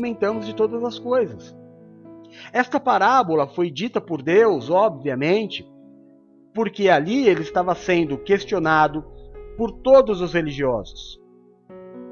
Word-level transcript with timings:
alimentamos 0.00 0.46
de 0.46 0.54
todas 0.54 0.80
as 0.84 0.96
coisas. 0.96 1.56
Esta 2.52 2.78
parábola 2.78 3.48
foi 3.48 3.68
dita 3.68 4.00
por 4.00 4.22
Deus, 4.22 4.70
obviamente, 4.70 5.68
porque 6.54 6.88
ali 6.88 7.26
ele 7.26 7.40
estava 7.40 7.74
sendo 7.74 8.16
questionado 8.16 9.04
por 9.56 9.72
todos 9.72 10.20
os 10.20 10.34
religiosos. 10.34 11.20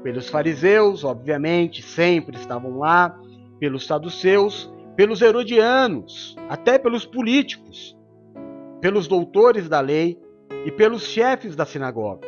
Pelos 0.03 0.27
fariseus, 0.27 1.05
obviamente, 1.05 1.81
sempre 1.81 2.35
estavam 2.35 2.77
lá, 2.77 3.17
pelos 3.57 3.87
saduceus, 3.87 4.69
pelos 4.97 5.21
herodianos, 5.21 6.35
até 6.49 6.77
pelos 6.77 7.05
políticos, 7.05 7.97
pelos 8.81 9.07
doutores 9.07 9.69
da 9.69 9.79
lei 9.79 10.19
e 10.65 10.71
pelos 10.73 11.03
chefes 11.03 11.55
da 11.55 11.65
sinagoga. 11.65 12.27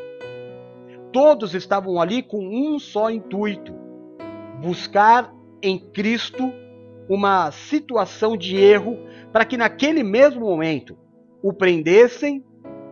Todos 1.12 1.54
estavam 1.54 2.00
ali 2.00 2.23
com 2.23 2.39
um 2.39 2.80
só 2.80 3.12
intuito: 3.12 3.73
buscar 4.62 5.38
em 5.62 5.80
Cristo 5.80 6.52
uma 7.07 7.52
situação 7.52 8.38
de 8.38 8.55
erro 8.55 8.98
para 9.31 9.45
que 9.45 9.58
naquele 9.58 10.04
mesmo 10.04 10.41
momento 10.41 10.98
o 11.41 11.52
prendessem 11.54 12.44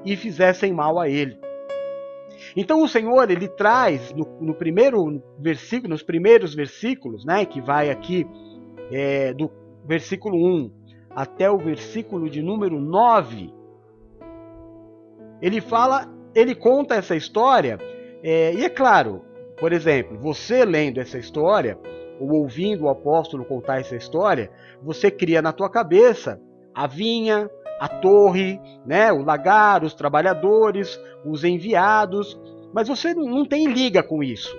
e 0.05 0.15
fizessem 0.15 0.73
mal 0.73 0.99
a 0.99 1.09
ele. 1.09 1.37
Então 2.55 2.83
o 2.83 2.87
Senhor 2.87 3.29
ele 3.29 3.47
traz 3.47 4.13
no, 4.13 4.25
no 4.41 4.53
primeiro 4.53 5.21
versículo, 5.39 5.89
nos 5.89 6.03
primeiros 6.03 6.53
versículos, 6.53 7.25
né, 7.25 7.45
que 7.45 7.61
vai 7.61 7.89
aqui 7.89 8.25
é, 8.91 9.33
do 9.33 9.51
versículo 9.85 10.37
1 10.37 10.71
até 11.15 11.49
o 11.49 11.57
versículo 11.57 12.29
de 12.29 12.43
número 12.43 12.79
9, 12.79 13.51
ele 15.41 15.61
fala, 15.61 16.07
ele 16.35 16.53
conta 16.53 16.93
essa 16.95 17.15
história, 17.15 17.79
é, 18.21 18.53
e 18.53 18.63
é 18.63 18.69
claro, 18.69 19.23
por 19.59 19.73
exemplo, 19.73 20.17
você 20.19 20.63
lendo 20.63 20.99
essa 20.99 21.17
história, 21.17 21.77
ou 22.19 22.31
ouvindo 22.31 22.85
o 22.85 22.89
apóstolo 22.89 23.45
contar 23.45 23.79
essa 23.79 23.95
história, 23.95 24.51
você 24.81 25.09
cria 25.11 25.41
na 25.41 25.51
tua 25.51 25.69
cabeça 25.69 26.39
a 26.73 26.87
vinha, 26.87 27.49
a 27.79 27.87
torre, 27.87 28.59
né, 28.85 29.11
o 29.11 29.23
lagar, 29.23 29.83
os 29.83 29.93
trabalhadores, 29.93 30.99
os 31.25 31.43
enviados, 31.43 32.39
mas 32.73 32.87
você 32.87 33.13
não 33.13 33.45
tem 33.45 33.67
liga 33.67 34.01
com 34.03 34.23
isso. 34.23 34.55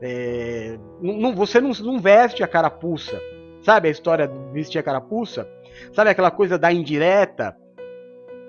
É, 0.00 0.78
não, 1.00 1.34
você 1.34 1.60
não, 1.60 1.70
não, 1.70 1.98
veste 1.98 2.42
a 2.42 2.48
carapuça. 2.48 3.20
Sabe 3.62 3.88
a 3.88 3.90
história 3.90 4.28
de 4.28 4.38
vestir 4.52 4.78
a 4.78 4.82
carapuça? 4.82 5.48
Sabe 5.92 6.10
aquela 6.10 6.30
coisa 6.30 6.58
da 6.58 6.72
indireta? 6.72 7.56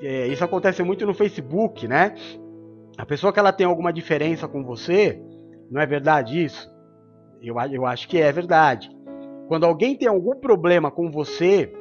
É, 0.02 0.28
isso 0.28 0.44
acontece 0.44 0.84
muito 0.84 1.06
no 1.06 1.14
Facebook, 1.14 1.88
né? 1.88 2.14
A 2.98 3.06
pessoa 3.06 3.32
que 3.32 3.40
ela 3.40 3.54
tem 3.54 3.66
alguma 3.66 3.94
diferença 3.94 4.48
com 4.48 4.64
você, 4.64 5.22
não 5.72 5.82
é 5.82 5.86
verdade 5.86 6.44
isso? 6.44 6.70
Eu, 7.42 7.56
eu 7.72 7.86
acho 7.86 8.08
que 8.08 8.20
é 8.20 8.32
verdade. 8.32 8.90
Quando 9.48 9.66
alguém 9.66 9.96
tem 9.96 10.08
algum 10.08 10.36
problema 10.36 10.92
com 10.92 11.10
você, 11.10 11.72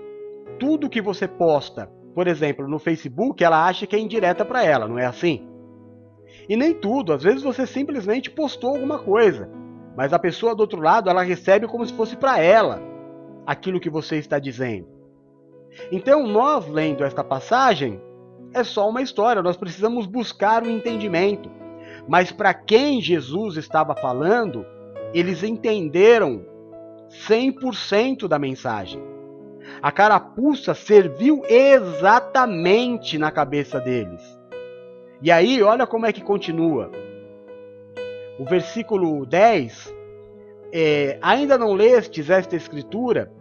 tudo 0.59 0.89
que 0.89 1.01
você 1.01 1.27
posta, 1.27 1.91
por 2.15 2.27
exemplo, 2.27 2.69
no 2.69 2.79
Facebook, 2.79 3.43
ela 3.43 3.67
acha 3.67 3.87
que 3.87 3.97
é 3.97 3.99
indireta 3.99 4.45
para 4.45 4.65
ela, 4.65 4.87
não 4.87 4.99
é 4.99 5.05
assim? 5.05 5.47
E 6.49 6.57
nem 6.57 6.73
tudo, 6.73 7.13
às 7.13 7.23
vezes 7.23 7.43
você 7.43 7.67
simplesmente 7.67 8.31
postou 8.31 8.71
alguma 8.71 8.99
coisa, 8.99 9.51
mas 9.97 10.13
a 10.13 10.19
pessoa 10.19 10.55
do 10.55 10.61
outro 10.61 10.81
lado, 10.81 11.11
ela 11.11 11.23
recebe 11.23 11.67
como 11.67 11.85
se 11.85 11.93
fosse 11.93 12.17
para 12.17 12.39
ela 12.39 12.81
aquilo 13.47 13.81
que 13.81 13.91
você 13.91 14.17
está 14.17 14.39
dizendo. 14.39 14.87
Então, 15.91 16.27
nós 16.27 16.69
lendo 16.69 17.05
esta 17.05 17.25
passagem, 17.25 18.01
é 18.55 18.63
só 18.63 18.89
uma 18.89 19.03
história, 19.03 19.43
nós 19.43 19.57
precisamos 19.57 20.07
buscar 20.07 20.63
o 20.63 20.67
um 20.67 20.71
entendimento. 20.71 21.51
Mas 22.09 22.31
para 22.31 22.55
quem 22.55 23.01
Jesus 23.01 23.57
estava 23.57 23.95
falando, 23.97 24.65
eles 25.13 25.43
entenderam 25.43 26.45
100% 27.29 28.29
da 28.29 28.39
mensagem. 28.39 29.03
A 29.83 29.91
carapuça 29.91 30.75
serviu 30.75 31.43
exatamente 31.49 33.19
na 33.19 33.31
cabeça 33.31 33.81
deles. 33.81 34.23
E 35.23 35.31
aí, 35.31 35.63
olha 35.63 35.87
como 35.87 36.07
é 36.07 36.13
que 36.13 36.23
continua. 36.23 36.91
O 38.39 38.45
versículo 38.45 39.25
10: 39.25 39.95
é, 40.73 41.19
Ainda 41.23 41.57
não 41.57 41.73
lestes 41.73 42.31
esta 42.31 42.55
escritura? 42.55 43.33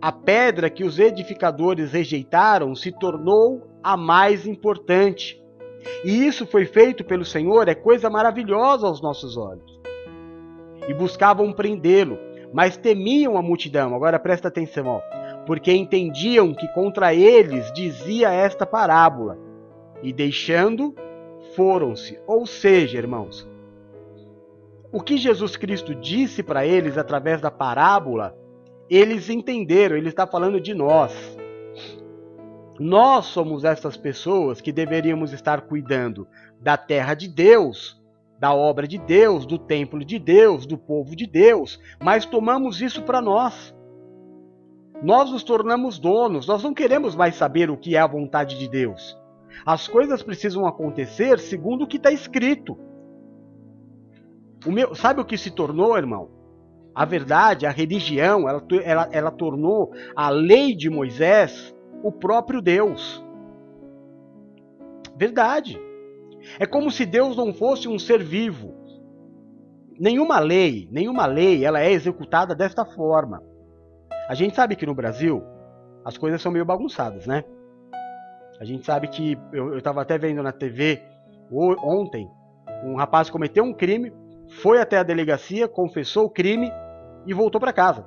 A 0.00 0.12
pedra 0.12 0.70
que 0.70 0.84
os 0.84 0.98
edificadores 0.98 1.92
rejeitaram 1.92 2.74
se 2.74 2.92
tornou 2.92 3.66
a 3.82 3.96
mais 3.96 4.46
importante. 4.46 5.42
E 6.04 6.26
isso 6.26 6.46
foi 6.46 6.64
feito 6.66 7.04
pelo 7.04 7.24
Senhor, 7.24 7.68
é 7.68 7.74
coisa 7.74 8.08
maravilhosa 8.08 8.86
aos 8.86 9.00
nossos 9.00 9.36
olhos. 9.36 9.77
E 10.88 10.94
buscavam 10.94 11.52
prendê-lo, 11.52 12.18
mas 12.52 12.76
temiam 12.76 13.36
a 13.36 13.42
multidão. 13.42 13.94
Agora 13.94 14.18
presta 14.18 14.48
atenção, 14.48 14.86
ó, 14.86 15.00
porque 15.46 15.72
entendiam 15.72 16.54
que 16.54 16.66
contra 16.68 17.14
eles 17.14 17.70
dizia 17.72 18.30
esta 18.30 18.66
parábola. 18.66 19.38
E 20.02 20.12
deixando, 20.12 20.94
foram-se. 21.54 22.18
Ou 22.26 22.46
seja, 22.46 22.98
irmãos, 22.98 23.48
o 24.90 25.02
que 25.02 25.18
Jesus 25.18 25.56
Cristo 25.56 25.94
disse 25.94 26.42
para 26.42 26.64
eles 26.64 26.96
através 26.96 27.40
da 27.40 27.50
parábola, 27.50 28.34
eles 28.88 29.28
entenderam, 29.28 29.96
ele 29.96 30.08
está 30.08 30.26
falando 30.26 30.60
de 30.60 30.72
nós. 30.72 31.36
Nós 32.78 33.26
somos 33.26 33.64
essas 33.64 33.96
pessoas 33.96 34.60
que 34.60 34.72
deveríamos 34.72 35.32
estar 35.32 35.62
cuidando 35.62 36.26
da 36.60 36.76
terra 36.76 37.14
de 37.14 37.28
Deus, 37.28 37.97
da 38.38 38.54
obra 38.54 38.86
de 38.86 38.98
Deus, 38.98 39.44
do 39.44 39.58
templo 39.58 40.04
de 40.04 40.18
Deus, 40.18 40.64
do 40.64 40.78
povo 40.78 41.16
de 41.16 41.26
Deus, 41.26 41.80
mas 42.02 42.24
tomamos 42.24 42.80
isso 42.80 43.02
para 43.02 43.20
nós. 43.20 43.74
Nós 45.02 45.30
nos 45.30 45.42
tornamos 45.42 45.98
donos, 45.98 46.46
nós 46.46 46.62
não 46.62 46.74
queremos 46.74 47.14
mais 47.14 47.34
saber 47.34 47.70
o 47.70 47.76
que 47.76 47.96
é 47.96 48.00
a 48.00 48.06
vontade 48.06 48.58
de 48.58 48.68
Deus. 48.68 49.16
As 49.64 49.88
coisas 49.88 50.22
precisam 50.22 50.66
acontecer 50.66 51.38
segundo 51.38 51.84
o 51.84 51.86
que 51.86 51.96
está 51.96 52.10
escrito. 52.10 52.78
O 54.66 54.72
meu, 54.72 54.94
sabe 54.94 55.20
o 55.20 55.24
que 55.24 55.38
se 55.38 55.50
tornou, 55.50 55.96
irmão? 55.96 56.30
A 56.94 57.04
verdade, 57.04 57.64
a 57.64 57.70
religião, 57.70 58.48
ela, 58.48 58.64
ela, 58.82 59.08
ela 59.12 59.30
tornou 59.30 59.92
a 60.16 60.30
lei 60.30 60.74
de 60.74 60.90
Moisés 60.90 61.74
o 62.02 62.10
próprio 62.10 62.60
Deus. 62.60 63.24
Verdade. 65.16 65.80
É 66.58 66.66
como 66.66 66.90
se 66.90 67.04
Deus 67.04 67.36
não 67.36 67.52
fosse 67.52 67.88
um 67.88 67.98
ser 67.98 68.22
vivo. 68.22 68.74
Nenhuma 69.98 70.38
lei, 70.38 70.88
nenhuma 70.92 71.26
lei, 71.26 71.64
ela 71.64 71.80
é 71.80 71.90
executada 71.90 72.54
desta 72.54 72.84
forma. 72.84 73.42
A 74.28 74.34
gente 74.34 74.54
sabe 74.54 74.76
que 74.76 74.86
no 74.86 74.94
Brasil 74.94 75.42
as 76.04 76.16
coisas 76.16 76.40
são 76.40 76.52
meio 76.52 76.64
bagunçadas, 76.64 77.26
né? 77.26 77.44
A 78.60 78.64
gente 78.64 78.84
sabe 78.84 79.08
que 79.08 79.36
eu 79.52 79.76
estava 79.76 80.02
até 80.02 80.16
vendo 80.18 80.42
na 80.42 80.52
TV 80.52 81.02
ontem 81.50 82.28
um 82.84 82.94
rapaz 82.96 83.30
cometeu 83.30 83.64
um 83.64 83.72
crime, 83.72 84.12
foi 84.62 84.80
até 84.80 84.98
a 84.98 85.02
delegacia, 85.02 85.66
confessou 85.66 86.26
o 86.26 86.30
crime 86.30 86.70
e 87.26 87.34
voltou 87.34 87.60
para 87.60 87.72
casa. 87.72 88.06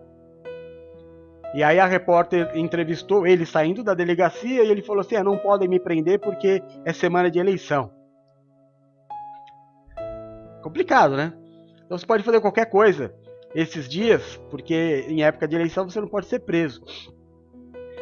E 1.53 1.63
aí 1.63 1.80
a 1.80 1.85
repórter 1.85 2.50
entrevistou 2.56 3.28
ele 3.28 3.46
saindo 3.46 3.84
da 3.84 3.94
delegacia 3.94 4.63
e 4.63 4.69
ele 4.69 4.81
falou 4.81 5.01
assim: 5.01 5.16
ah, 5.16 5.24
não 5.24 5.38
podem 5.38 5.68
me 5.68 5.80
prender 5.80 6.19
porque 6.19 6.63
é 6.85 6.94
semana 6.94 7.30
de 7.30 7.40
eleição. 7.40 7.91
Complicado, 10.61 11.16
né? 11.16 11.33
Então 11.85 11.97
você 11.97 12.05
pode 12.05 12.23
fazer 12.23 12.39
qualquer 12.39 12.66
coisa 12.67 13.13
esses 13.53 13.88
dias, 13.88 14.38
porque 14.49 15.05
em 15.07 15.23
época 15.23 15.47
de 15.47 15.55
eleição 15.55 15.89
você 15.89 15.99
não 15.99 16.07
pode 16.07 16.27
ser 16.27 16.39
preso. 16.39 16.81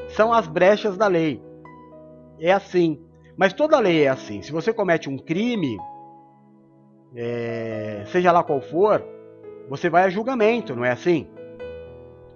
São 0.10 0.34
as 0.34 0.48
brechas 0.48 0.98
da 0.98 1.08
lei. 1.08 1.42
É 2.40 2.52
assim. 2.52 3.02
Mas 3.38 3.54
toda 3.54 3.80
lei 3.80 4.04
é 4.04 4.10
assim. 4.10 4.42
Se 4.42 4.52
você 4.52 4.74
comete 4.74 5.10
um 5.10 5.18
crime, 5.18 5.78
é, 7.16 8.04
seja 8.08 8.32
lá 8.32 8.44
qual 8.44 8.62
for, 8.62 9.04
você 9.70 9.90
vai 9.90 10.04
a 10.04 10.10
julgamento, 10.10 10.76
não 10.76 10.86
é 10.86 10.92
assim? 10.92 11.28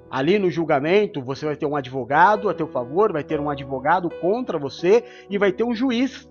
Ali 0.10 0.38
no 0.38 0.50
julgamento, 0.50 1.22
você 1.22 1.46
vai 1.46 1.56
ter 1.56 1.66
um 1.66 1.76
advogado 1.76 2.48
a 2.48 2.54
teu 2.54 2.68
favor, 2.68 3.12
vai 3.12 3.24
ter 3.24 3.40
um 3.40 3.50
advogado 3.50 4.10
contra 4.22 4.60
você 4.60 5.04
e 5.30 5.38
vai 5.38 5.52
ter 5.52 5.64
um 5.64 5.74
juiz. 5.74 6.30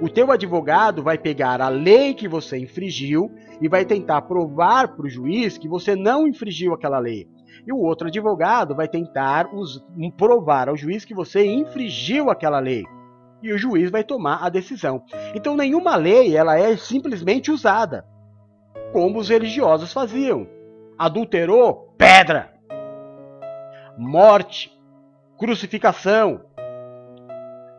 O 0.00 0.08
teu 0.08 0.30
advogado 0.32 1.02
vai 1.02 1.18
pegar 1.18 1.60
a 1.60 1.68
lei 1.68 2.14
que 2.14 2.26
você 2.26 2.58
infringiu 2.58 3.30
e 3.60 3.68
vai 3.68 3.84
tentar 3.84 4.22
provar 4.22 4.96
para 4.96 5.06
o 5.06 5.10
juiz 5.10 5.58
que 5.58 5.68
você 5.68 5.94
não 5.94 6.26
infringiu 6.26 6.72
aquela 6.72 6.98
lei. 6.98 7.28
E 7.66 7.72
o 7.72 7.78
outro 7.78 8.08
advogado 8.08 8.74
vai 8.74 8.88
tentar 8.88 9.48
provar 10.16 10.68
ao 10.68 10.76
juiz 10.76 11.04
que 11.04 11.14
você 11.14 11.44
infringiu 11.44 12.30
aquela 12.30 12.58
lei. 12.58 12.84
E 13.42 13.52
o 13.52 13.58
juiz 13.58 13.90
vai 13.90 14.02
tomar 14.02 14.44
a 14.44 14.48
decisão. 14.48 15.02
Então 15.34 15.56
nenhuma 15.56 15.96
lei 15.96 16.36
ela 16.36 16.58
é 16.58 16.76
simplesmente 16.76 17.50
usada, 17.50 18.04
como 18.92 19.18
os 19.18 19.28
religiosos 19.28 19.92
faziam. 19.92 20.46
Adulterou, 20.98 21.94
pedra 21.98 22.60
morte, 24.00 24.72
crucificação. 25.38 26.40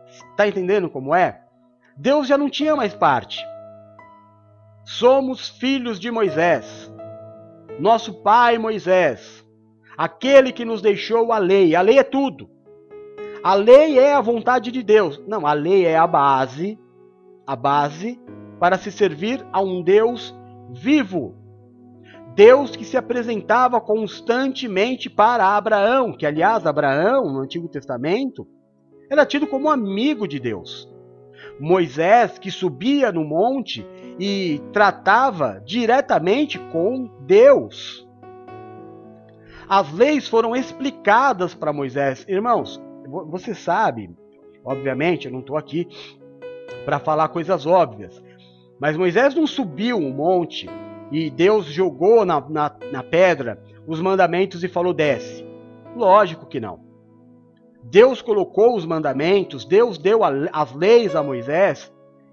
Está 0.06 0.46
entendendo 0.46 0.88
como 0.88 1.14
é? 1.14 1.41
Deus 1.96 2.26
já 2.26 2.38
não 2.38 2.48
tinha 2.48 2.74
mais 2.74 2.94
parte. 2.94 3.38
Somos 4.84 5.48
filhos 5.48 6.00
de 6.00 6.10
Moisés. 6.10 6.92
Nosso 7.78 8.22
pai 8.22 8.58
Moisés. 8.58 9.42
aquele 9.96 10.52
que 10.52 10.64
nos 10.64 10.80
deixou 10.82 11.32
a 11.32 11.38
lei. 11.38 11.76
A 11.76 11.80
lei 11.80 11.98
é 11.98 12.02
tudo. 12.02 12.50
A 13.42 13.54
lei 13.54 13.98
é 13.98 14.14
a 14.14 14.20
vontade 14.20 14.70
de 14.70 14.82
Deus. 14.82 15.20
Não, 15.26 15.46
a 15.46 15.52
lei 15.52 15.84
é 15.84 15.96
a 15.96 16.06
base, 16.06 16.78
a 17.46 17.54
base 17.54 18.20
para 18.58 18.78
se 18.78 18.90
servir 18.90 19.44
a 19.52 19.60
um 19.60 19.82
Deus 19.82 20.34
vivo. 20.70 21.34
Deus 22.34 22.74
que 22.74 22.84
se 22.84 22.96
apresentava 22.96 23.80
constantemente 23.80 25.10
para 25.10 25.56
Abraão, 25.56 26.16
que 26.16 26.24
aliás 26.24 26.66
Abraão 26.66 27.32
no 27.32 27.40
Antigo 27.40 27.68
Testamento 27.68 28.46
era 29.10 29.26
tido 29.26 29.46
como 29.46 29.68
amigo 29.68 30.26
de 30.26 30.40
Deus. 30.40 30.91
Moisés 31.62 32.40
que 32.40 32.50
subia 32.50 33.12
no 33.12 33.24
monte 33.24 33.86
e 34.18 34.60
tratava 34.72 35.62
diretamente 35.64 36.58
com 36.58 37.08
Deus. 37.20 38.04
As 39.68 39.92
leis 39.92 40.28
foram 40.28 40.56
explicadas 40.56 41.54
para 41.54 41.72
Moisés. 41.72 42.26
Irmãos, 42.28 42.82
você 43.28 43.54
sabe, 43.54 44.10
obviamente, 44.64 45.26
eu 45.26 45.32
não 45.32 45.38
estou 45.38 45.56
aqui 45.56 45.86
para 46.84 46.98
falar 46.98 47.28
coisas 47.28 47.64
óbvias, 47.64 48.20
mas 48.80 48.96
Moisés 48.96 49.32
não 49.32 49.46
subiu 49.46 49.98
um 49.98 50.10
monte 50.12 50.68
e 51.12 51.30
Deus 51.30 51.66
jogou 51.66 52.24
na, 52.24 52.40
na, 52.40 52.74
na 52.90 53.02
pedra 53.04 53.62
os 53.86 54.00
mandamentos 54.00 54.64
e 54.64 54.68
falou: 54.68 54.92
desce. 54.92 55.46
Lógico 55.94 56.44
que 56.44 56.58
não. 56.58 56.91
Deus 57.82 58.22
colocou 58.22 58.76
os 58.76 58.86
mandamentos, 58.86 59.64
Deus 59.64 59.98
deu 59.98 60.20
as 60.24 60.72
leis 60.72 61.16
a 61.16 61.22
Moisés, 61.22 61.92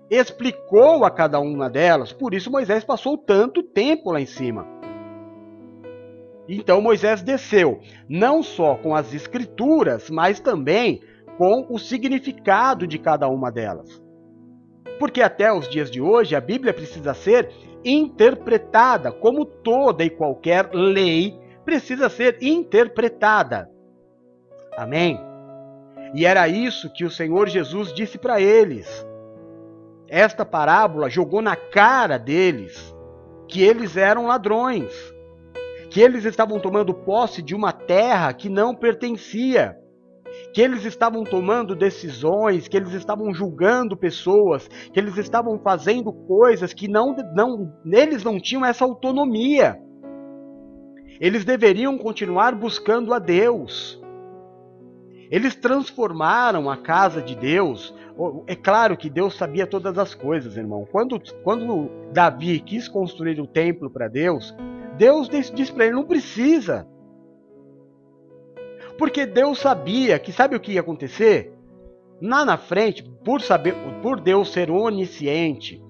explicou 0.10 1.04
a 1.04 1.12
cada 1.12 1.40
uma 1.40 1.69
delas, 1.69 2.12
por 2.12 2.34
isso 2.34 2.51
Moisés 2.51 2.84
passou 2.84 3.18
tanto 3.18 3.63
tempo 3.63 4.12
lá 4.12 4.22
em 4.22 4.25
cima. 4.25 4.68
Então 6.48 6.81
Moisés 6.81 7.22
desceu, 7.22 7.80
não 8.07 8.42
só 8.42 8.75
com 8.75 8.96
as 8.96 9.13
escrituras, 9.13 10.10
mas 10.10 10.40
também 10.40 11.01
com 11.38 11.66
o 11.69 11.78
significado 11.78 12.88
de 12.88 12.98
cada 12.98 13.28
uma 13.28 13.52
delas. 13.52 14.02
Porque 14.98 15.22
até 15.22 15.54
os 15.54 15.69
dias 15.69 15.90
de 15.90 16.02
hoje 16.02 16.36
a 16.36 16.42
Bíblia 16.42 16.74
precisa 16.74 17.13
ser 17.13 17.50
interpretada, 17.86 19.12
como 19.12 19.45
toda 19.45 20.04
e 20.04 20.10
qualquer 20.10 20.69
lei 20.74 21.40
precisa 21.63 22.10
ser 22.10 22.38
interpretada. 22.42 23.69
Amém? 24.75 25.29
E 26.13 26.25
era 26.25 26.47
isso 26.47 26.91
que 26.91 27.06
o 27.06 27.11
Senhor 27.11 27.47
Jesus 27.47 27.94
disse 27.94 28.17
para 28.17 28.41
eles. 28.41 29.06
Esta 30.07 30.44
parábola 30.44 31.09
jogou 31.09 31.41
na 31.41 31.56
cara 31.56 32.17
deles 32.17 32.95
que 33.47 33.61
eles 33.61 33.97
eram 33.97 34.27
ladrões, 34.27 34.94
que 35.89 36.01
eles 36.01 36.25
estavam 36.25 36.59
tomando 36.59 36.94
posse 36.94 37.41
de 37.41 37.56
uma 37.56 37.71
terra 37.71 38.33
que 38.33 38.47
não 38.47 38.75
pertencia, 38.75 39.75
que 40.53 40.61
eles 40.61 40.85
estavam 40.85 41.23
tomando 41.23 41.75
decisões, 41.75 42.67
que 42.67 42.77
eles 42.77 42.94
estavam 42.94 43.33
julgando 43.33 43.97
pessoas, 43.97 44.67
que 44.67 45.00
eles 45.00 45.17
estavam 45.17 45.59
fazendo 45.59 46.11
coisas 46.11 46.73
que 46.73 46.88
não, 46.88 47.15
não 47.35 47.73
eles 47.85 48.23
não 48.23 48.39
tinham 48.39 48.65
essa 48.65 48.85
autonomia. 48.85 49.79
Eles 51.19 51.44
deveriam 51.44 51.97
continuar 51.97 52.56
buscando 52.56 53.13
a 53.13 53.19
Deus. 53.19 53.99
Eles 55.30 55.56
transformaram 55.56 56.70
a 56.70 56.78
casa 56.78 57.22
de 57.22 57.36
Deus. 57.36 57.94
É 58.48 58.56
claro 58.56 58.98
que 58.98 59.10
Deus 59.10 59.36
sabia 59.36 59.68
todas 59.68 59.98
as 59.98 60.16
coisas, 60.16 60.58
irmão. 60.58 60.88
Quando, 60.92 61.22
quando 61.44 61.90
Davi 62.12 62.60
quis 62.60 62.88
construir 62.88 63.40
o 63.40 63.48
templo 63.48 63.90
para 63.90 64.08
Deus, 64.08 64.56
Deus 64.98 65.30
disse 65.30 65.72
para 65.72 65.86
ele: 65.86 65.96
não 65.96 66.06
precisa. 66.06 66.88
Porque 68.98 69.26
Deus 69.26 69.60
sabia 69.60 70.20
que 70.20 70.31
sabe 70.31 70.56
o 70.56 70.60
que 70.60 70.74
ia 70.74 70.81
acontecer? 70.81 71.54
Lá 72.22 72.44
na 72.44 72.58
frente, 72.58 73.04
por 73.24 73.40
saber, 73.40 73.74
por 74.02 74.20
Deus 74.20 74.52
ser 74.52 74.70
onisciente, 74.70 75.81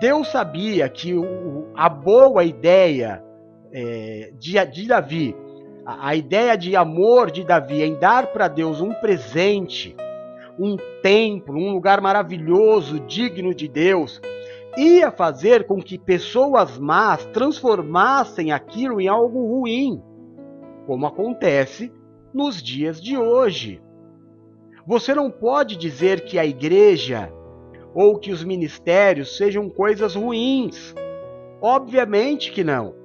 Deus 0.00 0.28
sabia 0.28 0.88
que 0.88 1.14
o, 1.14 1.66
a 1.74 1.88
boa 1.88 2.44
ideia 2.44 3.22
é, 3.70 4.32
de, 4.38 4.64
de 4.66 4.86
Davi 4.86 5.36
a, 5.88 6.10
a 6.10 6.14
ideia 6.14 6.54
de 6.54 6.76
amor 6.76 7.30
de 7.30 7.42
Davi 7.42 7.82
em 7.82 7.98
dar 7.98 8.26
para 8.26 8.46
Deus 8.46 8.82
um 8.82 8.92
presente, 8.92 9.96
um 10.58 10.76
templo, 11.02 11.56
um 11.56 11.72
lugar 11.72 12.02
maravilhoso, 12.02 13.00
digno 13.00 13.54
de 13.54 13.66
Deus, 13.66 14.20
ia 14.76 15.10
fazer 15.10 15.66
com 15.66 15.80
que 15.80 15.98
pessoas 15.98 16.78
más 16.78 17.24
transformassem 17.26 18.52
aquilo 18.52 19.00
em 19.00 19.08
algo 19.08 19.46
ruim, 19.46 20.02
como 20.86 21.06
acontece 21.06 21.90
nos 22.34 22.62
dias 22.62 23.00
de 23.00 23.16
hoje. 23.16 23.80
Você 24.86 25.14
não 25.14 25.30
pode 25.30 25.74
dizer 25.74 26.20
que 26.24 26.38
a 26.38 26.44
igreja 26.44 27.32
ou 27.94 28.18
que 28.18 28.30
os 28.30 28.44
ministérios 28.44 29.38
sejam 29.38 29.70
coisas 29.70 30.14
ruins. 30.14 30.94
Obviamente 31.62 32.52
que 32.52 32.62
não. 32.62 32.97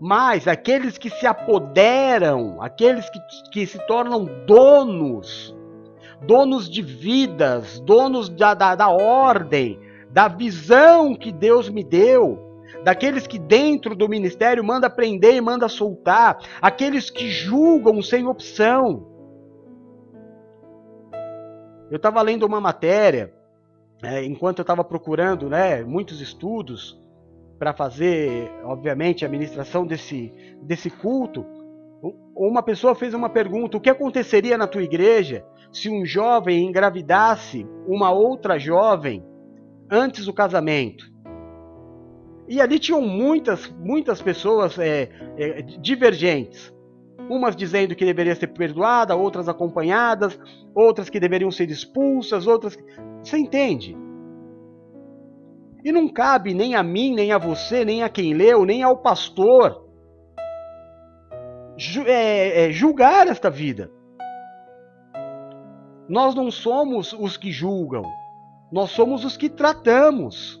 Mas 0.00 0.48
aqueles 0.48 0.96
que 0.96 1.10
se 1.10 1.26
apoderam, 1.26 2.56
aqueles 2.62 3.08
que, 3.10 3.20
que 3.52 3.66
se 3.66 3.78
tornam 3.86 4.24
donos, 4.46 5.54
donos 6.22 6.70
de 6.70 6.80
vidas, 6.80 7.78
donos 7.80 8.30
da, 8.30 8.54
da, 8.54 8.74
da 8.74 8.88
ordem, 8.88 9.78
da 10.08 10.26
visão 10.26 11.14
que 11.14 11.30
Deus 11.30 11.68
me 11.68 11.84
deu, 11.84 12.38
daqueles 12.82 13.26
que 13.26 13.38
dentro 13.38 13.94
do 13.94 14.08
ministério 14.08 14.64
manda 14.64 14.88
prender 14.88 15.34
e 15.34 15.40
manda 15.40 15.68
soltar, 15.68 16.38
aqueles 16.62 17.10
que 17.10 17.28
julgam 17.28 18.00
sem 18.00 18.26
opção. 18.26 19.06
Eu 21.90 21.96
estava 21.96 22.22
lendo 22.22 22.46
uma 22.46 22.60
matéria, 22.60 23.34
é, 24.02 24.24
enquanto 24.24 24.60
eu 24.60 24.62
estava 24.62 24.82
procurando 24.82 25.50
né, 25.50 25.84
muitos 25.84 26.22
estudos, 26.22 26.98
para 27.60 27.74
fazer, 27.74 28.50
obviamente, 28.64 29.22
a 29.22 29.28
administração 29.28 29.86
desse, 29.86 30.32
desse 30.62 30.88
culto, 30.88 31.44
uma 32.34 32.62
pessoa 32.62 32.94
fez 32.94 33.12
uma 33.12 33.28
pergunta: 33.28 33.76
o 33.76 33.80
que 33.80 33.90
aconteceria 33.90 34.56
na 34.56 34.66
tua 34.66 34.82
igreja 34.82 35.44
se 35.70 35.90
um 35.90 36.06
jovem 36.06 36.66
engravidasse 36.66 37.68
uma 37.86 38.10
outra 38.10 38.58
jovem 38.58 39.22
antes 39.90 40.24
do 40.24 40.32
casamento? 40.32 41.04
E 42.48 42.62
ali 42.62 42.78
tinham 42.78 43.02
muitas, 43.02 43.68
muitas 43.78 44.22
pessoas 44.22 44.78
é, 44.78 45.10
é, 45.36 45.60
divergentes. 45.60 46.74
Umas 47.28 47.54
dizendo 47.54 47.94
que 47.94 48.06
deveria 48.06 48.34
ser 48.34 48.48
perdoada, 48.48 49.14
outras 49.14 49.50
acompanhadas, 49.50 50.40
outras 50.74 51.10
que 51.10 51.20
deveriam 51.20 51.50
ser 51.50 51.70
expulsas, 51.70 52.46
outras. 52.46 52.76
Você 53.22 53.36
entende? 53.36 53.94
E 55.84 55.92
não 55.92 56.08
cabe 56.08 56.54
nem 56.54 56.74
a 56.74 56.82
mim, 56.82 57.14
nem 57.14 57.32
a 57.32 57.38
você, 57.38 57.84
nem 57.84 58.02
a 58.02 58.08
quem 58.08 58.34
leu, 58.34 58.64
nem 58.64 58.82
ao 58.82 58.98
pastor 58.98 59.88
é, 62.06 62.66
é, 62.66 62.72
julgar 62.72 63.26
esta 63.26 63.48
vida. 63.48 63.90
Nós 66.08 66.34
não 66.34 66.50
somos 66.50 67.12
os 67.12 67.36
que 67.36 67.50
julgam, 67.50 68.02
nós 68.70 68.90
somos 68.90 69.24
os 69.24 69.36
que 69.36 69.48
tratamos. 69.48 70.60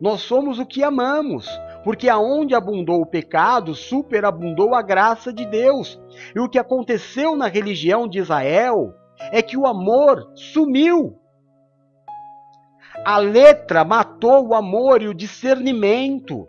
Nós 0.00 0.22
somos 0.22 0.58
o 0.58 0.66
que 0.66 0.82
amamos, 0.82 1.48
porque 1.84 2.08
aonde 2.08 2.54
abundou 2.54 3.00
o 3.00 3.06
pecado, 3.06 3.74
superabundou 3.74 4.74
a 4.74 4.82
graça 4.82 5.32
de 5.32 5.46
Deus. 5.46 6.00
E 6.34 6.40
o 6.40 6.48
que 6.48 6.58
aconteceu 6.58 7.36
na 7.36 7.46
religião 7.46 8.08
de 8.08 8.18
Israel 8.18 8.92
é 9.30 9.40
que 9.40 9.56
o 9.56 9.66
amor 9.66 10.30
sumiu. 10.34 11.16
A 13.04 13.18
letra 13.18 13.84
matou 13.84 14.48
o 14.48 14.54
amor 14.54 15.02
e 15.02 15.08
o 15.08 15.14
discernimento. 15.14 16.46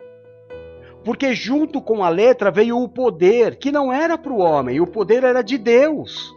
Porque 1.04 1.34
junto 1.34 1.80
com 1.80 2.02
a 2.02 2.08
letra 2.08 2.50
veio 2.50 2.82
o 2.82 2.88
poder, 2.88 3.56
que 3.56 3.70
não 3.70 3.92
era 3.92 4.16
para 4.16 4.32
o 4.32 4.38
homem, 4.38 4.80
o 4.80 4.86
poder 4.86 5.22
era 5.22 5.42
de 5.42 5.58
Deus. 5.58 6.34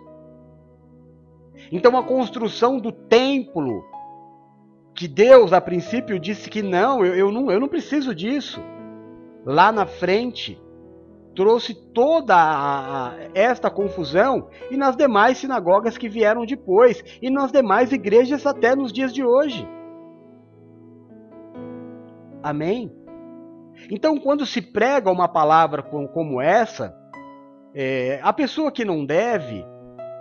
Então 1.72 1.98
a 1.98 2.04
construção 2.04 2.80
do 2.80 2.92
templo, 2.92 3.84
que 4.94 5.08
Deus 5.08 5.54
a 5.54 5.62
princípio 5.62 6.20
disse 6.20 6.50
que 6.50 6.62
não, 6.62 7.06
eu, 7.06 7.16
eu, 7.16 7.32
não, 7.32 7.50
eu 7.50 7.60
não 7.60 7.68
preciso 7.68 8.14
disso. 8.14 8.62
Lá 9.46 9.72
na 9.72 9.86
frente, 9.86 10.62
trouxe 11.34 11.74
toda 11.74 12.36
a, 12.36 13.14
esta 13.34 13.70
confusão 13.70 14.50
e 14.70 14.76
nas 14.76 14.96
demais 14.96 15.38
sinagogas 15.38 15.98
que 15.98 16.10
vieram 16.10 16.46
depois, 16.46 17.04
e 17.22 17.30
nas 17.30 17.52
demais 17.52 17.92
igrejas 17.92 18.46
até 18.46 18.76
nos 18.76 18.92
dias 18.92 19.14
de 19.14 19.24
hoje. 19.24 19.68
Amém? 22.42 22.92
Então, 23.90 24.18
quando 24.18 24.46
se 24.46 24.62
prega 24.62 25.12
uma 25.12 25.28
palavra 25.28 25.84
como 25.84 26.42
essa, 26.42 26.96
é, 27.74 28.20
a 28.22 28.34
pessoa 28.34 28.72
que 28.72 28.84
não 28.84 29.06
deve, 29.06 29.66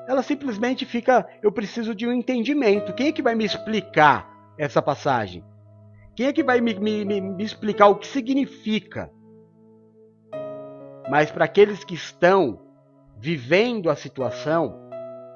ela 0.06 0.22
simplesmente 0.22 0.87
fica, 0.87 1.26
eu 1.42 1.52
preciso 1.52 1.94
de 1.94 2.06
um 2.06 2.12
entendimento. 2.12 2.92
Quem 2.92 3.08
é 3.08 3.12
que 3.12 3.22
vai 3.22 3.34
me 3.34 3.44
explicar 3.44 4.28
essa 4.58 4.80
passagem? 4.80 5.44
Quem 6.14 6.26
é 6.26 6.32
que 6.32 6.42
vai 6.42 6.60
me, 6.60 6.75
me, 6.75 7.04
me 7.04 7.44
explicar 7.44 7.88
o 7.88 7.96
que 7.96 8.06
significa? 8.06 9.10
Mas 11.10 11.30
para 11.30 11.44
aqueles 11.44 11.84
que 11.84 11.94
estão 11.94 12.60
vivendo 13.18 13.90
a 13.90 13.96
situação, 13.96 14.88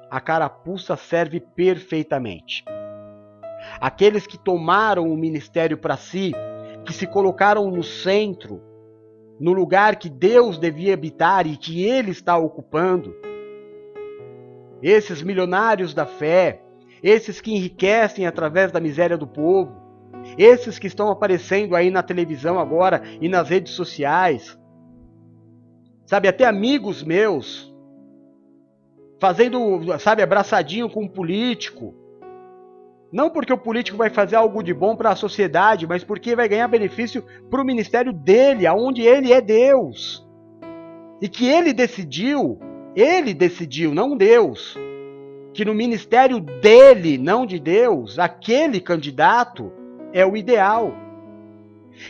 a 0.09 0.19
carapuça 0.19 0.95
serve 0.95 1.39
perfeitamente. 1.39 2.63
Aqueles 3.79 4.27
que 4.27 4.37
tomaram 4.37 5.11
o 5.11 5.17
ministério 5.17 5.77
para 5.77 5.97
si, 5.97 6.33
que 6.83 6.93
se 6.93 7.07
colocaram 7.07 7.69
no 7.71 7.83
centro, 7.83 8.61
no 9.39 9.53
lugar 9.53 9.95
que 9.95 10.09
Deus 10.09 10.57
devia 10.57 10.93
habitar 10.93 11.47
e 11.47 11.57
que 11.57 11.85
ele 11.85 12.11
está 12.11 12.37
ocupando, 12.37 13.15
esses 14.81 15.21
milionários 15.21 15.93
da 15.93 16.05
fé, 16.05 16.61
esses 17.01 17.39
que 17.39 17.53
enriquecem 17.53 18.27
através 18.27 18.71
da 18.71 18.79
miséria 18.79 19.17
do 19.17 19.25
povo, 19.25 19.81
esses 20.37 20.77
que 20.77 20.87
estão 20.87 21.09
aparecendo 21.09 21.75
aí 21.75 21.89
na 21.89 22.03
televisão 22.03 22.59
agora 22.59 23.01
e 23.19 23.27
nas 23.27 23.49
redes 23.49 23.73
sociais, 23.73 24.57
sabe, 26.05 26.27
até 26.27 26.45
amigos 26.45 27.03
meus, 27.03 27.73
fazendo, 29.19 29.97
sabe, 29.99 30.21
abraçadinho 30.21 30.89
com 30.89 31.03
um 31.03 31.07
político. 31.07 31.95
Não 33.13 33.29
porque 33.29 33.53
o 33.53 33.57
político 33.57 33.95
vai 33.95 34.09
fazer 34.09 34.35
algo 34.35 34.63
de 34.63 34.73
bom 34.73 34.95
para 34.95 35.11
a 35.11 35.15
sociedade, 35.15 35.85
mas 35.85 36.03
porque 36.03 36.35
vai 36.35 36.49
ganhar 36.49 36.67
benefício 36.67 37.23
para 37.47 37.61
o 37.61 37.65
ministério 37.65 38.11
dele, 38.11 38.65
aonde 38.65 39.03
ele 39.03 39.31
é 39.31 39.39
Deus. 39.39 40.27
E 41.21 41.29
que 41.29 41.47
ele 41.47 41.73
decidiu, 41.73 42.59
ele 42.95 43.31
decidiu, 43.31 43.93
não 43.93 44.17
Deus, 44.17 44.75
que 45.53 45.63
no 45.63 45.75
ministério 45.75 46.39
dele, 46.39 47.19
não 47.19 47.45
de 47.45 47.59
Deus, 47.59 48.17
aquele 48.17 48.81
candidato 48.81 49.71
é 50.11 50.25
o 50.25 50.35
ideal. 50.35 50.91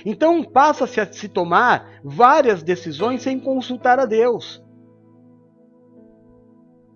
Então 0.05 0.41
passa-se 0.41 1.01
a 1.01 1.11
se 1.11 1.27
tomar 1.27 1.99
várias 2.01 2.63
decisões 2.63 3.21
sem 3.21 3.37
consultar 3.37 3.99
a 3.99 4.05
Deus. 4.05 4.62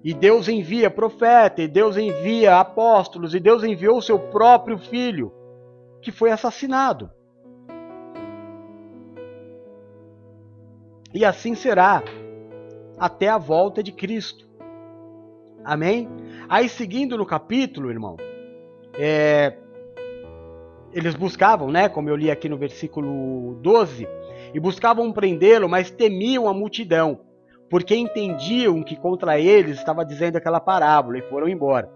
E 0.04 0.14
Deus 0.14 0.48
envia 0.48 0.90
profeta, 0.90 1.62
e 1.62 1.68
Deus 1.68 1.98
envia 1.98 2.60
apóstolos, 2.60 3.34
e 3.34 3.40
Deus 3.40 3.64
enviou 3.64 3.98
o 3.98 4.02
seu 4.02 4.20
próprio 4.20 4.78
filho, 4.78 5.34
que 6.02 6.12
foi 6.12 6.32
assassinado. 6.32 7.10
E 11.14 11.26
assim 11.26 11.56
será 11.56 12.04
até 12.98 13.28
a 13.28 13.38
volta 13.38 13.82
de 13.82 13.92
Cristo. 13.92 14.48
Amém? 15.64 16.08
Aí, 16.48 16.70
seguindo 16.70 17.18
no 17.18 17.26
capítulo, 17.26 17.90
irmão, 17.90 18.16
é, 18.98 19.58
eles 20.94 21.16
buscavam, 21.16 21.70
né, 21.70 21.90
como 21.90 22.10
eu 22.10 22.16
li 22.16 22.32
aqui 22.32 22.48
no 22.48 22.58
versículo 22.58 23.56
12, 23.62 24.08
e 24.54 24.60
buscavam 24.60 25.12
prendê-lo, 25.12 25.68
mas 25.68 25.92
temiam 25.92 26.48
a 26.48 26.54
multidão, 26.54 27.20
porque 27.70 27.96
entendiam 27.96 28.84
que 28.84 28.96
contra 28.96 29.40
eles 29.40 29.78
estava 29.78 30.06
dizendo 30.06 30.38
aquela 30.38 30.60
parábola 30.60 31.18
e 31.18 31.30
foram 31.30 31.48
embora. 31.48 31.90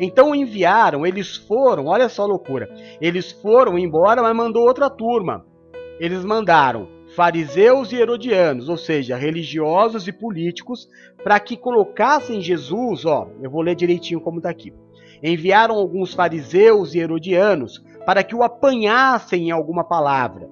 Então 0.00 0.34
enviaram, 0.34 1.06
eles 1.06 1.36
foram, 1.36 1.86
olha 1.86 2.08
só 2.08 2.22
a 2.22 2.26
loucura. 2.26 2.68
Eles 3.00 3.30
foram 3.30 3.78
embora, 3.78 4.22
mas 4.22 4.34
mandou 4.34 4.66
outra 4.66 4.90
turma. 4.90 5.44
Eles 6.00 6.24
mandaram 6.24 6.88
fariseus 7.16 7.92
e 7.92 7.96
herodianos, 7.96 8.68
ou 8.68 8.76
seja, 8.76 9.16
religiosos 9.16 10.06
e 10.06 10.12
políticos, 10.12 10.88
para 11.22 11.40
que 11.40 11.56
colocassem 11.56 12.40
Jesus, 12.40 13.04
ó, 13.04 13.28
eu 13.42 13.50
vou 13.50 13.62
ler 13.62 13.74
direitinho 13.74 14.20
como 14.20 14.38
está 14.38 14.50
aqui. 14.50 14.72
Enviaram 15.22 15.74
alguns 15.74 16.14
fariseus 16.14 16.94
e 16.94 16.98
herodianos 16.98 17.82
para 18.06 18.22
que 18.22 18.34
o 18.34 18.42
apanhassem 18.42 19.48
em 19.48 19.50
alguma 19.50 19.84
palavra. 19.84 20.48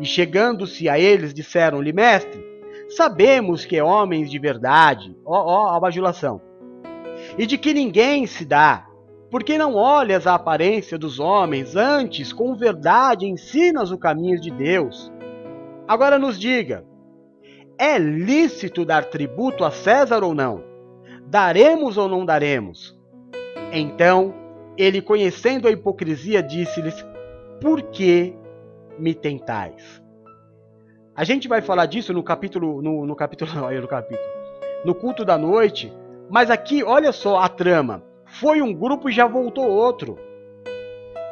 E 0.00 0.04
chegando-se 0.04 0.88
a 0.88 0.98
eles, 0.98 1.34
disseram-lhe, 1.34 1.92
mestre, 1.92 2.42
sabemos 2.88 3.64
que 3.64 3.76
é 3.76 3.84
homens 3.84 4.30
de 4.30 4.38
verdade, 4.38 5.16
ó, 5.24 5.70
ó, 5.70 5.76
a 5.76 5.80
bajulação, 5.80 6.40
e 7.36 7.46
de 7.46 7.58
que 7.58 7.74
ninguém 7.74 8.26
se 8.26 8.44
dá, 8.44 8.86
porque 9.30 9.58
não 9.58 9.74
olhas 9.74 10.26
a 10.26 10.34
aparência 10.34 10.96
dos 10.96 11.18
homens, 11.18 11.74
antes, 11.74 12.32
com 12.32 12.54
verdade, 12.54 13.26
ensinas 13.26 13.90
o 13.90 13.98
caminho 13.98 14.40
de 14.40 14.50
Deus. 14.50 15.12
Agora 15.88 16.18
nos 16.18 16.38
diga, 16.38 16.84
é 17.78 17.98
lícito 17.98 18.84
dar 18.84 19.04
tributo 19.06 19.64
a 19.64 19.70
César 19.70 20.22
ou 20.22 20.34
não? 20.34 20.64
Daremos 21.26 21.98
ou 21.98 22.08
não 22.08 22.24
daremos? 22.24 22.96
Então 23.72 24.32
ele, 24.76 25.00
conhecendo 25.00 25.66
a 25.66 25.70
hipocrisia, 25.70 26.42
disse-lhes: 26.42 26.94
Por 27.60 27.82
que 27.82 28.34
me 28.98 29.14
tentais? 29.14 30.02
A 31.16 31.24
gente 31.24 31.48
vai 31.48 31.62
falar 31.62 31.86
disso 31.86 32.12
no 32.12 32.22
capítulo, 32.22 32.82
no, 32.82 33.06
no 33.06 33.16
capítulo, 33.16 33.50
no 33.80 33.88
capítulo, 33.88 34.28
no 34.84 34.94
culto 34.94 35.24
da 35.24 35.38
noite. 35.38 35.90
Mas 36.28 36.50
aqui, 36.50 36.84
olha 36.84 37.10
só 37.10 37.38
a 37.38 37.48
trama. 37.48 38.02
Foi 38.26 38.60
um 38.60 38.74
grupo 38.74 39.08
e 39.08 39.12
já 39.12 39.26
voltou 39.26 39.66
outro. 39.66 40.18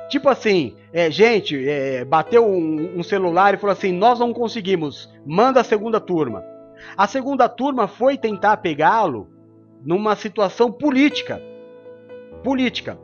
Tipo 0.08 0.30
assim, 0.30 0.74
é, 0.90 1.10
gente, 1.10 1.68
é, 1.68 2.02
bateu 2.02 2.46
um, 2.46 2.98
um 2.98 3.02
celular 3.02 3.52
e 3.52 3.58
falou 3.58 3.72
assim: 3.72 3.92
nós 3.92 4.18
não 4.18 4.32
conseguimos, 4.32 5.12
manda 5.26 5.60
a 5.60 5.64
segunda 5.64 6.00
turma. 6.00 6.42
A 6.96 7.06
segunda 7.06 7.46
turma 7.46 7.86
foi 7.86 8.16
tentar 8.16 8.56
pegá-lo 8.58 9.28
numa 9.84 10.16
situação 10.16 10.72
política. 10.72 11.42
Política. 12.42 12.98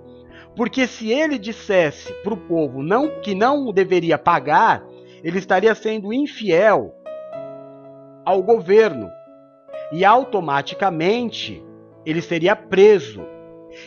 Porque 0.56 0.86
se 0.86 1.10
ele 1.10 1.38
dissesse 1.38 2.12
para 2.22 2.34
o 2.34 2.36
povo 2.36 2.82
não, 2.82 3.20
que 3.20 3.34
não 3.34 3.70
deveria 3.70 4.16
pagar, 4.16 4.82
ele 5.22 5.38
estaria 5.38 5.74
sendo 5.74 6.12
infiel 6.12 6.94
ao 8.24 8.42
governo. 8.42 9.10
E 9.92 10.04
automaticamente 10.04 11.62
ele 12.04 12.22
seria 12.22 12.54
preso. 12.54 13.24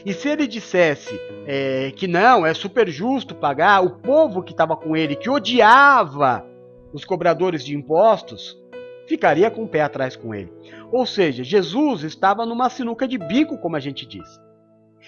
E 0.06 0.14
se 0.14 0.30
ele 0.30 0.48
dissesse 0.48 1.20
é, 1.46 1.92
que 1.96 2.08
não, 2.08 2.46
é 2.46 2.54
super 2.54 2.88
justo 2.90 3.36
pagar, 3.36 3.84
o 3.84 4.00
povo 4.00 4.44
que 4.44 4.52
estava 4.52 4.76
com 4.76 4.96
ele, 4.96 5.16
que 5.16 5.30
odiava 5.30 6.46
os 6.94 7.04
cobradores 7.04 7.64
de 7.64 7.76
impostos, 7.76 8.58
ficaria 9.08 9.50
com 9.50 9.64
o 9.64 9.68
pé 9.68 9.82
atrás 9.82 10.16
com 10.16 10.34
ele. 10.34 10.52
Ou 10.92 11.06
seja, 11.06 11.44
Jesus 11.44 12.04
estava 12.04 12.46
numa 12.46 12.70
sinuca 12.70 13.08
de 13.08 13.18
bico, 13.18 13.58
como 13.58 13.76
a 13.76 13.80
gente 13.80 14.06
diz. 14.06 14.42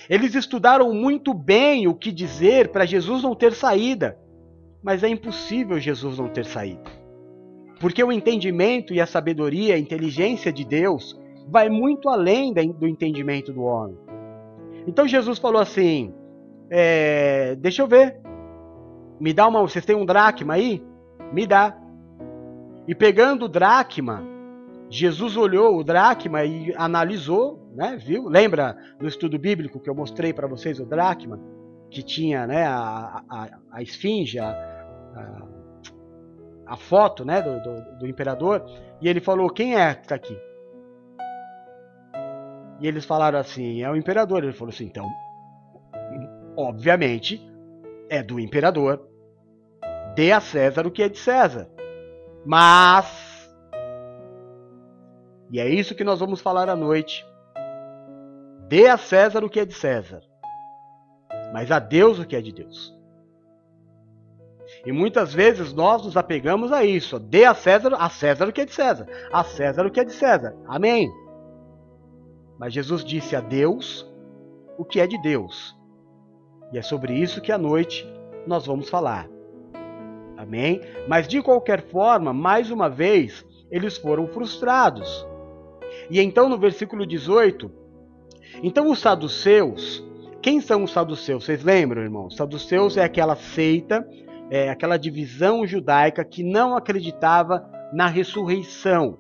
Eles 0.10 0.36
estudaram 0.36 0.94
muito 0.94 1.34
bem 1.34 1.88
o 1.88 1.96
que 1.96 2.12
dizer 2.12 2.70
para 2.70 2.86
Jesus 2.86 3.24
não 3.24 3.34
ter 3.34 3.54
saída, 3.54 4.18
mas 4.86 5.02
é 5.02 5.10
impossível 5.10 5.80
Jesus 5.80 6.20
não 6.20 6.30
ter 6.30 6.46
saída. 6.46 6.84
Porque 7.80 8.04
o 8.04 8.12
entendimento 8.12 8.94
e 8.94 9.02
a 9.02 9.08
sabedoria, 9.08 9.74
a 9.74 9.80
inteligência 9.80 10.54
de 10.54 10.64
Deus 10.64 11.20
vai 11.48 11.70
muito 11.70 12.08
além 12.08 12.54
do 12.54 12.88
entendimento 12.88 13.52
do 13.52 13.64
homem. 13.64 13.98
Então 14.86 15.08
Jesus 15.08 15.40
falou 15.40 15.60
assim: 15.60 16.14
é, 16.70 17.56
Deixa 17.56 17.82
eu 17.82 17.88
ver, 17.88 18.20
me 19.20 19.34
dá 19.34 19.48
uma. 19.48 19.60
Vocês 19.62 19.84
têm 19.84 19.96
um 19.96 20.06
dracma 20.06 20.54
aí? 20.54 20.84
Me 21.34 21.48
dá. 21.48 21.76
E 22.88 22.94
pegando 22.94 23.46
o 23.46 23.50
dracma, 23.50 24.24
Jesus 24.88 25.36
olhou 25.36 25.80
o 25.80 25.84
dracma 25.84 26.46
e 26.46 26.72
analisou, 26.78 27.72
né, 27.74 27.98
viu? 27.98 28.30
Lembra 28.30 28.78
no 29.02 29.08
estudo 29.08 29.40
bíblico 29.40 29.80
que 29.80 29.90
eu 29.90 29.96
mostrei 29.96 30.32
para 30.32 30.48
vocês 30.48 30.80
o 30.80 30.86
dracma? 30.86 31.40
Que 31.90 32.04
tinha 32.04 32.46
né, 32.46 32.66
a, 32.68 33.24
a, 33.28 33.50
a 33.72 33.82
esfinge, 33.82 34.38
a, 34.38 34.75
a, 36.68 36.76
foto 36.76 37.24
né, 37.24 37.42
do, 37.42 37.62
do, 37.62 38.00
do, 38.00 38.08
imperador, 38.08 38.66
e 39.02 39.08
ele 39.08 39.20
falou: 39.20 39.50
Quem 39.50 39.76
é 39.76 39.94
que 39.94 40.04
está 40.04 40.16
aqui? 40.16 40.38
E 42.80 42.88
eles 42.88 43.06
falaram 43.06 43.40
assim: 43.40 43.82
É 43.82 43.90
o 43.90 43.96
imperador. 43.96 44.44
Ele 44.44 44.54
falou 44.54 44.74
assim: 44.74 44.86
Então, 44.86 45.08
obviamente, 46.58 47.42
é 48.10 48.22
do 48.22 48.40
imperador. 48.40 49.08
Dê 50.16 50.32
a 50.32 50.40
César 50.40 50.88
o 50.88 50.92
que 50.92 51.04
é 51.04 51.10
de 51.10 51.18
César. 51.18 51.70
Mas 52.46 53.36
e 55.52 55.60
é 55.60 55.70
isso 55.70 55.96
que 55.96 56.04
nós 56.04 56.20
vamos 56.20 56.42
falar 56.42 56.70
à 56.70 56.76
noite. 56.76 57.26
Dê 58.68 58.88
a 58.88 58.98
César 58.98 59.44
o 59.44 59.50
que 59.50 59.60
é 59.60 59.66
de 59.66 59.74
César, 59.74 60.22
mas 61.54 61.72
a 61.72 61.78
Deus 61.78 62.18
o 62.18 62.26
que 62.26 62.36
é 62.36 62.42
de 62.42 62.52
Deus. 62.52 62.95
E 64.86 64.92
muitas 64.92 65.34
vezes 65.34 65.74
nós 65.74 66.04
nos 66.04 66.16
apegamos 66.16 66.72
a 66.72 66.84
isso. 66.84 67.20
Dê 67.20 67.46
a 67.46 67.56
César, 67.56 67.96
a 67.96 68.10
César 68.10 68.48
o 68.48 68.54
que 68.54 68.62
é 68.62 68.66
de 68.66 68.74
César, 68.74 69.08
a 69.32 69.44
César 69.44 69.86
o 69.86 69.92
que 69.92 70.00
é 70.00 70.04
de 70.04 70.14
César. 70.14 70.56
Amém. 70.68 71.12
Mas 72.60 72.74
Jesus 72.74 73.04
disse 73.04 73.36
a 73.36 73.42
Deus 73.42 74.08
o 74.78 74.86
que 74.86 75.00
é 75.00 75.08
de 75.08 75.20
Deus. 75.22 75.76
E 76.72 76.78
é 76.78 76.82
sobre 76.82 77.14
isso 77.14 77.42
que 77.42 77.52
à 77.52 77.58
noite 77.58 78.08
nós 78.46 78.66
vamos 78.66 78.90
falar. 78.90 79.28
Amém? 80.38 80.82
Mas 81.08 81.28
de 81.28 81.42
qualquer 81.42 81.82
forma, 81.88 82.34
mais 82.34 82.70
uma 82.70 82.90
vez, 82.90 83.46
eles 83.72 83.98
foram 83.98 84.28
frustrados. 84.28 85.26
E 86.10 86.20
então 86.20 86.50
no 86.50 86.58
versículo 86.58 87.06
18, 87.06 87.72
então 88.62 88.90
os 88.90 89.00
saduceus, 89.00 90.04
quem 90.42 90.62
são 90.62 90.84
os 90.84 90.92
saduceus? 90.92 91.46
Vocês 91.46 91.64
lembram, 91.64 92.04
irmãos? 92.04 92.34
Os 92.34 92.38
saduceus 92.38 92.98
é 92.98 93.04
aquela 93.04 93.36
seita, 93.36 94.08
é 94.50 94.70
aquela 94.70 94.98
divisão 94.98 95.66
judaica 95.66 96.24
que 96.24 96.44
não 96.44 96.76
acreditava 96.76 97.68
na 97.92 98.08
ressurreição. 98.08 99.18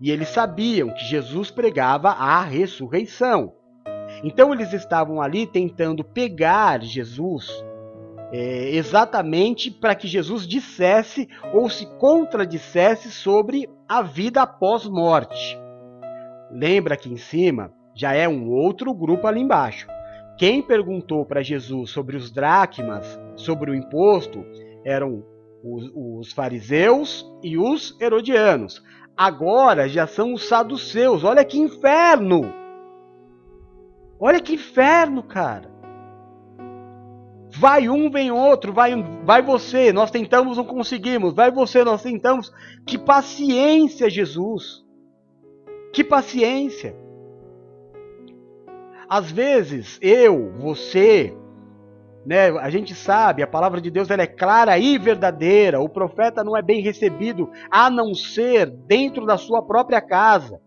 E 0.00 0.10
eles 0.10 0.28
sabiam 0.28 0.92
que 0.92 1.04
Jesus 1.04 1.50
pregava 1.50 2.10
a 2.10 2.42
ressurreição. 2.42 3.52
Então 4.22 4.52
eles 4.52 4.72
estavam 4.72 5.20
ali 5.20 5.46
tentando 5.46 6.04
pegar 6.04 6.82
Jesus 6.82 7.48
é, 8.32 8.70
exatamente 8.74 9.70
para 9.70 9.94
que 9.94 10.08
Jesus 10.08 10.46
dissesse 10.46 11.28
ou 11.52 11.68
se 11.68 11.86
contradissesse 11.98 13.10
sobre 13.10 13.68
a 13.88 14.02
vida 14.02 14.42
após 14.42 14.86
morte. 14.86 15.58
Lembra 16.50 16.96
que 16.96 17.12
em 17.12 17.16
cima 17.16 17.72
já 17.94 18.12
é 18.12 18.28
um 18.28 18.50
outro 18.50 18.92
grupo 18.92 19.26
ali 19.26 19.40
embaixo. 19.40 19.86
Quem 20.36 20.60
perguntou 20.62 21.24
para 21.24 21.42
Jesus 21.42 21.90
sobre 21.90 22.16
os 22.16 22.30
dracmas, 22.30 23.18
sobre 23.36 23.70
o 23.70 23.74
imposto, 23.74 24.44
eram 24.84 25.24
os, 25.62 25.90
os 25.94 26.32
fariseus 26.32 27.24
e 27.42 27.56
os 27.56 27.96
herodianos. 28.00 28.82
Agora 29.16 29.88
já 29.88 30.06
são 30.06 30.34
os 30.34 30.44
saduceus. 30.44 31.22
Olha 31.22 31.44
que 31.44 31.58
inferno! 31.58 32.52
Olha 34.18 34.40
que 34.40 34.54
inferno, 34.54 35.22
cara. 35.22 35.72
Vai 37.56 37.88
um, 37.88 38.10
vem 38.10 38.32
outro, 38.32 38.72
vai, 38.72 39.00
vai 39.24 39.40
você, 39.40 39.92
nós 39.92 40.10
tentamos, 40.10 40.56
não 40.56 40.64
conseguimos. 40.64 41.34
Vai 41.34 41.52
você, 41.52 41.84
nós 41.84 42.02
tentamos. 42.02 42.52
Que 42.84 42.98
paciência, 42.98 44.10
Jesus. 44.10 44.84
Que 45.92 46.02
paciência. 46.02 47.03
Às 49.08 49.30
vezes, 49.30 49.98
eu, 50.00 50.52
você, 50.58 51.36
né, 52.26 52.50
a 52.58 52.70
gente 52.70 52.94
sabe, 52.94 53.42
a 53.42 53.46
palavra 53.46 53.80
de 53.80 53.90
Deus 53.90 54.10
ela 54.10 54.22
é 54.22 54.26
clara 54.26 54.78
e 54.78 54.98
verdadeira. 54.98 55.80
O 55.80 55.88
profeta 55.88 56.42
não 56.42 56.56
é 56.56 56.62
bem 56.62 56.80
recebido 56.80 57.50
a 57.70 57.90
não 57.90 58.14
ser 58.14 58.70
dentro 58.70 59.26
da 59.26 59.36
sua 59.36 59.62
própria 59.62 60.00
casa. 60.00 60.60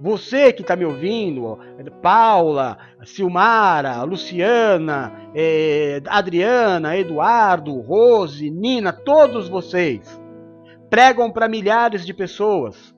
Você 0.00 0.52
que 0.52 0.60
está 0.60 0.76
me 0.76 0.84
ouvindo, 0.84 1.58
Paula, 2.02 2.76
Silmara, 3.04 4.02
Luciana, 4.02 5.30
eh, 5.34 6.02
Adriana, 6.06 6.94
Eduardo, 6.96 7.80
Rose, 7.80 8.50
Nina, 8.50 8.92
todos 8.92 9.48
vocês 9.48 10.20
pregam 10.90 11.30
para 11.32 11.48
milhares 11.48 12.04
de 12.04 12.12
pessoas, 12.12 12.94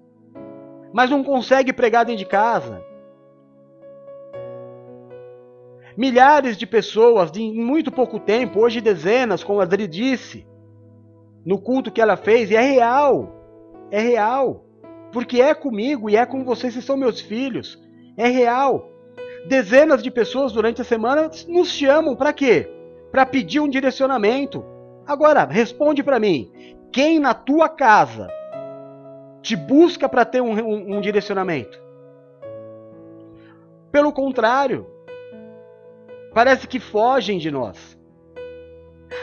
mas 0.93 1.09
não 1.09 1.23
consegue 1.23 1.73
pregar 1.73 2.05
dentro 2.05 2.19
de 2.19 2.27
casa. 2.27 2.83
Milhares 5.97 6.59
de 6.59 6.67
pessoas 6.67 7.35
em 7.37 7.55
muito 7.55 7.91
pouco 7.91 8.21
tempo, 8.21 8.61
hoje 8.61 8.83
dezenas, 8.83 9.43
como 9.43 9.61
a 9.61 9.63
Adri 9.63 9.87
disse, 9.87 10.47
no 11.45 11.59
culto 11.59 11.91
que 11.91 12.01
ela 12.01 12.17
fez, 12.17 12.51
e 12.51 12.57
é 12.57 12.61
real. 12.61 13.33
É 13.91 14.01
real. 14.01 14.65
Porque 15.11 15.41
é 15.41 15.55
comigo 15.55 16.11
e 16.11 16.17
é 16.17 16.27
com 16.27 16.45
vocês, 16.45 16.75
vocês 16.75 16.85
são 16.85 16.97
meus 16.97 17.21
filhos. 17.21 17.81
É 18.17 18.29
real. 18.29 18.91
Dezenas 19.47 20.03
de 20.03 20.11
pessoas 20.11 20.53
durante 20.53 20.83
a 20.83 20.85
semana 20.85 21.31
nos 21.49 21.69
chamam 21.69 22.15
para 22.15 22.33
quê? 22.33 22.69
Para 23.11 23.25
pedir 23.25 23.61
um 23.61 23.69
direcionamento. 23.69 24.65
Agora, 25.07 25.45
responde 25.45 26.03
para 26.03 26.19
mim. 26.19 26.51
Quem 26.93 27.19
na 27.19 27.33
tua 27.33 27.69
casa 27.69 28.29
te 29.41 29.55
busca 29.55 30.09
para 30.09 30.25
ter 30.25 30.43
um, 30.43 30.53
um, 30.53 30.97
um 30.97 31.01
direcionamento? 31.01 31.81
Pelo 33.93 34.13
contrário, 34.13 34.87
parece 36.37 36.69
que 36.69 36.79
fogem 36.79 37.39
de 37.39 37.51
nós. 37.51 37.99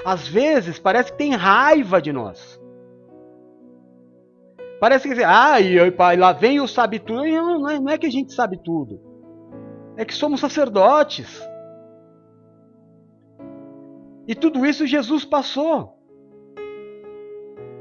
Às 0.03 0.27
vezes 0.27 0.79
parece 0.79 1.12
que 1.12 1.17
tem 1.20 1.36
raiva 1.36 2.01
de 2.01 2.12
nós. 2.12 2.60
Parece 4.79 5.08
que 5.08 5.24
ah, 5.24 5.62
e, 5.62 5.91
pai, 5.91 6.17
lá 6.17 6.34
vem 6.34 6.60
o 6.60 6.67
sabe 6.67 6.98
tudo. 6.98 7.22
Não, 7.22 7.70
é, 7.70 7.79
não 7.79 7.89
é 7.89 8.00
que 8.00 8.08
a 8.08 8.10
gente 8.10 8.34
sabe 8.34 8.58
tudo. 8.63 9.00
É 9.96 10.03
que 10.03 10.13
somos 10.15 10.39
sacerdotes. 10.39 11.47
E 14.28 14.34
tudo 14.34 14.65
isso 14.65 14.88
Jesus 14.88 15.23
passou. 15.23 15.99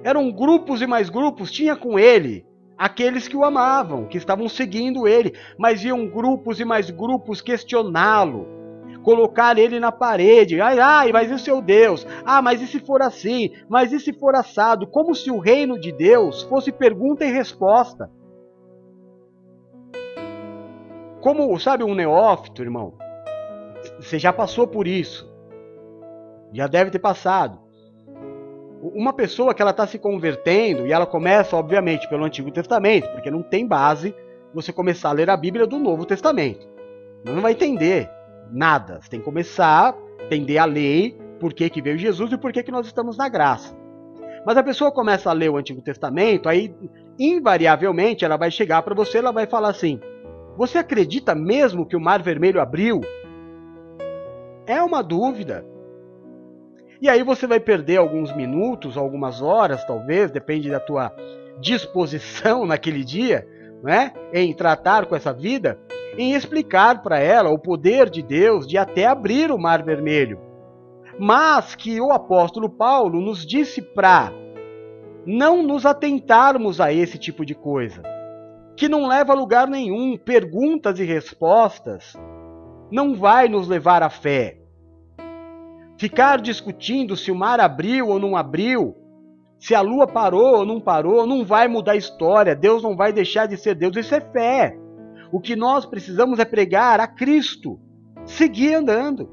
Eram 0.05 0.31
grupos 0.31 0.83
e 0.83 0.87
mais 0.87 1.09
grupos, 1.09 1.51
tinha 1.51 1.75
com 1.75 1.99
ele 1.99 2.45
aqueles 2.77 3.27
que 3.27 3.37
o 3.37 3.45
amavam, 3.45 4.05
que 4.09 4.19
estavam 4.19 4.47
seguindo 4.47 5.09
ele, 5.09 5.33
mas 5.57 5.83
iam 5.83 6.07
grupos 6.07 6.61
e 6.61 6.67
mais 6.67 6.91
grupos 6.91 7.41
questioná-lo 7.41 8.61
colocar 9.03 9.59
ele 9.59 9.79
na 9.79 9.93
parede. 9.93 10.61
Ai, 10.61 10.79
ai, 10.79 11.13
mas 11.13 11.31
e 11.31 11.35
o 11.35 11.39
seu 11.39 11.61
Deus? 11.61 12.07
Ah, 12.25 12.41
mas 12.41 12.61
e 12.63 12.67
se 12.67 12.79
for 12.79 13.03
assim? 13.03 13.51
Mas 13.69 13.93
e 13.93 14.01
se 14.01 14.13
for 14.13 14.35
assado? 14.35 14.87
Como 14.87 15.15
se 15.15 15.31
o 15.31 15.39
reino 15.39 15.79
de 15.79 15.93
Deus 15.93 16.43
fosse 16.43 16.73
pergunta 16.73 17.25
e 17.25 17.33
resposta. 17.33 18.11
Como, 21.21 21.59
sabe, 21.61 21.85
um 21.85 21.95
neófito, 21.95 22.63
irmão? 22.63 22.95
Você 24.01 24.19
já 24.19 24.33
passou 24.33 24.67
por 24.67 24.87
isso. 24.87 25.31
Já 26.53 26.67
deve 26.67 26.91
ter 26.91 26.99
passado. 26.99 27.59
Uma 28.83 29.13
pessoa 29.13 29.55
que 29.55 29.63
ela 29.63 29.71
está 29.71 29.87
se 29.87 29.99
convertendo 29.99 30.87
e 30.87 30.93
ela 30.93 31.07
começa, 31.07 31.57
obviamente, 31.57 32.09
pelo 32.09 32.25
Antigo 32.25 32.51
Testamento, 32.51 33.09
porque 33.11 33.31
não 33.31 33.43
tem 33.43 33.65
base 33.65 34.13
você 34.53 34.73
começar 34.73 35.11
a 35.11 35.13
ler 35.13 35.31
a 35.31 35.37
Bíblia 35.37 35.67
do 35.67 35.79
Novo 35.79 36.05
Testamento. 36.05 36.67
Não 37.25 37.41
vai 37.41 37.53
entender. 37.53 38.11
Nada. 38.53 39.01
Você 39.01 39.09
tem 39.09 39.21
que 39.21 39.25
começar 39.25 39.95
a 40.21 40.25
entender 40.25 40.59
a 40.59 40.65
lei, 40.67 41.19
por 41.41 41.55
que, 41.55 41.71
que 41.71 41.81
veio 41.81 41.99
Jesus 41.99 42.31
e 42.33 42.39
por 42.39 42.53
que, 42.53 42.63
que 42.63 42.71
nós 42.71 42.87
estamos 42.87 43.17
na 43.17 43.29
graça. 43.29 43.75
Mas 44.45 44.57
a 44.57 44.63
pessoa 44.63 44.93
começa 44.93 45.31
a 45.31 45.33
ler 45.33 45.51
o 45.51 45.57
Antigo 45.57 45.81
Testamento, 45.81 46.49
aí 46.49 46.75
invariavelmente 47.19 48.25
ela 48.25 48.37
vai 48.37 48.51
chegar 48.51 48.83
para 48.83 48.95
você, 48.95 49.19
ela 49.19 49.33
vai 49.33 49.47
falar 49.47 49.71
assim: 49.71 49.99
Você 50.57 50.79
acredita 50.79 51.35
mesmo 51.35 51.87
que 51.87 51.97
o 51.97 52.01
Mar 52.01 52.23
Vermelho 52.23 52.61
abriu? 52.61 53.01
É 54.67 54.83
uma 54.83 55.03
dúvida. 55.03 55.65
E 57.01 57.09
aí 57.09 57.23
você 57.23 57.47
vai 57.47 57.59
perder 57.59 57.97
alguns 57.97 58.35
minutos, 58.35 58.97
algumas 58.97 59.43
horas, 59.43 59.85
talvez, 59.85 60.31
depende 60.31 60.71
da 60.71 60.79
tua 60.79 61.13
disposição 61.61 62.67
naquele 62.67 63.05
dia, 63.05 63.47
né, 63.83 64.13
em 64.33 64.53
tratar 64.55 65.07
com 65.07 65.17
essa 65.17 65.33
vida, 65.33 65.79
em 66.17 66.35
explicar 66.35 67.03
para 67.03 67.19
ela 67.19 67.51
o 67.51 67.59
poder 67.59 68.09
de 68.09 68.23
Deus 68.23 68.67
de 68.67 68.79
até 68.79 69.07
abrir 69.07 69.51
o 69.51 69.59
Mar 69.59 69.83
Vermelho. 69.83 70.39
Mas 71.19 71.75
que 71.75 72.01
o 72.01 72.13
apóstolo 72.13 72.69
Paulo 72.69 73.21
nos 73.21 73.45
disse 73.45 73.83
para 73.83 74.33
não 75.27 75.63
nos 75.63 75.87
atentarmos 75.87 76.81
a 76.81 76.93
esse 76.93 77.19
tipo 77.19 77.45
de 77.45 77.55
coisa, 77.55 78.03
que 78.77 78.89
não 78.89 79.07
leva 79.07 79.33
a 79.33 79.37
lugar 79.37 79.69
nenhum, 79.69 80.17
perguntas 80.17 80.99
e 80.99 81.05
respostas 81.05 82.15
não 82.91 83.15
vai 83.15 83.49
nos 83.49 83.69
levar 83.69 84.03
à 84.03 84.11
fé. 84.11 84.59
Ficar 85.97 86.41
discutindo 86.41 87.17
se 87.17 87.31
o 87.31 87.35
mar 87.35 87.61
abriu 87.61 88.09
ou 88.09 88.19
não 88.19 88.37
abriu, 88.37 88.97
se 89.63 89.77
a 89.77 89.81
lua 89.81 90.09
parou 90.09 90.57
ou 90.57 90.67
não 90.67 90.81
parou, 90.81 91.25
não 91.25 91.45
vai 91.45 91.69
mudar 91.69 91.93
a 91.93 91.97
história. 91.97 92.53
Deus 92.53 92.83
não 92.83 92.97
vai 92.97 93.13
deixar 93.13 93.47
de 93.47 93.57
ser 93.57 93.77
Deus. 93.77 93.97
Isso 93.97 94.13
é 94.13 94.21
fé. 94.21 94.77
O 95.31 95.39
que 95.39 95.55
nós 95.55 95.87
precisamos 95.87 96.41
é 96.41 96.45
pregar 96.45 96.99
a 96.99 97.07
Cristo, 97.07 97.79
seguir 98.27 98.75
andando. 98.75 99.31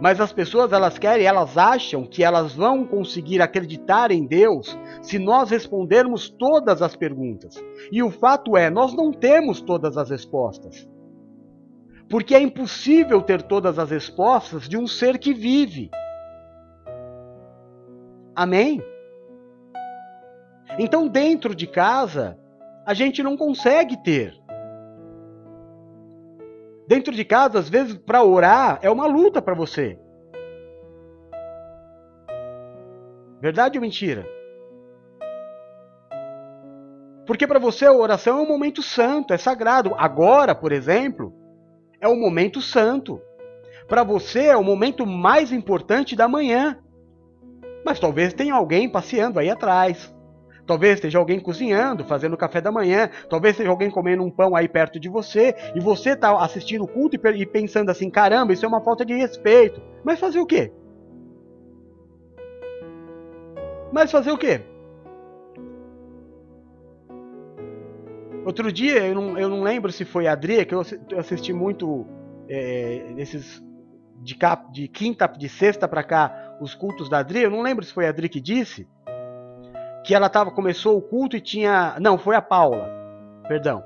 Mas 0.00 0.20
as 0.20 0.32
pessoas 0.32 0.72
elas 0.72 0.98
querem, 0.98 1.24
elas 1.24 1.56
acham 1.56 2.04
que 2.04 2.24
elas 2.24 2.52
vão 2.52 2.84
conseguir 2.84 3.40
acreditar 3.40 4.10
em 4.10 4.26
Deus 4.26 4.76
se 5.00 5.20
nós 5.20 5.50
respondermos 5.50 6.28
todas 6.28 6.82
as 6.82 6.96
perguntas. 6.96 7.54
E 7.92 8.02
o 8.02 8.10
fato 8.10 8.56
é, 8.56 8.68
nós 8.68 8.92
não 8.92 9.12
temos 9.12 9.60
todas 9.60 9.96
as 9.96 10.10
respostas. 10.10 10.84
Porque 12.08 12.34
é 12.34 12.40
impossível 12.40 13.22
ter 13.22 13.42
todas 13.42 13.78
as 13.78 13.88
respostas 13.88 14.68
de 14.68 14.76
um 14.76 14.88
ser 14.88 15.16
que 15.16 15.32
vive. 15.32 15.92
Amém? 18.36 18.84
Então, 20.78 21.08
dentro 21.08 21.54
de 21.54 21.66
casa, 21.66 22.38
a 22.84 22.92
gente 22.92 23.22
não 23.22 23.34
consegue 23.34 23.96
ter. 24.02 24.34
Dentro 26.86 27.14
de 27.14 27.24
casa, 27.24 27.58
às 27.58 27.68
vezes, 27.68 27.96
para 27.96 28.22
orar 28.22 28.78
é 28.82 28.90
uma 28.90 29.06
luta 29.06 29.40
para 29.40 29.54
você. 29.54 29.98
Verdade 33.40 33.78
ou 33.78 33.82
mentira? 33.82 34.26
Porque 37.26 37.46
para 37.46 37.58
você 37.58 37.86
a 37.86 37.92
oração 37.92 38.38
é 38.38 38.42
um 38.42 38.48
momento 38.48 38.82
santo, 38.82 39.34
é 39.34 39.38
sagrado. 39.38 39.94
Agora, 39.96 40.54
por 40.54 40.70
exemplo, 40.70 41.34
é 42.00 42.06
um 42.06 42.18
momento 42.18 42.60
santo. 42.60 43.20
Para 43.88 44.04
você 44.04 44.46
é 44.46 44.56
o 44.56 44.62
momento 44.62 45.04
mais 45.06 45.50
importante 45.50 46.14
da 46.14 46.28
manhã. 46.28 46.78
Mas 47.86 48.00
talvez 48.00 48.34
tenha 48.34 48.52
alguém 48.52 48.88
passeando 48.88 49.38
aí 49.38 49.48
atrás. 49.48 50.12
Talvez 50.66 50.94
esteja 50.94 51.20
alguém 51.20 51.38
cozinhando, 51.38 52.04
fazendo 52.04 52.36
café 52.36 52.60
da 52.60 52.72
manhã, 52.72 53.08
talvez 53.30 53.52
esteja 53.52 53.70
alguém 53.70 53.88
comendo 53.88 54.24
um 54.24 54.30
pão 54.30 54.56
aí 54.56 54.68
perto 54.68 54.98
de 54.98 55.08
você, 55.08 55.54
e 55.72 55.78
você 55.78 56.10
está 56.10 56.36
assistindo 56.42 56.82
o 56.82 56.88
culto 56.88 57.14
e 57.14 57.46
pensando 57.46 57.88
assim: 57.88 58.10
caramba, 58.10 58.52
isso 58.52 58.64
é 58.64 58.68
uma 58.68 58.80
falta 58.80 59.06
de 59.06 59.14
respeito. 59.14 59.80
Mas 60.02 60.18
fazer 60.18 60.40
o 60.40 60.46
quê? 60.46 60.72
Mas 63.92 64.10
fazer 64.10 64.32
o 64.32 64.38
quê? 64.38 64.62
Outro 68.44 68.72
dia, 68.72 69.06
eu 69.06 69.14
não, 69.14 69.38
eu 69.38 69.48
não 69.48 69.62
lembro 69.62 69.92
se 69.92 70.04
foi 70.04 70.26
a 70.26 70.32
Adria, 70.32 70.64
que 70.64 70.74
eu 70.74 70.82
assisti 71.16 71.52
muito 71.52 72.04
é, 72.48 73.14
esses 73.16 73.64
de, 74.20 74.34
cap, 74.34 74.72
de 74.72 74.88
quinta, 74.88 75.26
de 75.28 75.48
sexta 75.48 75.86
para 75.86 76.02
cá, 76.02 76.45
os 76.60 76.74
cultos 76.74 77.08
da 77.08 77.18
Adri. 77.18 77.42
Eu 77.42 77.50
não 77.50 77.62
lembro 77.62 77.84
se 77.84 77.92
foi 77.92 78.06
a 78.06 78.10
Adri 78.10 78.28
que 78.28 78.40
disse 78.40 78.88
que 80.04 80.14
ela 80.14 80.28
tava, 80.28 80.50
começou 80.50 80.96
o 80.96 81.02
culto 81.02 81.36
e 81.36 81.40
tinha. 81.40 81.96
Não, 82.00 82.16
foi 82.18 82.36
a 82.36 82.42
Paula, 82.42 82.88
perdão. 83.48 83.82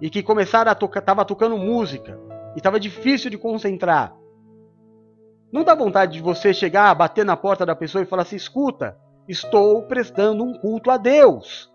E 0.00 0.10
que 0.10 0.22
começaram 0.22 0.70
a 0.70 0.74
tocar, 0.74 1.00
tava 1.00 1.24
tocando 1.24 1.56
música 1.56 2.18
e 2.56 2.60
tava 2.60 2.78
difícil 2.78 3.30
de 3.30 3.38
concentrar. 3.38 4.14
Não 5.52 5.64
dá 5.64 5.74
vontade 5.74 6.14
de 6.14 6.22
você 6.22 6.52
chegar, 6.52 6.94
bater 6.94 7.24
na 7.24 7.36
porta 7.36 7.64
da 7.64 7.76
pessoa 7.76 8.02
e 8.02 8.06
falar 8.06 8.22
assim: 8.22 8.36
escuta, 8.36 8.96
estou 9.28 9.82
prestando 9.82 10.44
um 10.44 10.54
culto 10.54 10.90
a 10.90 10.96
Deus. 10.96 11.70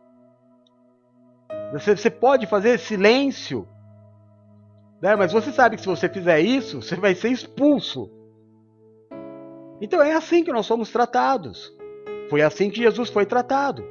Você, 1.71 1.95
você 1.95 2.09
pode 2.09 2.45
fazer 2.45 2.77
silêncio 2.79 3.67
né? 5.01 5.15
Mas 5.15 5.31
você 5.31 5.51
sabe 5.51 5.75
que 5.75 5.81
se 5.81 5.87
você 5.87 6.09
fizer 6.09 6.39
isso, 6.39 6.81
você 6.81 6.95
vai 6.95 7.15
ser 7.15 7.29
expulso. 7.29 8.11
Então 9.81 10.01
é 10.01 10.13
assim 10.13 10.43
que 10.43 10.51
nós 10.51 10.65
somos 10.65 10.91
tratados. 10.91 11.75
Foi 12.29 12.41
assim 12.41 12.69
que 12.69 12.77
Jesus 12.77 13.09
foi 13.09 13.25
tratado. 13.25 13.83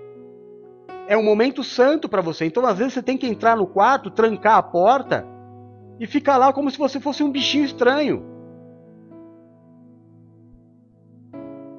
É 1.09 1.16
um 1.16 1.22
momento 1.22 1.62
santo 1.62 2.09
para 2.09 2.20
você. 2.20 2.44
Então 2.46 2.64
às 2.66 2.79
vezes 2.79 2.94
você 2.94 3.03
tem 3.03 3.16
que 3.16 3.27
entrar 3.27 3.57
no 3.57 3.66
quarto, 3.66 4.11
trancar 4.11 4.59
a 4.59 4.62
porta 4.62 5.27
e 5.99 6.07
ficar 6.07 6.37
lá 6.37 6.53
como 6.53 6.70
se 6.70 6.79
você 6.79 7.01
fosse 7.01 7.22
um 7.22 7.31
bichinho 7.31 7.64
estranho. 7.64 8.25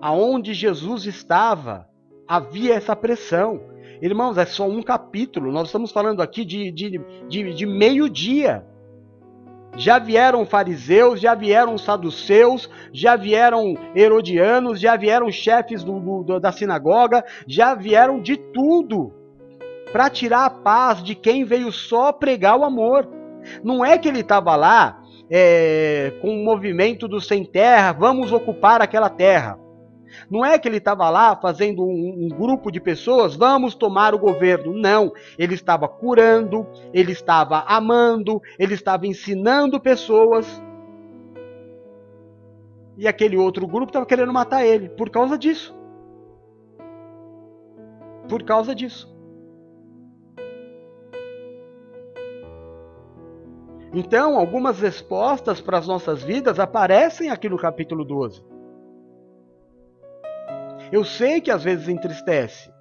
Aonde 0.01 0.53
Jesus 0.53 1.05
estava, 1.05 1.87
havia 2.27 2.75
essa 2.75 2.95
pressão. 2.95 3.59
Irmãos, 4.01 4.37
é 4.37 4.45
só 4.45 4.67
um 4.67 4.81
capítulo. 4.81 5.51
Nós 5.51 5.67
estamos 5.67 5.91
falando 5.91 6.21
aqui 6.21 6.45
de, 6.45 6.71
de, 6.71 7.01
de, 7.27 7.53
de 7.53 7.65
meio-dia. 7.65 8.65
Já 9.77 9.99
vieram 9.99 10.45
fariseus, 10.45 11.21
já 11.21 11.35
vieram 11.35 11.77
saduceus, 11.77 12.67
já 12.91 13.15
vieram 13.15 13.75
herodianos, 13.95 14.79
já 14.79 14.95
vieram 14.95 15.31
chefes 15.31 15.83
do, 15.83 16.23
do, 16.23 16.39
da 16.39 16.51
sinagoga, 16.51 17.23
já 17.45 17.75
vieram 17.75 18.19
de 18.19 18.37
tudo 18.37 19.13
para 19.91 20.09
tirar 20.09 20.45
a 20.45 20.49
paz 20.49 21.03
de 21.03 21.13
quem 21.13 21.45
veio 21.45 21.71
só 21.71 22.11
pregar 22.11 22.57
o 22.57 22.63
amor. 22.63 23.07
Não 23.63 23.85
é 23.85 23.97
que 23.97 24.07
ele 24.07 24.21
estava 24.21 24.55
lá 24.55 25.03
é, 25.29 26.11
com 26.21 26.29
o 26.29 26.43
movimento 26.43 27.07
do 27.07 27.21
sem 27.21 27.45
terra, 27.45 27.91
vamos 27.91 28.31
ocupar 28.31 28.81
aquela 28.81 29.09
terra. 29.09 29.66
Não 30.29 30.45
é 30.45 30.57
que 30.57 30.67
ele 30.67 30.77
estava 30.77 31.09
lá 31.09 31.35
fazendo 31.35 31.83
um, 31.83 32.25
um, 32.25 32.29
grupo 32.29 32.71
de 32.71 32.79
pessoas, 32.79 33.35
vamos 33.35 33.75
tomar 33.75 34.13
o 34.13 34.19
governo. 34.19 34.73
Não. 34.73 35.11
Ele 35.37 35.53
estava 35.53 35.87
curando, 35.87 36.65
ele 36.93 37.11
estava 37.11 37.63
amando, 37.67 38.41
ele 38.57 38.73
estava 38.73 39.07
ensinando 39.07 39.79
pessoas. 39.79 40.61
E 42.97 43.07
aquele 43.07 43.37
outro 43.37 43.67
grupo 43.67 43.89
estava 43.89 44.05
querendo 44.05 44.33
matar 44.33 44.65
ele 44.65 44.89
por 44.89 45.09
causa 45.09 45.37
disso. 45.37 45.75
Por 48.27 48.43
causa 48.43 48.73
disso. 48.73 49.15
Então, 53.93 54.37
algumas 54.37 54.79
respostas 54.79 55.61
para 55.61 55.77
as 55.77 55.87
nossas 55.87 56.21
vidas 56.21 56.59
aparecem 56.59 57.29
aqui 57.29 57.47
no 57.47 57.57
capítulo 57.57 58.03
12. 58.03 58.56
Eu 60.91 61.03
sei 61.03 61.41
que 61.41 61.51
às 61.51 61.63
vezes 61.63 61.87
entristece. 61.87 62.71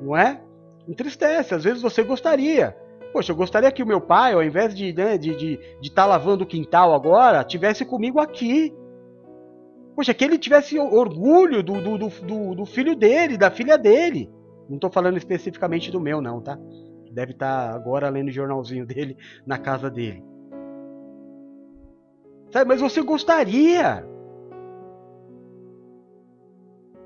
Não 0.00 0.16
é? 0.16 0.40
Entristece. 0.88 1.54
Às 1.54 1.64
vezes 1.64 1.82
você 1.82 2.02
gostaria. 2.02 2.76
Poxa, 3.12 3.32
eu 3.32 3.36
gostaria 3.36 3.70
que 3.70 3.82
o 3.82 3.86
meu 3.86 4.00
pai, 4.00 4.32
ao 4.32 4.42
invés 4.42 4.74
de 4.74 4.88
estar 4.88 5.04
né, 5.04 5.18
de, 5.18 5.36
de, 5.36 5.60
de 5.80 5.92
tá 5.92 6.04
lavando 6.04 6.44
o 6.44 6.46
quintal 6.46 6.92
agora, 6.92 7.44
tivesse 7.44 7.84
comigo 7.84 8.18
aqui. 8.18 8.74
Poxa, 9.94 10.12
que 10.12 10.24
ele 10.24 10.36
tivesse 10.36 10.78
orgulho 10.78 11.62
do, 11.62 11.80
do, 11.80 11.96
do, 11.96 12.54
do 12.56 12.66
filho 12.66 12.96
dele, 12.96 13.36
da 13.36 13.50
filha 13.50 13.78
dele. 13.78 14.28
Não 14.68 14.76
estou 14.76 14.90
falando 14.90 15.16
especificamente 15.16 15.90
do 15.90 16.00
meu, 16.00 16.20
não, 16.20 16.40
tá? 16.40 16.58
Deve 17.12 17.32
estar 17.32 17.70
tá 17.70 17.76
agora 17.76 18.08
lendo 18.08 18.28
o 18.28 18.32
jornalzinho 18.32 18.84
dele 18.84 19.16
na 19.46 19.58
casa 19.58 19.88
dele. 19.88 20.24
Sabe, 22.50 22.68
mas 22.68 22.80
você 22.80 23.02
gostaria. 23.02 24.04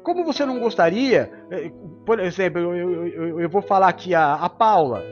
Como 0.08 0.24
você 0.24 0.46
não 0.46 0.58
gostaria, 0.58 1.30
eh, 1.50 1.70
por 2.06 2.18
exemplo, 2.18 2.62
eu, 2.74 3.06
eu, 3.06 3.40
eu, 3.40 3.48
vou 3.50 3.60
falar 3.60 3.88
aqui 3.88 4.14
a, 4.14 4.36
a 4.36 4.48
Paula, 4.48 5.02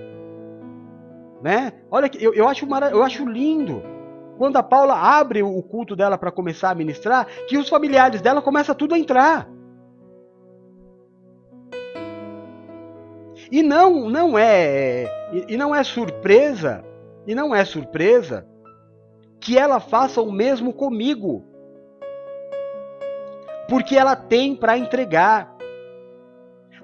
né? 1.43 1.75
Olha 1.91 2.11
eu, 2.19 2.33
eu, 2.33 2.49
acho 2.49 2.67
eu 2.91 3.03
acho 3.03 3.29
lindo 3.29 3.83
quando 4.39 4.57
a 4.57 4.63
Paula 4.63 4.95
abre 4.95 5.43
o 5.43 5.63
culto 5.63 5.95
dela 5.95 6.17
para 6.17 6.33
começar 6.33 6.71
a 6.71 6.75
ministrar, 6.75 7.27
que 7.47 7.59
os 7.59 7.69
familiares 7.69 8.23
dela 8.23 8.41
começam 8.41 8.75
tudo 8.75 8.95
a 8.95 8.99
entrar. 8.99 9.47
E 13.53 13.63
não, 13.63 14.09
não 14.09 14.39
é, 14.39 15.05
e 15.47 15.59
não 15.59 15.75
é 15.75 15.85
surpresa, 15.85 16.83
e 17.27 17.35
não 17.35 17.55
é 17.55 17.67
surpresa 17.67 18.47
que 19.41 19.59
ela 19.59 19.79
faça 19.79 20.23
o 20.23 20.33
mesmo 20.33 20.73
comigo 20.73 21.45
porque 23.69 23.97
ela 23.97 24.17
tem 24.17 24.55
para 24.55 24.79
entregar. 24.79 25.55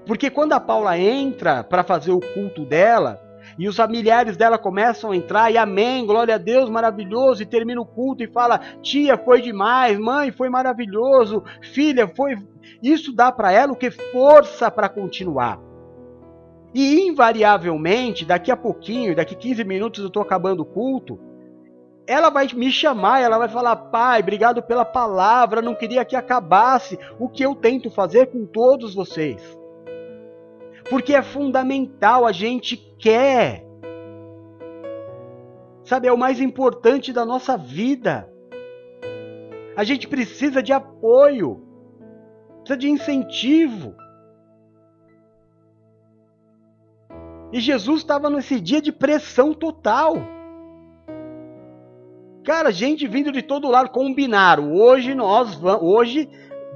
Porque 0.05 0.29
quando 0.29 0.53
a 0.53 0.59
Paula 0.59 0.97
entra 0.97 1.63
para 1.63 1.83
fazer 1.83 2.11
o 2.11 2.19
culto 2.19 2.65
dela, 2.65 3.21
e 3.57 3.67
os 3.67 3.75
familiares 3.75 4.35
dela 4.35 4.57
começam 4.57 5.11
a 5.11 5.15
entrar, 5.15 5.51
e 5.51 5.57
amém, 5.57 6.05
glória 6.05 6.35
a 6.35 6.37
Deus, 6.37 6.69
maravilhoso, 6.69 7.43
e 7.43 7.45
termina 7.45 7.79
o 7.79 7.85
culto 7.85 8.23
e 8.23 8.27
fala: 8.27 8.59
tia, 8.81 9.17
foi 9.17 9.41
demais, 9.41 9.97
mãe, 9.97 10.31
foi 10.31 10.49
maravilhoso, 10.49 11.43
filha, 11.61 12.07
foi. 12.07 12.35
Isso 12.81 13.13
dá 13.13 13.31
para 13.31 13.51
ela 13.51 13.73
o 13.73 13.75
que? 13.75 13.91
Força 13.91 14.69
para 14.71 14.89
continuar. 14.89 15.59
E 16.73 17.01
invariavelmente, 17.07 18.25
daqui 18.25 18.51
a 18.51 18.57
pouquinho, 18.57 19.15
daqui 19.15 19.35
15 19.35 19.63
minutos 19.63 19.99
eu 20.01 20.07
estou 20.07 20.23
acabando 20.23 20.61
o 20.61 20.65
culto, 20.65 21.19
ela 22.05 22.29
vai 22.29 22.47
me 22.53 22.71
chamar, 22.71 23.21
ela 23.21 23.37
vai 23.37 23.47
falar: 23.47 23.75
Pai, 23.75 24.21
obrigado 24.21 24.61
pela 24.61 24.85
palavra, 24.85 25.61
não 25.61 25.75
queria 25.75 26.03
que 26.03 26.15
acabasse 26.15 26.99
o 27.19 27.29
que 27.29 27.43
eu 27.43 27.55
tento 27.55 27.89
fazer 27.89 28.27
com 28.27 28.45
todos 28.45 28.93
vocês. 28.93 29.41
Porque 30.89 31.13
é 31.13 31.21
fundamental, 31.21 32.25
a 32.25 32.31
gente 32.31 32.75
quer. 32.99 33.65
Sabe, 35.83 36.07
é 36.07 36.13
o 36.13 36.17
mais 36.17 36.39
importante 36.39 37.11
da 37.11 37.25
nossa 37.25 37.57
vida. 37.57 38.29
A 39.75 39.83
gente 39.83 40.07
precisa 40.07 40.61
de 40.61 40.71
apoio, 40.71 41.61
precisa 42.59 42.77
de 42.77 42.89
incentivo. 42.89 43.95
E 47.51 47.59
Jesus 47.59 47.99
estava 47.99 48.29
nesse 48.29 48.59
dia 48.59 48.81
de 48.81 48.91
pressão 48.91 49.53
total. 49.53 50.32
Cara, 52.43 52.71
gente 52.71 53.07
vindo 53.07 53.31
de 53.31 53.41
todo 53.41 53.69
lado, 53.69 53.89
combinaram. 53.89 54.73
Hoje 54.73 55.15
nós 55.15 55.55
vamos, 55.55 55.81
hoje 55.81 56.29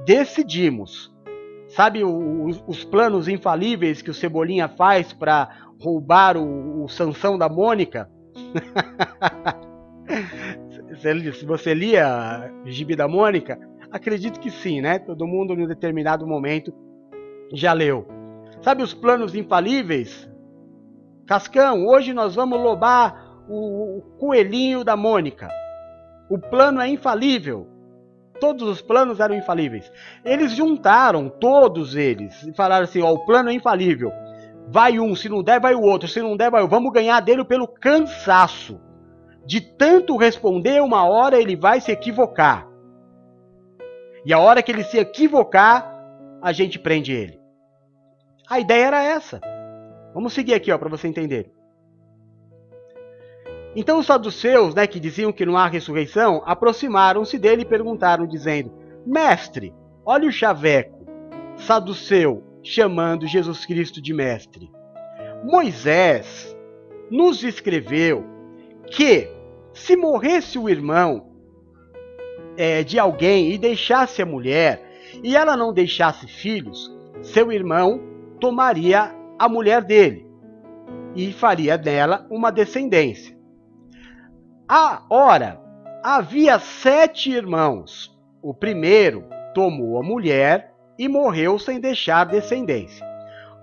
decidimos. 0.04 1.12
Sabe 1.68 2.02
os, 2.02 2.64
os 2.66 2.84
planos 2.84 3.28
infalíveis 3.28 4.00
que 4.00 4.10
o 4.10 4.14
Cebolinha 4.14 4.68
faz 4.68 5.12
para 5.12 5.50
roubar 5.78 6.38
o, 6.38 6.84
o 6.84 6.88
Sansão 6.88 7.36
da 7.36 7.48
Mônica? 7.48 8.10
Se 10.98 11.44
você 11.44 11.74
lia 11.74 12.50
Gibi 12.64 12.96
da 12.96 13.06
Mônica, 13.06 13.58
acredito 13.92 14.40
que 14.40 14.50
sim, 14.50 14.80
né? 14.80 14.98
Todo 14.98 15.26
mundo 15.26 15.52
em 15.52 15.64
um 15.64 15.68
determinado 15.68 16.26
momento 16.26 16.72
já 17.52 17.74
leu. 17.74 18.08
Sabe 18.62 18.82
os 18.82 18.94
planos 18.94 19.34
infalíveis? 19.34 20.28
Cascão, 21.26 21.86
hoje 21.86 22.14
nós 22.14 22.34
vamos 22.34 22.58
roubar 22.58 23.27
o, 23.48 24.02
coelhinho 24.18 24.84
da 24.84 24.96
Mônica. 24.96 25.48
O 26.28 26.38
plano 26.38 26.80
é 26.80 26.88
infalível. 26.88 27.66
Todos 28.40 28.68
os 28.68 28.80
planos 28.80 29.18
eram 29.18 29.34
infalíveis. 29.34 29.90
Eles 30.24 30.52
juntaram 30.52 31.28
todos 31.28 31.96
eles 31.96 32.42
e 32.44 32.52
falaram 32.52 32.84
assim: 32.84 33.02
ó, 33.02 33.12
o 33.12 33.24
plano 33.24 33.50
é 33.50 33.52
infalível. 33.52 34.12
Vai 34.68 35.00
um, 35.00 35.16
se 35.16 35.28
não 35.28 35.42
der, 35.42 35.58
vai 35.60 35.74
o 35.74 35.80
outro. 35.80 36.06
Se 36.06 36.20
não 36.20 36.36
der, 36.36 36.50
vai 36.50 36.62
o. 36.62 36.68
Vamos 36.68 36.92
ganhar 36.92 37.20
dele 37.20 37.44
pelo 37.44 37.66
cansaço. 37.66 38.80
De 39.46 39.60
tanto 39.60 40.16
responder, 40.16 40.82
uma 40.82 41.08
hora 41.08 41.40
ele 41.40 41.56
vai 41.56 41.80
se 41.80 41.90
equivocar. 41.90 42.68
E 44.24 44.32
a 44.32 44.38
hora 44.38 44.62
que 44.62 44.70
ele 44.70 44.84
se 44.84 44.98
equivocar, 44.98 45.90
a 46.42 46.52
gente 46.52 46.78
prende 46.78 47.12
ele. 47.12 47.40
A 48.48 48.60
ideia 48.60 48.86
era 48.86 49.02
essa. 49.02 49.40
Vamos 50.12 50.34
seguir 50.34 50.52
aqui, 50.52 50.70
ó, 50.70 50.76
para 50.76 50.90
você 50.90 51.08
entender. 51.08 51.57
Então 53.76 53.98
os 53.98 54.06
saduceus, 54.06 54.74
né, 54.74 54.86
que 54.86 54.98
diziam 54.98 55.32
que 55.32 55.46
não 55.46 55.56
há 55.56 55.66
ressurreição, 55.66 56.42
aproximaram-se 56.44 57.38
dele 57.38 57.62
e 57.62 57.66
perguntaram, 57.66 58.26
dizendo: 58.26 58.72
Mestre, 59.06 59.74
olha 60.04 60.28
o 60.28 60.32
chaveco, 60.32 61.06
saduceu, 61.56 62.42
chamando 62.62 63.26
Jesus 63.26 63.64
Cristo 63.64 64.00
de 64.00 64.12
mestre. 64.12 64.70
Moisés 65.44 66.56
nos 67.10 67.44
escreveu 67.44 68.24
que 68.90 69.28
se 69.72 69.96
morresse 69.96 70.58
o 70.58 70.68
irmão 70.68 71.28
é, 72.56 72.82
de 72.82 72.98
alguém 72.98 73.52
e 73.52 73.58
deixasse 73.58 74.20
a 74.20 74.26
mulher, 74.26 74.82
e 75.22 75.36
ela 75.36 75.56
não 75.56 75.72
deixasse 75.72 76.26
filhos, 76.26 76.92
seu 77.22 77.52
irmão 77.52 78.02
tomaria 78.40 79.14
a 79.38 79.48
mulher 79.48 79.82
dele 79.82 80.26
e 81.14 81.32
faria 81.32 81.78
dela 81.78 82.26
uma 82.30 82.50
descendência. 82.50 83.37
A 84.70 85.02
ora, 85.08 85.58
havia 86.04 86.58
sete 86.58 87.30
irmãos. 87.30 88.14
O 88.42 88.52
primeiro 88.52 89.24
tomou 89.54 89.98
a 89.98 90.02
mulher 90.02 90.74
e 90.98 91.08
morreu 91.08 91.58
sem 91.58 91.80
deixar 91.80 92.24
descendência. 92.24 93.06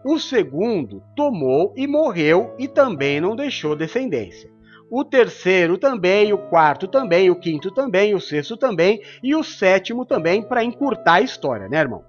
O 0.04 0.18
segundo 0.18 1.04
tomou 1.16 1.72
e 1.78 1.86
morreu 1.86 2.56
e 2.58 2.68
também 2.68 3.22
não 3.22 3.36
deixou 3.36 3.76
descendência. 3.76 4.50
O 4.90 5.04
terceiro 5.04 5.78
também, 5.78 6.34
o 6.34 6.40
quarto 6.40 6.88
também, 6.88 7.30
o 7.30 7.36
quinto 7.36 7.70
também, 7.70 8.16
o 8.16 8.20
sexto 8.20 8.58
também 8.58 9.00
e 9.22 9.36
o 9.36 9.44
sétimo 9.44 10.08
também, 10.08 10.42
para 10.42 10.64
encurtar 10.64 11.16
a 11.16 11.22
história, 11.22 11.70
né, 11.70 11.78
irmão? 11.78 12.04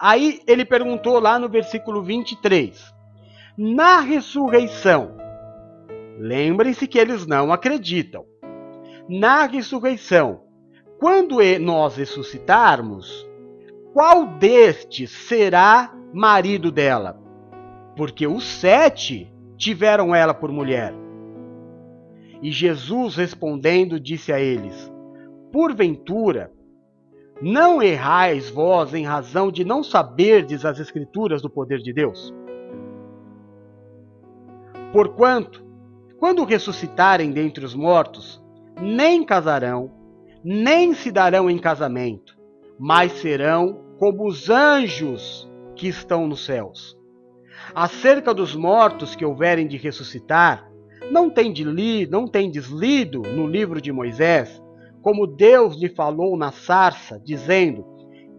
Aí 0.00 0.40
ele 0.48 0.64
perguntou 0.64 1.20
lá 1.20 1.38
no 1.38 1.48
versículo 1.48 2.02
23: 2.02 2.92
Na 3.56 4.00
ressurreição, 4.00 5.13
lembrem-se 6.18 6.86
que 6.86 6.98
eles 6.98 7.26
não 7.26 7.52
acreditam. 7.52 8.24
Na 9.08 9.46
ressurreição, 9.46 10.42
quando 10.98 11.38
nós 11.60 11.96
ressuscitarmos, 11.96 13.28
qual 13.92 14.26
destes 14.26 15.10
será 15.10 15.94
marido 16.12 16.70
dela? 16.70 17.20
Porque 17.96 18.26
os 18.26 18.44
sete 18.44 19.32
tiveram 19.56 20.14
ela 20.14 20.34
por 20.34 20.50
mulher. 20.50 20.94
E 22.42 22.50
Jesus 22.50 23.16
respondendo 23.16 24.00
disse 24.00 24.32
a 24.32 24.40
eles: 24.40 24.92
Porventura, 25.52 26.52
não 27.40 27.82
errais 27.82 28.50
vós 28.50 28.94
em 28.94 29.04
razão 29.04 29.50
de 29.50 29.64
não 29.64 29.82
saberdes 29.82 30.64
as 30.64 30.78
Escrituras 30.78 31.42
do 31.42 31.50
poder 31.50 31.78
de 31.78 31.92
Deus? 31.92 32.34
Porquanto, 34.92 35.63
quando 36.24 36.42
ressuscitarem 36.42 37.32
dentre 37.32 37.66
os 37.66 37.74
mortos, 37.74 38.42
nem 38.80 39.22
casarão, 39.22 39.90
nem 40.42 40.94
se 40.94 41.12
darão 41.12 41.50
em 41.50 41.58
casamento, 41.58 42.34
mas 42.78 43.12
serão 43.12 43.84
como 43.98 44.26
os 44.26 44.48
anjos 44.48 45.46
que 45.76 45.86
estão 45.86 46.26
nos 46.26 46.42
céus. 46.46 46.96
Acerca 47.74 48.32
dos 48.32 48.56
mortos 48.56 49.14
que 49.14 49.22
houverem 49.22 49.68
de 49.68 49.76
ressuscitar, 49.76 50.66
não 51.10 51.28
tem 51.28 51.52
de 51.52 51.62
li, 51.62 52.06
não 52.06 52.26
tem 52.26 52.50
deslido 52.50 53.20
no 53.20 53.46
livro 53.46 53.78
de 53.78 53.92
Moisés 53.92 54.62
como 55.02 55.26
Deus 55.26 55.76
lhe 55.76 55.90
falou 55.90 56.38
na 56.38 56.50
sarça, 56.50 57.20
dizendo: 57.22 57.84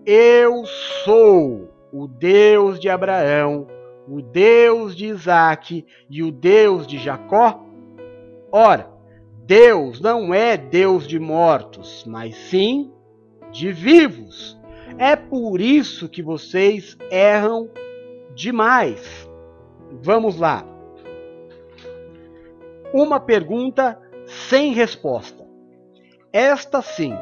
Eu 0.04 0.65
sou 1.04 1.69
o 1.93 2.08
Deus 2.08 2.80
de 2.80 2.89
Abraão, 2.89 3.67
o 4.08 4.24
Deus 4.24 4.95
de 4.95 5.06
Isaque 5.06 5.86
e 6.10 6.24
o 6.24 6.32
Deus 6.32 6.88
de 6.88 6.98
Jacó? 6.98 7.64
Ora, 8.51 8.89
Deus 9.45 9.99
não 9.99 10.34
é 10.34 10.58
Deus 10.58 11.08
de 11.08 11.19
mortos, 11.19 12.03
mas 12.08 12.36
sim 12.36 12.91
de 13.51 13.71
vivos. 13.71 14.58
É 14.97 15.15
por 15.15 15.60
isso 15.60 16.10
que 16.10 16.21
vocês 16.21 16.97
erram 17.12 17.69
demais. 18.34 19.29
Vamos 20.01 20.38
lá. 20.38 20.65
Uma 22.93 23.19
pergunta 23.19 23.99
sem 24.25 24.73
resposta 24.73 25.45
esta 26.38 26.81
sim, 26.81 27.13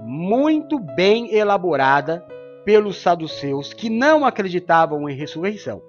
muito 0.00 0.78
bem 0.78 1.34
elaborada 1.34 2.26
pelos 2.64 2.96
saduceus 2.96 3.74
que 3.74 3.90
não 3.90 4.24
acreditavam 4.24 5.06
em 5.06 5.14
ressurreição. 5.14 5.82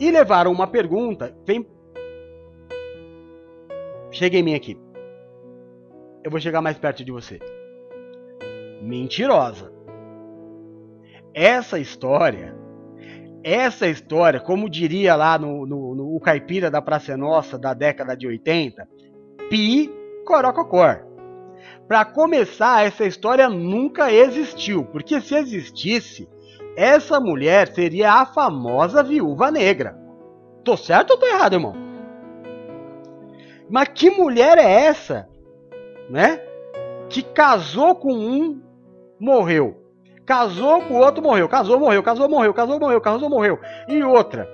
E 0.00 0.10
levaram 0.10 0.50
uma 0.50 0.66
pergunta, 0.66 1.36
vem 1.44 1.62
Chega 4.16 4.38
em 4.38 4.42
mim 4.42 4.54
aqui. 4.54 4.80
Eu 6.24 6.30
vou 6.30 6.40
chegar 6.40 6.62
mais 6.62 6.78
perto 6.78 7.04
de 7.04 7.12
você. 7.12 7.38
Mentirosa. 8.80 9.70
Essa 11.34 11.78
história, 11.78 12.56
essa 13.44 13.86
história, 13.86 14.40
como 14.40 14.70
diria 14.70 15.14
lá 15.14 15.38
no, 15.38 15.66
no, 15.66 15.94
no 15.94 16.16
o 16.16 16.18
caipira 16.18 16.70
da 16.70 16.80
Praça 16.80 17.14
Nossa 17.14 17.58
da 17.58 17.74
década 17.74 18.16
de 18.16 18.26
80, 18.26 18.88
pi 19.50 19.92
corococor. 20.24 21.04
Para 21.86 22.06
começar, 22.06 22.86
essa 22.86 23.04
história 23.04 23.50
nunca 23.50 24.10
existiu, 24.10 24.86
porque 24.86 25.20
se 25.20 25.34
existisse, 25.34 26.26
essa 26.74 27.20
mulher 27.20 27.68
seria 27.68 28.14
a 28.14 28.24
famosa 28.24 29.02
viúva 29.02 29.50
negra. 29.50 29.94
Tô 30.64 30.74
certo 30.74 31.10
ou 31.10 31.18
tô 31.18 31.26
errado, 31.26 31.52
irmão? 31.52 31.85
Mas 33.68 33.88
que 33.88 34.10
mulher 34.10 34.58
é 34.58 34.84
essa, 34.86 35.28
né? 36.08 36.40
Que 37.08 37.22
casou 37.22 37.94
com 37.94 38.12
um, 38.12 38.60
morreu. 39.18 39.82
Casou 40.24 40.82
com 40.82 40.94
o 40.94 40.98
outro, 40.98 41.22
morreu. 41.22 41.48
Casou, 41.48 41.78
morreu. 41.78 42.02
Casou, 42.02 42.28
morreu. 42.28 42.52
Casou, 42.52 42.80
morreu. 42.80 43.00
Casou, 43.00 43.30
morreu. 43.30 43.58
E 43.88 44.02
outra, 44.02 44.48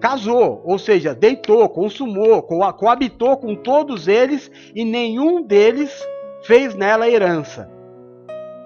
casou, 0.00 0.62
ou 0.64 0.78
seja, 0.78 1.14
deitou, 1.14 1.68
consumou, 1.68 2.42
coabitou 2.42 3.36
com 3.36 3.54
todos 3.54 4.08
eles 4.08 4.50
e 4.74 4.84
nenhum 4.84 5.42
deles 5.42 5.92
fez 6.42 6.74
nela 6.74 7.08
herança. 7.08 7.70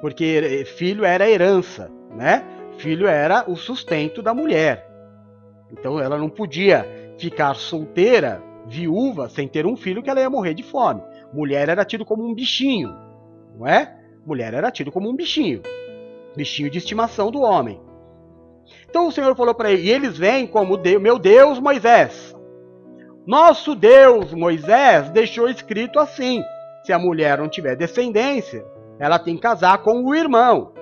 Porque 0.00 0.64
filho 0.76 1.04
era 1.04 1.28
herança, 1.28 1.90
né? 2.14 2.44
Filho 2.78 3.06
era 3.06 3.44
o 3.50 3.56
sustento 3.56 4.22
da 4.22 4.32
mulher. 4.32 4.88
Então 5.72 5.98
ela 5.98 6.16
não 6.16 6.28
podia 6.28 6.86
ficar 7.18 7.54
solteira, 7.54 8.42
viúva, 8.66 9.28
sem 9.28 9.46
ter 9.46 9.66
um 9.66 9.76
filho 9.76 10.02
que 10.02 10.10
ela 10.10 10.20
ia 10.20 10.30
morrer 10.30 10.54
de 10.54 10.62
fome. 10.62 11.02
Mulher 11.32 11.68
era 11.68 11.84
tido 11.84 12.04
como 12.04 12.26
um 12.26 12.34
bichinho, 12.34 12.94
não 13.56 13.66
é? 13.66 13.96
Mulher 14.26 14.54
era 14.54 14.70
tido 14.70 14.90
como 14.90 15.08
um 15.08 15.16
bichinho. 15.16 15.62
Bichinho 16.36 16.70
de 16.70 16.78
estimação 16.78 17.30
do 17.30 17.40
homem. 17.40 17.80
Então 18.88 19.08
o 19.08 19.12
Senhor 19.12 19.34
falou 19.36 19.54
para 19.54 19.70
ele, 19.70 19.82
e 19.82 19.90
eles 19.90 20.16
vêm 20.16 20.46
como 20.46 20.76
Deus, 20.76 21.02
meu 21.02 21.18
Deus, 21.18 21.58
Moisés. 21.58 22.34
Nosso 23.26 23.74
Deus, 23.74 24.32
Moisés, 24.32 25.10
deixou 25.10 25.48
escrito 25.48 25.98
assim: 25.98 26.42
se 26.84 26.92
a 26.92 26.98
mulher 26.98 27.38
não 27.38 27.48
tiver 27.48 27.76
descendência, 27.76 28.64
ela 28.98 29.18
tem 29.18 29.36
que 29.36 29.42
casar 29.42 29.78
com 29.78 30.04
o 30.04 30.14
irmão. 30.14 30.72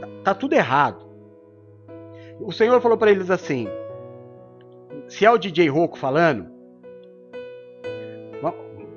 Tá, 0.00 0.08
tá 0.24 0.34
tudo 0.34 0.54
errado. 0.54 1.08
O 2.40 2.52
Senhor 2.52 2.80
falou 2.80 2.96
para 2.96 3.10
eles 3.10 3.30
assim: 3.30 3.68
se 5.10 5.26
é 5.26 5.30
o 5.30 5.36
DJ 5.36 5.68
Roco 5.68 5.98
falando, 5.98 6.48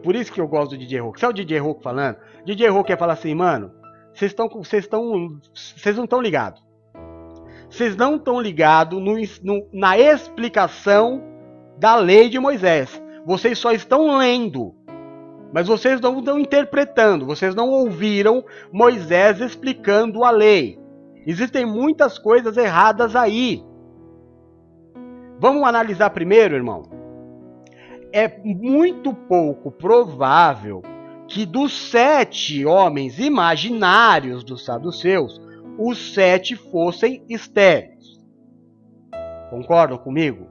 por 0.03 0.15
isso 0.15 0.31
que 0.31 0.41
eu 0.41 0.47
gosto 0.47 0.71
do 0.71 0.77
DJ 0.77 0.99
Roco. 0.99 1.17
Se 1.17 1.25
é 1.25 1.29
o 1.29 1.33
DJ 1.33 1.59
Roco 1.59 1.81
falando, 1.81 2.17
DJ 2.45 2.67
Roco 2.67 2.87
quer 2.87 2.99
falar 2.99 3.13
assim, 3.13 3.33
mano, 3.33 3.71
vocês 4.13 4.31
estão, 4.31 4.49
vocês 4.49 4.83
estão, 4.83 5.39
vocês 5.53 5.95
não 5.95 6.03
estão 6.03 6.21
ligados. 6.21 6.61
Vocês 7.69 7.95
não 7.95 8.17
estão 8.17 8.39
ligados 8.39 9.01
na 9.71 9.97
explicação 9.97 11.23
da 11.79 11.95
lei 11.95 12.29
de 12.29 12.37
Moisés. 12.37 13.01
Vocês 13.25 13.57
só 13.57 13.71
estão 13.71 14.17
lendo. 14.17 14.75
Mas 15.51 15.67
vocês 15.67 16.01
não 16.01 16.19
estão 16.19 16.37
interpretando, 16.37 17.25
vocês 17.25 17.55
não 17.55 17.69
ouviram 17.69 18.43
Moisés 18.71 19.39
explicando 19.39 20.23
a 20.23 20.31
lei. 20.31 20.79
Existem 21.25 21.65
muitas 21.65 22.17
coisas 22.17 22.57
erradas 22.57 23.15
aí. 23.15 23.63
Vamos 25.43 25.67
analisar 25.67 26.09
primeiro, 26.11 26.55
irmão. 26.55 26.83
É 28.13 28.29
muito 28.45 29.13
pouco 29.13 29.69
provável 29.69 30.81
que 31.27 31.45
dos 31.45 31.91
sete 31.91 32.65
homens 32.65 33.19
imaginários 33.19 34.41
dos 34.41 34.63
saduceus, 34.63 35.41
os 35.77 36.13
sete 36.13 36.55
fossem 36.55 37.25
estéreis. 37.27 38.23
Concordam 39.49 39.97
comigo? 39.97 40.47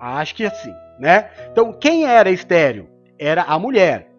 Acho 0.00 0.34
que 0.34 0.44
assim, 0.44 0.74
né? 0.98 1.30
Então, 1.52 1.72
quem 1.72 2.04
era 2.04 2.32
estéreo? 2.32 2.88
era 3.16 3.42
a 3.42 3.56
mulher. 3.60 4.10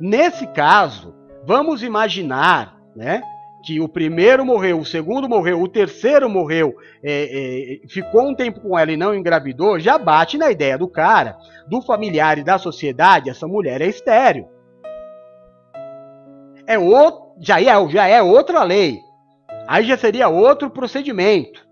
Nesse 0.00 0.48
caso, 0.48 1.14
vamos 1.44 1.84
imaginar, 1.84 2.76
né, 2.96 3.22
que 3.62 3.80
o 3.80 3.88
primeiro 3.88 4.44
morreu, 4.44 4.78
o 4.78 4.84
segundo 4.84 5.28
morreu, 5.28 5.60
o 5.60 5.68
terceiro 5.68 6.28
morreu, 6.28 6.74
é, 7.02 7.80
é, 7.82 7.88
ficou 7.88 8.28
um 8.28 8.34
tempo 8.34 8.60
com 8.60 8.78
ela 8.78 8.90
e 8.90 8.96
não 8.96 9.14
engravidou, 9.14 9.78
já 9.78 9.98
bate 9.98 10.38
na 10.38 10.50
ideia 10.50 10.78
do 10.78 10.88
cara, 10.88 11.36
do 11.68 11.82
familiar 11.82 12.38
e 12.38 12.44
da 12.44 12.58
sociedade, 12.58 13.30
essa 13.30 13.46
mulher 13.46 13.80
é 13.80 13.86
estéreo. 13.86 14.48
É 16.66 16.78
outro, 16.78 17.32
já, 17.40 17.60
é, 17.60 17.88
já 17.88 18.06
é 18.06 18.22
outra 18.22 18.62
lei. 18.62 19.00
Aí 19.66 19.84
já 19.84 19.96
seria 19.96 20.28
outro 20.28 20.70
procedimento. 20.70 21.66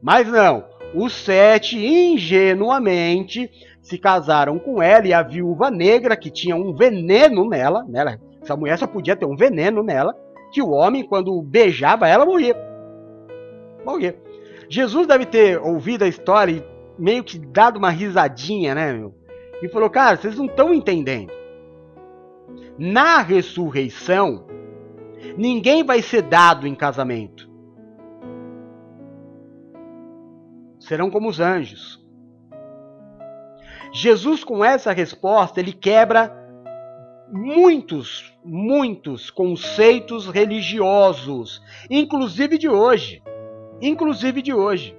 Mas 0.00 0.28
não, 0.28 0.64
os 0.94 1.12
sete 1.12 1.76
ingenuamente 1.76 3.50
se 3.82 3.98
casaram 3.98 4.58
com 4.58 4.82
ela 4.82 5.06
e 5.06 5.12
a 5.12 5.22
viúva 5.22 5.70
negra, 5.70 6.16
que 6.16 6.30
tinha 6.30 6.54
um 6.54 6.74
veneno 6.74 7.48
nela, 7.48 7.84
nela 7.88 8.18
essa 8.48 8.56
mulher 8.56 8.78
só 8.78 8.86
podia 8.86 9.14
ter 9.14 9.26
um 9.26 9.36
veneno 9.36 9.82
nela, 9.82 10.16
que 10.50 10.62
o 10.62 10.70
homem, 10.70 11.06
quando 11.06 11.40
beijava 11.42 12.08
ela, 12.08 12.24
morria. 12.24 12.56
Morria. 13.84 14.18
Jesus 14.68 15.06
deve 15.06 15.26
ter 15.26 15.58
ouvido 15.60 16.04
a 16.04 16.08
história 16.08 16.52
e 16.52 16.64
meio 16.98 17.24
que 17.24 17.38
dado 17.38 17.78
uma 17.78 17.90
risadinha, 17.90 18.74
né, 18.74 18.92
meu? 18.92 19.14
E 19.62 19.68
falou, 19.68 19.88
cara, 19.88 20.16
vocês 20.16 20.36
não 20.36 20.46
estão 20.46 20.74
entendendo. 20.74 21.32
Na 22.78 23.20
ressurreição, 23.22 24.46
ninguém 25.36 25.82
vai 25.84 26.02
ser 26.02 26.22
dado 26.22 26.66
em 26.66 26.74
casamento. 26.74 27.48
Serão 30.78 31.10
como 31.10 31.28
os 31.28 31.40
anjos. 31.40 31.98
Jesus, 33.92 34.44
com 34.44 34.64
essa 34.64 34.92
resposta, 34.92 35.60
ele 35.60 35.72
quebra 35.72 36.32
muitos, 37.32 38.32
muitos 38.48 39.30
conceitos 39.30 40.26
religiosos, 40.26 41.62
inclusive 41.90 42.56
de 42.56 42.68
hoje. 42.68 43.22
Inclusive 43.80 44.42
de 44.42 44.52
hoje. 44.52 44.96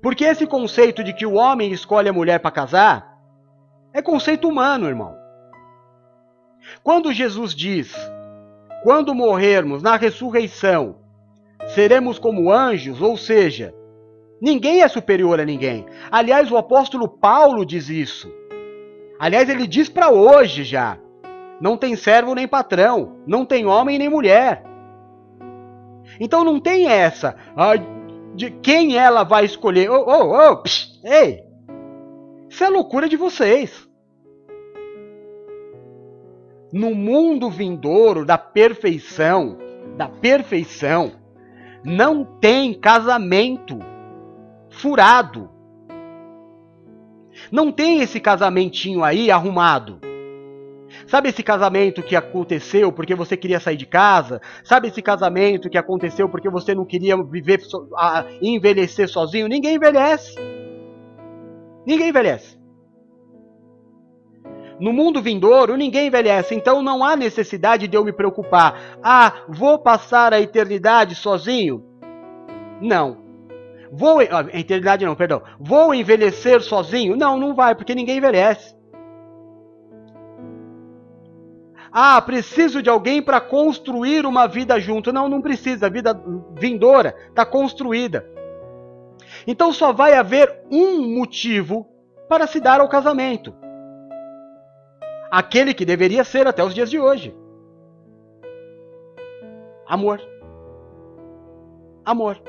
Porque 0.00 0.24
esse 0.24 0.46
conceito 0.46 1.04
de 1.04 1.12
que 1.12 1.26
o 1.26 1.34
homem 1.34 1.70
escolhe 1.70 2.08
a 2.08 2.12
mulher 2.12 2.40
para 2.40 2.50
casar 2.50 3.18
é 3.92 4.00
conceito 4.00 4.48
humano, 4.48 4.88
irmão. 4.88 5.14
Quando 6.82 7.12
Jesus 7.12 7.54
diz: 7.54 7.94
quando 8.82 9.14
morrermos 9.14 9.82
na 9.82 9.96
ressurreição, 9.96 10.96
seremos 11.68 12.18
como 12.18 12.50
anjos, 12.50 13.00
ou 13.00 13.16
seja, 13.16 13.74
ninguém 14.40 14.82
é 14.82 14.88
superior 14.88 15.38
a 15.38 15.44
ninguém. 15.44 15.86
Aliás, 16.10 16.50
o 16.50 16.56
apóstolo 16.56 17.06
Paulo 17.06 17.64
diz 17.64 17.88
isso. 17.88 18.32
Aliás, 19.20 19.48
ele 19.48 19.68
diz 19.68 19.88
para 19.88 20.10
hoje 20.10 20.64
já: 20.64 20.98
não 21.62 21.76
tem 21.76 21.94
servo 21.94 22.34
nem 22.34 22.48
patrão, 22.48 23.22
não 23.24 23.46
tem 23.46 23.66
homem 23.66 23.96
nem 23.96 24.08
mulher. 24.08 24.64
Então 26.18 26.42
não 26.42 26.58
tem 26.58 26.88
essa 26.88 27.36
ah, 27.56 27.74
de 28.34 28.50
quem 28.50 28.96
ela 28.98 29.22
vai 29.22 29.44
escolher. 29.44 29.88
Oh, 29.88 30.04
oh, 30.04 30.50
oh, 30.50 30.56
psh, 30.56 31.00
ei! 31.04 31.44
Isso 32.48 32.64
é 32.64 32.68
loucura 32.68 33.08
de 33.08 33.16
vocês. 33.16 33.88
No 36.72 36.96
mundo 36.96 37.48
vindouro 37.48 38.26
da 38.26 38.36
perfeição, 38.36 39.56
da 39.96 40.08
perfeição, 40.08 41.12
não 41.84 42.24
tem 42.24 42.74
casamento 42.74 43.78
furado. 44.68 45.48
Não 47.52 47.70
tem 47.70 48.00
esse 48.00 48.18
casamentinho 48.18 49.04
aí 49.04 49.30
arrumado. 49.30 50.00
Sabe 51.12 51.28
esse 51.28 51.42
casamento 51.42 52.02
que 52.02 52.16
aconteceu 52.16 52.90
porque 52.90 53.14
você 53.14 53.36
queria 53.36 53.60
sair 53.60 53.76
de 53.76 53.84
casa? 53.84 54.40
Sabe 54.64 54.88
esse 54.88 55.02
casamento 55.02 55.68
que 55.68 55.76
aconteceu 55.76 56.26
porque 56.26 56.48
você 56.48 56.74
não 56.74 56.86
queria 56.86 57.22
viver 57.22 57.60
so, 57.60 57.86
a, 57.94 58.24
envelhecer 58.40 59.06
sozinho? 59.10 59.46
Ninguém 59.46 59.74
envelhece. 59.74 60.34
Ninguém 61.86 62.08
envelhece. 62.08 62.58
No 64.80 64.90
mundo 64.90 65.20
vindouro, 65.20 65.76
ninguém 65.76 66.06
envelhece, 66.06 66.54
então 66.54 66.80
não 66.80 67.04
há 67.04 67.14
necessidade 67.14 67.86
de 67.86 67.94
eu 67.94 68.02
me 68.06 68.14
preocupar. 68.14 68.98
Ah, 69.02 69.44
vou 69.50 69.78
passar 69.78 70.32
a 70.32 70.40
eternidade 70.40 71.14
sozinho? 71.14 71.84
Não. 72.80 73.18
Vou. 73.92 74.18
A 74.18 74.58
eternidade 74.58 75.04
não, 75.04 75.14
perdão. 75.14 75.42
Vou 75.60 75.92
envelhecer 75.92 76.62
sozinho? 76.62 77.16
Não, 77.16 77.38
não 77.38 77.54
vai, 77.54 77.74
porque 77.74 77.94
ninguém 77.94 78.16
envelhece. 78.16 78.80
Ah, 81.92 82.20
preciso 82.22 82.82
de 82.82 82.88
alguém 82.88 83.20
para 83.20 83.40
construir 83.40 84.24
uma 84.24 84.46
vida 84.46 84.80
junto. 84.80 85.12
Não, 85.12 85.28
não 85.28 85.42
precisa. 85.42 85.86
A 85.86 85.90
vida 85.90 86.18
vindoura 86.54 87.14
está 87.28 87.44
construída. 87.44 88.26
Então 89.46 89.72
só 89.72 89.92
vai 89.92 90.14
haver 90.14 90.62
um 90.70 91.14
motivo 91.14 91.86
para 92.28 92.46
se 92.46 92.60
dar 92.60 92.80
ao 92.80 92.88
casamento. 92.88 93.54
Aquele 95.30 95.74
que 95.74 95.84
deveria 95.84 96.24
ser 96.24 96.46
até 96.46 96.64
os 96.64 96.74
dias 96.74 96.90
de 96.90 96.98
hoje. 96.98 97.36
Amor. 99.86 100.20
Amor. 102.04 102.40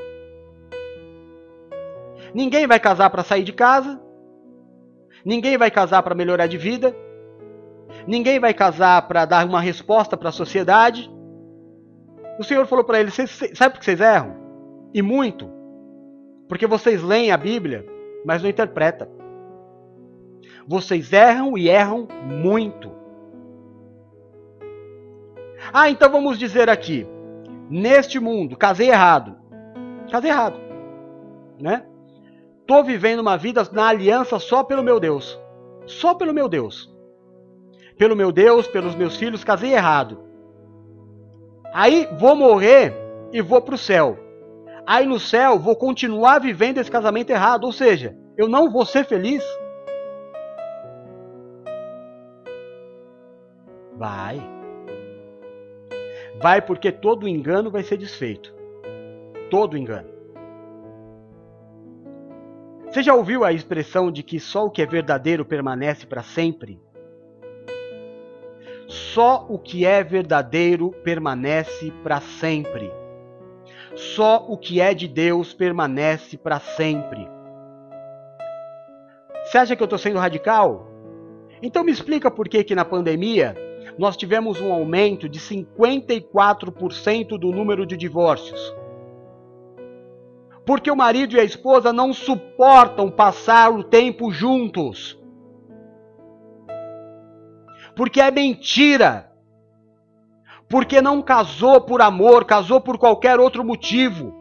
Ninguém 2.34 2.66
vai 2.66 2.80
casar 2.80 3.10
para 3.10 3.24
sair 3.24 3.44
de 3.44 3.54
casa. 3.54 4.00
Ninguém 5.26 5.58
vai 5.58 5.70
casar 5.70 6.02
para 6.04 6.16
melhorar 6.16 6.48
de 6.48 6.58
vida. 6.58 6.96
Ninguém 8.08 8.40
vai 8.40 8.54
casar 8.54 9.08
para 9.08 9.26
dar 9.26 9.46
uma 9.46 9.62
resposta 9.62 10.18
para 10.18 10.30
a 10.30 10.34
sociedade. 10.34 11.12
O 12.38 12.44
Senhor 12.44 12.66
falou 12.66 12.84
para 12.84 13.00
eles: 13.00 13.14
sabe 13.54 13.74
por 13.74 13.80
que 13.80 13.86
vocês 13.86 14.02
erram? 14.02 14.36
E 14.94 15.02
muito. 15.02 15.50
Porque 16.48 16.68
vocês 16.68 17.02
leem 17.02 17.32
a 17.32 17.38
Bíblia, 17.38 17.86
mas 18.26 18.42
não 18.42 18.50
interpretam. 18.50 19.08
Vocês 20.68 21.12
erram 21.14 21.58
e 21.58 21.70
erram 21.70 22.08
muito. 22.24 22.92
Ah, 25.72 25.90
então 25.90 26.12
vamos 26.12 26.38
dizer 26.38 26.70
aqui: 26.70 27.08
neste 27.70 28.20
mundo, 28.20 28.58
casei 28.58 28.90
errado. 28.90 29.38
Casei 30.12 30.30
errado. 30.30 30.60
Né? 31.60 31.86
Tô 32.68 32.84
vivendo 32.84 33.20
uma 33.22 33.38
vida 33.38 33.66
na 33.72 33.88
aliança 33.88 34.38
só 34.40 34.64
pelo 34.64 34.84
meu 34.84 35.00
Deus. 35.00 35.40
Só 35.86 36.14
pelo 36.14 36.34
meu 36.34 36.50
Deus 36.50 36.93
pelo 38.04 38.18
meu 38.18 38.34
Deus, 38.34 38.68
pelos 38.68 38.96
meus 38.96 39.16
filhos, 39.16 39.46
casei 39.46 39.72
errado. 39.72 40.20
Aí 41.74 42.06
vou 42.20 42.36
morrer 42.36 42.94
e 43.32 43.42
vou 43.42 43.62
para 43.62 43.76
o 43.76 43.78
céu. 43.78 44.20
Aí 44.86 45.06
no 45.06 45.18
céu 45.18 45.58
vou 45.58 45.74
continuar 45.74 46.40
vivendo 46.40 46.80
esse 46.80 46.92
casamento 46.92 47.30
errado, 47.30 47.64
ou 47.64 47.72
seja, 47.72 48.14
eu 48.36 48.50
não 48.50 48.70
vou 48.70 48.86
ser 48.86 49.06
feliz. 49.06 49.42
Vai. 53.96 54.42
Vai 56.42 56.62
porque 56.62 56.92
todo 56.92 57.26
engano 57.26 57.72
vai 57.72 57.84
ser 57.84 57.96
desfeito. 57.96 58.54
Todo 59.50 59.78
engano. 59.78 60.10
Você 62.88 63.02
já 63.02 63.16
ouviu 63.16 63.46
a 63.46 63.54
expressão 63.54 64.12
de 64.12 64.22
que 64.22 64.42
só 64.42 64.66
o 64.66 64.70
que 64.70 64.82
é 64.82 64.86
verdadeiro 64.86 65.46
permanece 65.46 66.06
para 66.06 66.22
sempre? 66.22 66.83
Só 68.94 69.44
o 69.50 69.58
que 69.58 69.88
é 69.88 70.04
verdadeiro 70.04 70.92
permanece 71.04 71.92
para 72.04 72.22
sempre. 72.22 72.92
Só 73.96 74.46
o 74.48 74.56
que 74.56 74.80
é 74.80 74.94
de 74.94 75.08
Deus 75.08 75.52
permanece 75.52 76.38
para 76.38 76.60
sempre. 76.60 77.28
Você 79.44 79.58
acha 79.58 79.76
que 79.76 79.82
eu 79.82 79.86
estou 79.86 79.98
sendo 79.98 80.20
radical? 80.20 80.88
Então 81.60 81.84
me 81.84 81.92
explica 81.92 82.30
por 82.30 82.48
que, 82.48 82.64
que 82.64 82.76
na 82.76 82.86
pandemia 82.86 83.56
nós 83.98 84.16
tivemos 84.16 84.62
um 84.62 84.72
aumento 84.72 85.28
de 85.28 85.40
54% 85.40 87.30
do 87.30 87.50
número 87.50 87.88
de 87.88 87.98
divórcios. 87.98 88.76
Porque 90.68 90.92
o 90.92 90.96
marido 90.96 91.36
e 91.36 91.40
a 91.40 91.44
esposa 91.44 91.92
não 91.92 92.14
suportam 92.14 93.10
passar 93.10 93.72
o 93.72 93.84
tempo 93.84 94.32
juntos 94.32 95.18
porque 97.96 98.22
é 98.22 98.32
mentira. 98.32 99.32
Porque 100.70 101.02
não 101.02 101.22
casou 101.22 101.82
por 101.82 102.02
amor, 102.02 102.46
casou 102.46 102.82
por 102.82 102.98
qualquer 102.98 103.40
outro 103.40 103.64
motivo. 103.64 104.34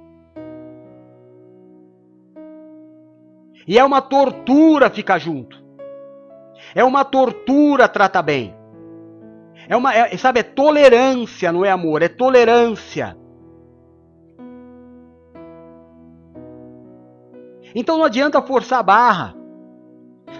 E 3.66 3.78
é 3.78 3.84
uma 3.84 4.00
tortura 4.00 4.90
ficar 4.90 5.18
junto. 5.18 5.62
É 6.74 6.82
uma 6.82 7.04
tortura 7.04 7.88
tratar 7.88 8.22
bem. 8.22 8.54
É 9.68 9.76
uma, 9.76 9.94
é, 9.94 10.16
sabe, 10.16 10.40
é 10.40 10.42
tolerância, 10.42 11.52
não 11.52 11.64
é 11.64 11.70
amor, 11.70 12.02
é 12.02 12.08
tolerância. 12.08 13.16
Então 17.74 17.98
não 17.98 18.04
adianta 18.04 18.42
forçar 18.42 18.80
a 18.80 18.82
barra. 18.82 19.41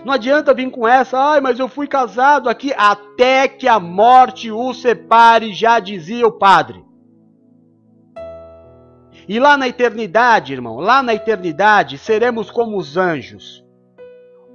Não 0.05 0.13
adianta 0.13 0.53
vir 0.53 0.71
com 0.71 0.87
essa, 0.87 1.17
ai, 1.17 1.41
mas 1.41 1.59
eu 1.59 1.69
fui 1.69 1.87
casado 1.87 2.49
aqui 2.49 2.73
até 2.77 3.47
que 3.47 3.69
a 3.69 3.79
morte 3.79 4.51
o 4.51 4.75
separe, 4.75 5.53
já 5.53 5.79
dizia 5.79 6.27
o 6.27 6.33
padre. 6.33 6.85
E 9.29 9.39
lá 9.39 9.57
na 9.57 9.69
eternidade, 9.69 10.53
irmão, 10.53 10.81
lá 10.81 11.03
na 11.03 11.15
eternidade 11.15 11.97
seremos 11.99 12.51
como 12.51 12.77
os 12.77 12.97
anjos. 12.97 13.63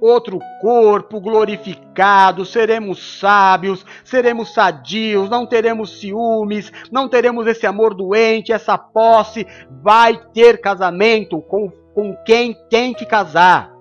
outro 0.00 0.38
corpo 0.60 1.20
glorificado, 1.20 2.44
seremos 2.44 3.18
sábios, 3.18 3.84
seremos 4.04 4.52
sadios, 4.52 5.28
não 5.28 5.44
teremos 5.44 5.98
ciúmes, 5.98 6.70
não 6.92 7.08
teremos 7.08 7.46
esse 7.46 7.66
amor 7.66 7.94
doente, 7.94 8.52
essa 8.52 8.78
posse. 8.78 9.46
Vai 9.82 10.20
ter 10.32 10.60
casamento 10.60 11.40
com, 11.40 11.70
com 11.94 12.14
quem 12.24 12.54
tem 12.68 12.94
que 12.94 13.06
casar. 13.06 13.77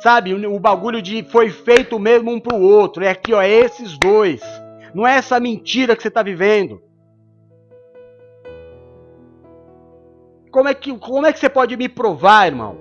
Sabe, 0.00 0.32
o 0.34 0.60
bagulho 0.60 1.02
de 1.02 1.24
foi 1.24 1.50
feito 1.50 1.98
mesmo 1.98 2.30
um 2.30 2.38
pro 2.38 2.56
outro. 2.56 3.04
É 3.04 3.10
aqui, 3.10 3.34
ó, 3.34 3.42
é 3.42 3.50
esses 3.50 3.98
dois. 3.98 4.40
Não 4.94 5.06
é 5.06 5.16
essa 5.16 5.40
mentira 5.40 5.96
que 5.96 6.02
você 6.02 6.08
está 6.08 6.22
vivendo. 6.22 6.80
Como 10.50 10.68
é, 10.68 10.74
que, 10.74 10.96
como 10.98 11.26
é 11.26 11.32
que 11.32 11.38
você 11.38 11.48
pode 11.48 11.76
me 11.76 11.88
provar, 11.88 12.46
irmão? 12.46 12.78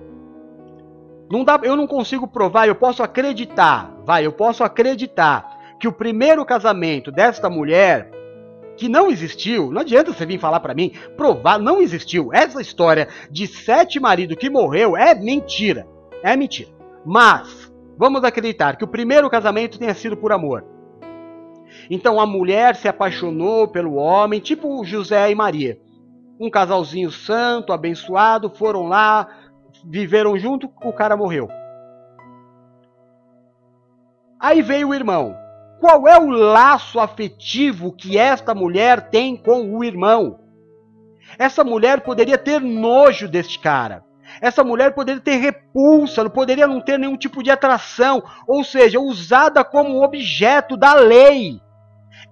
Não 1.30 1.44
dá, 1.44 1.60
eu 1.64 1.76
não 1.76 1.86
consigo 1.86 2.28
provar, 2.28 2.68
eu 2.68 2.76
posso 2.76 3.04
acreditar, 3.04 3.94
vai, 4.06 4.26
eu 4.26 4.32
posso 4.32 4.64
acreditar 4.64 5.76
que 5.78 5.88
o 5.88 5.92
primeiro 5.92 6.46
casamento 6.46 7.12
desta 7.12 7.50
mulher 7.50 8.10
que 8.78 8.88
não 8.88 9.10
existiu, 9.10 9.72
não 9.72 9.82
adianta 9.82 10.14
você 10.14 10.26
vir 10.26 10.40
falar 10.40 10.60
para 10.60 10.74
mim, 10.74 10.94
provar, 11.18 11.60
não 11.60 11.82
existiu. 11.82 12.30
Essa 12.32 12.62
história 12.62 13.10
de 13.30 13.48
sete 13.48 14.00
maridos 14.00 14.38
que 14.38 14.50
morreu 14.50 14.96
é 14.96 15.14
mentira. 15.14 15.86
É 16.24 16.36
mentira. 16.36 16.77
Mas 17.10 17.72
vamos 17.98 18.22
acreditar 18.26 18.76
que 18.76 18.84
o 18.84 18.88
primeiro 18.88 19.30
casamento 19.30 19.80
tenha 19.80 19.94
sido 19.94 20.18
por 20.18 20.34
amor. 20.34 20.66
Então 21.90 22.20
a 22.20 22.26
mulher 22.26 22.76
se 22.76 22.86
apaixonou 22.86 23.66
pelo 23.66 23.96
homem, 23.96 24.42
tipo 24.42 24.84
José 24.84 25.32
e 25.32 25.36
Maria. 25.36 25.80
Um 26.38 26.50
casalzinho 26.50 27.10
santo, 27.10 27.72
abençoado, 27.72 28.50
foram 28.50 28.90
lá, 28.90 29.26
viveram 29.86 30.38
junto, 30.38 30.70
o 30.84 30.92
cara 30.92 31.16
morreu. 31.16 31.48
Aí 34.38 34.62
veio 34.62 34.90
o 34.90 34.94
irmão. 34.94 35.34
Qual 35.80 36.10
é 36.10 36.20
o 36.20 36.30
laço 36.30 37.00
afetivo 37.00 37.94
que 37.94 38.18
esta 38.18 38.54
mulher 38.54 39.10
tem 39.10 39.38
com 39.38 39.78
o 39.78 39.82
irmão? 39.82 40.42
Essa 41.40 41.64
mulher 41.64 42.02
poderia 42.02 42.38
ter 42.38 42.60
nojo 42.60 43.30
deste 43.30 43.60
cara. 43.60 44.04
Essa 44.42 44.64
mulher 44.64 44.94
poderia 44.94 45.22
ter 45.22 45.36
repulsa, 45.38 46.24
não 46.24 46.30
poderia 46.30 46.68
não 46.68 46.82
ter 46.82 46.98
nenhum 46.98 47.18
tipo 47.18 47.42
de 47.42 47.50
atração, 47.50 48.24
ou 48.48 48.64
seja, 48.64 49.00
usada 49.00 49.64
como 49.64 50.04
objeto 50.04 50.76
da 50.78 50.94
lei. 50.94 51.60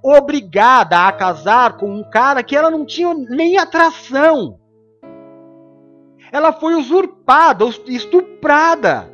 Obrigada 0.03 1.07
a 1.07 1.11
casar 1.11 1.77
com 1.77 1.89
um 1.89 2.03
cara 2.03 2.43
que 2.43 2.55
ela 2.55 2.69
não 2.69 2.85
tinha 2.85 3.13
nem 3.13 3.57
atração 3.57 4.59
ela 6.35 6.51
foi 6.51 6.75
usurpada, 6.75 7.63
estuprada 7.87 9.09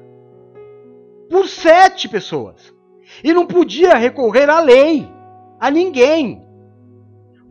por 1.29 1.47
sete 1.47 2.09
pessoas. 2.09 2.73
E 3.23 3.31
não 3.31 3.45
podia 3.45 3.93
recorrer 3.93 4.49
à 4.49 4.59
lei, 4.59 5.07
a 5.59 5.69
ninguém. 5.69 6.43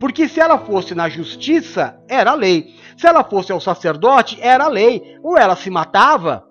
Porque 0.01 0.27
se 0.27 0.41
ela 0.41 0.57
fosse 0.57 0.93
na 0.93 1.07
justiça, 1.07 1.97
era 2.09 2.33
lei. 2.33 2.75
Se 2.97 3.07
ela 3.07 3.23
fosse 3.23 3.53
ao 3.53 3.61
sacerdote, 3.61 4.37
era 4.41 4.67
lei. 4.67 5.17
Ou 5.23 5.37
ela 5.37 5.55
se 5.55 5.69
matava, 5.69 6.45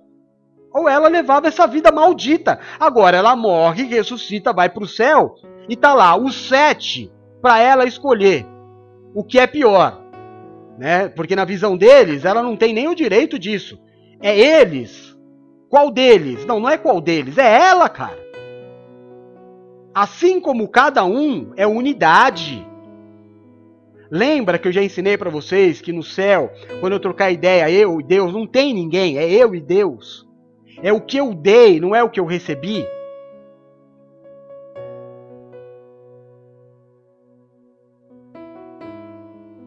ou 0.73 0.89
ela 0.89 1.09
levava 1.09 1.49
essa 1.49 1.67
vida 1.67 1.93
maldita. 1.93 2.59
Agora 2.79 3.19
ela 3.19 3.37
morre, 3.37 3.83
ressuscita, 3.83 4.55
vai 4.55 4.71
para 4.71 4.85
o 4.85 4.89
céu, 4.89 5.35
e 5.69 5.77
tá 5.77 5.93
lá 5.93 6.17
os 6.17 6.49
sete 6.49 7.13
para 7.43 7.59
ela 7.59 7.85
escolher 7.85 8.47
o 9.15 9.23
que 9.23 9.39
é 9.39 9.47
pior 9.47 10.01
né? 10.81 11.11
Porque 11.11 11.37
na 11.37 11.45
visão 11.45 11.77
deles, 11.77 12.25
ela 12.25 12.43
não 12.43 12.57
tem 12.57 12.73
nem 12.73 12.89
o 12.89 12.95
direito 12.95 13.39
disso. 13.39 13.79
É 14.23 14.37
eles. 14.37 15.15
Qual 15.69 15.91
deles? 15.91 16.47
Não, 16.47 16.59
não 16.59 16.71
é 16.71 16.79
qual 16.79 17.03
deles, 17.03 17.37
é 17.37 17.69
ela, 17.69 17.87
cara. 17.87 18.19
Assim 19.95 20.41
como 20.41 20.67
cada 20.67 21.05
um 21.05 21.53
é 21.55 21.67
unidade. 21.67 22.67
Lembra 24.11 24.59
que 24.59 24.67
eu 24.67 24.73
já 24.73 24.83
ensinei 24.83 25.17
para 25.17 25.31
vocês 25.31 25.81
que 25.81 25.93
no 25.93 26.03
céu, 26.03 26.51
quando 26.81 26.95
eu 26.95 27.01
trocar 27.01 27.31
ideia, 27.31 27.71
eu 27.71 28.01
e 28.01 28.03
Deus, 28.03 28.33
não 28.33 28.45
tem 28.47 28.75
ninguém, 28.75 29.19
é 29.19 29.31
eu 29.31 29.55
e 29.55 29.61
Deus. 29.61 30.27
É 30.83 30.93
o 30.93 31.01
que 31.01 31.19
eu 31.19 31.33
dei, 31.33 31.79
não 31.79 31.95
é 31.95 32.03
o 32.03 32.11
que 32.11 32.19
eu 32.19 32.25
recebi. 32.25 32.85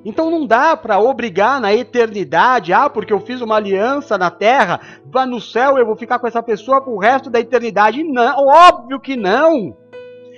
Então 0.05 0.29
não 0.29 0.45
dá 0.45 0.75
para 0.75 0.99
obrigar 0.99 1.61
na 1.61 1.73
eternidade, 1.73 2.73
ah, 2.73 2.89
porque 2.89 3.13
eu 3.13 3.21
fiz 3.21 3.39
uma 3.39 3.55
aliança 3.55 4.17
na 4.17 4.29
terra, 4.29 4.81
no 5.25 5.39
céu 5.39 5.77
eu 5.77 5.85
vou 5.85 5.95
ficar 5.95 6.19
com 6.19 6.27
essa 6.27 6.43
pessoa 6.43 6.81
pro 6.81 6.97
resto 6.97 7.29
da 7.29 7.39
eternidade. 7.39 8.03
Não, 8.03 8.45
óbvio 8.45 8.99
que 8.99 9.15
não. 9.15 9.77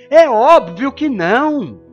É 0.08 0.28
óbvio 0.28 0.92
que 0.92 1.08
não. 1.08 1.85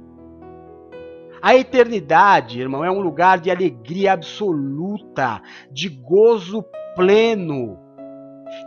A 1.43 1.57
eternidade, 1.57 2.61
irmão, 2.61 2.85
é 2.85 2.89
um 2.89 3.01
lugar 3.01 3.37
de 3.37 3.51
alegria 3.51 4.13
absoluta, 4.13 5.41
de 5.69 5.89
gozo 5.89 6.63
pleno. 6.95 7.77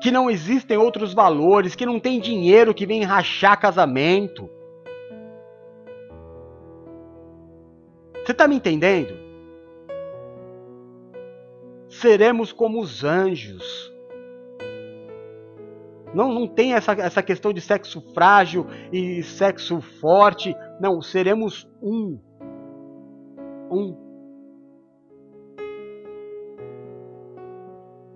Que 0.03 0.11
não 0.11 0.29
existem 0.29 0.77
outros 0.77 1.15
valores, 1.15 1.75
que 1.75 1.87
não 1.87 1.99
tem 1.99 2.21
dinheiro 2.21 2.75
que 2.75 2.85
vem 2.85 3.03
rachar 3.03 3.59
casamento. 3.59 4.51
Você 8.23 8.33
está 8.33 8.47
me 8.47 8.57
entendendo? 8.57 9.15
Seremos 11.89 12.53
como 12.53 12.79
os 12.79 13.03
anjos. 13.03 13.91
Não, 16.15 16.31
não 16.31 16.47
tem 16.47 16.75
essa, 16.75 16.93
essa 16.93 17.23
questão 17.23 17.55
de 17.55 17.61
sexo 17.63 18.03
frágil 18.13 18.67
e 18.93 19.23
sexo 19.23 19.81
forte. 19.81 20.55
Não, 20.79 21.01
seremos 21.01 21.67
um. 21.81 22.21
Um. 23.71 23.97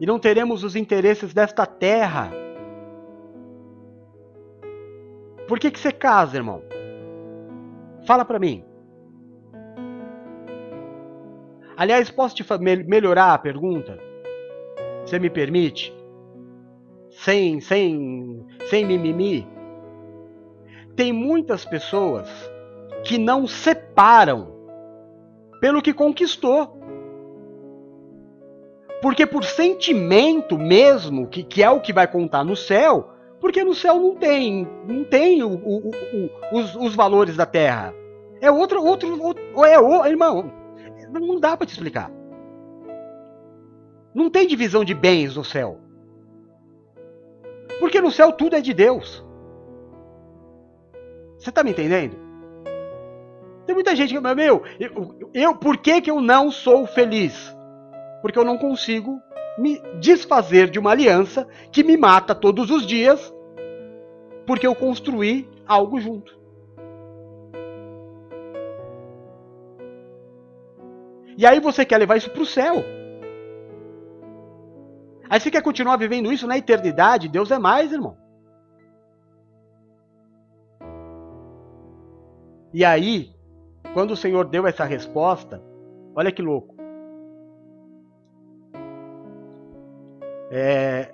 E 0.01 0.07
não 0.07 0.19
teremos 0.19 0.65
os 0.65 0.77
interesses 0.77 1.35
desta 1.35 1.67
terra. 1.67 2.31
Por 5.47 5.59
que, 5.59 5.71
que 5.71 5.79
você 5.79 5.93
casa, 5.93 6.37
irmão? 6.37 6.63
Fala 8.07 8.25
para 8.25 8.39
mim. 8.39 8.65
Aliás, 11.77 12.11
posso 12.11 12.35
te 12.35 12.45
melhorar 12.87 13.35
a 13.35 13.39
pergunta? 13.39 13.99
Você 15.05 15.19
me 15.19 15.29
permite? 15.29 15.93
Sem, 17.11 17.61
sem, 17.61 18.47
sem 18.69 18.85
mimimi? 18.85 19.47
Tem 20.95 21.13
muitas 21.13 21.65
pessoas 21.65 22.29
que 23.03 23.19
não 23.19 23.47
separam 23.47 24.60
pelo 25.61 25.83
que 25.83 25.93
conquistou. 25.93 26.79
Porque 29.03 29.27
por 29.27 29.45
sentimento 29.45 30.59
mesmo, 30.59 31.27
que, 31.27 31.43
que 31.43 31.63
é 31.63 31.71
o 31.71 31.81
que 31.81 31.93
vai 31.93 32.07
contar 32.07 32.45
no 32.45 32.57
céu, 32.57 33.11
porque 33.41 33.65
no 33.65 33.75
céu 33.75 33.99
não 33.99 34.15
tem, 34.15 34.69
não 34.87 35.05
tem 35.05 35.43
o, 35.43 35.53
o, 35.53 35.89
o, 35.89 36.59
os, 36.59 36.77
os 36.77 36.95
valores 36.95 37.37
da 37.37 37.47
terra. 37.47 37.95
É 38.41 38.51
outro, 38.51 38.83
outro, 38.83 39.23
outro 39.23 39.65
é 39.65 39.79
o, 39.79 40.05
irmão, 40.07 40.53
não 41.11 41.39
dá 41.39 41.57
para 41.57 41.67
te 41.67 41.73
explicar. 41.73 42.11
Não 44.15 44.29
tem 44.29 44.47
divisão 44.47 44.85
de 44.85 44.95
bens 44.95 45.37
no 45.37 45.45
céu. 45.45 45.79
Porque 47.79 48.01
no 48.01 48.11
céu 48.11 48.33
tudo 48.33 48.57
é 48.57 48.61
de 48.61 48.75
Deus. 48.75 49.25
Você 51.39 51.49
está 51.49 51.63
me 51.63 51.71
entendendo? 51.71 52.30
Tem 53.67 53.75
muita 53.75 53.95
gente 53.95 54.15
que, 54.15 54.21
meu, 54.21 54.63
eu, 54.79 55.31
eu, 55.33 55.55
por 55.55 55.77
que, 55.77 56.01
que 56.01 56.11
eu 56.11 56.21
não 56.21 56.51
sou 56.51 56.87
feliz? 56.87 57.55
Porque 58.23 58.39
eu 58.39 58.45
não 58.45 58.59
consigo 58.59 59.21
me 59.59 59.81
desfazer 60.01 60.71
de 60.71 60.79
uma 60.79 60.91
aliança 60.91 61.47
que 61.71 61.85
me 61.85 61.97
mata 61.97 62.35
todos 62.35 62.71
os 62.71 62.87
dias, 62.87 63.33
porque 64.47 64.67
eu 64.67 64.75
construí 64.75 65.49
algo 65.67 66.01
junto. 66.01 66.39
E 71.37 71.47
aí 71.47 71.61
você 71.61 71.85
quer 71.85 71.99
levar 71.99 72.17
isso 72.17 72.31
para 72.31 72.43
o 72.43 72.47
céu. 72.47 72.85
Aí 75.29 75.39
você 75.39 75.51
quer 75.51 75.63
continuar 75.63 75.97
vivendo 75.97 76.33
isso 76.33 76.47
na 76.47 76.59
eternidade? 76.59 77.29
Deus 77.29 77.51
é 77.51 77.59
mais, 77.59 77.93
irmão. 77.93 78.17
E 82.75 82.85
aí, 82.85 83.35
quando 83.93 84.13
o 84.13 84.17
Senhor 84.17 84.47
deu 84.47 84.67
essa 84.67 84.85
resposta, 84.85 85.63
olha 86.15 86.33
que 86.33 86.43
louco. 86.43 86.77
É, 90.53 91.13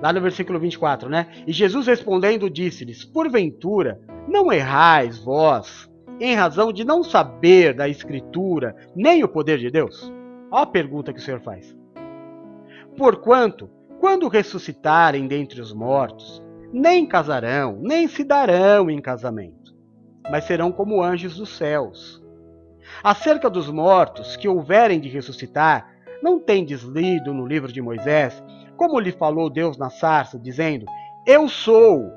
lá 0.00 0.12
no 0.12 0.20
versículo 0.20 0.58
24, 0.58 1.08
né? 1.08 1.26
E 1.46 1.52
Jesus 1.52 1.86
respondendo 1.86 2.50
disse-lhes: 2.50 3.04
Porventura, 3.04 4.00
não 4.28 4.52
errais 4.52 5.18
vós, 5.18 5.90
em 6.18 6.34
razão 6.34 6.72
de 6.72 6.84
não 6.84 7.02
saber 7.02 7.74
da 7.74 7.88
Escritura 7.88 8.74
nem 8.94 9.22
o 9.22 9.28
poder 9.28 9.58
de 9.58 9.70
Deus? 9.70 10.12
Olha 10.50 10.62
a 10.62 10.66
pergunta 10.66 11.12
que 11.12 11.18
o 11.18 11.22
Senhor 11.22 11.40
faz. 11.40 11.76
Porquanto, 12.96 13.70
quando 14.00 14.28
ressuscitarem 14.28 15.26
dentre 15.26 15.60
os 15.60 15.72
mortos, 15.72 16.42
nem 16.72 17.06
casarão, 17.06 17.78
nem 17.82 18.08
se 18.08 18.24
darão 18.24 18.90
em 18.90 19.00
casamento, 19.00 19.74
mas 20.30 20.44
serão 20.44 20.72
como 20.72 21.02
anjos 21.02 21.36
dos 21.36 21.56
céus. 21.56 22.22
Acerca 23.02 23.50
dos 23.50 23.68
mortos 23.70 24.36
que 24.36 24.48
houverem 24.48 25.00
de 25.00 25.08
ressuscitar, 25.08 25.90
não 26.22 26.40
tendes 26.40 26.82
lido 26.82 27.32
no 27.32 27.46
livro 27.46 27.72
de 27.72 27.82
Moisés, 27.82 28.42
como 28.76 29.00
lhe 29.00 29.12
falou 29.12 29.50
Deus 29.50 29.76
na 29.76 29.90
sarça, 29.90 30.38
dizendo: 30.38 30.86
Eu 31.26 31.48
sou 31.48 32.12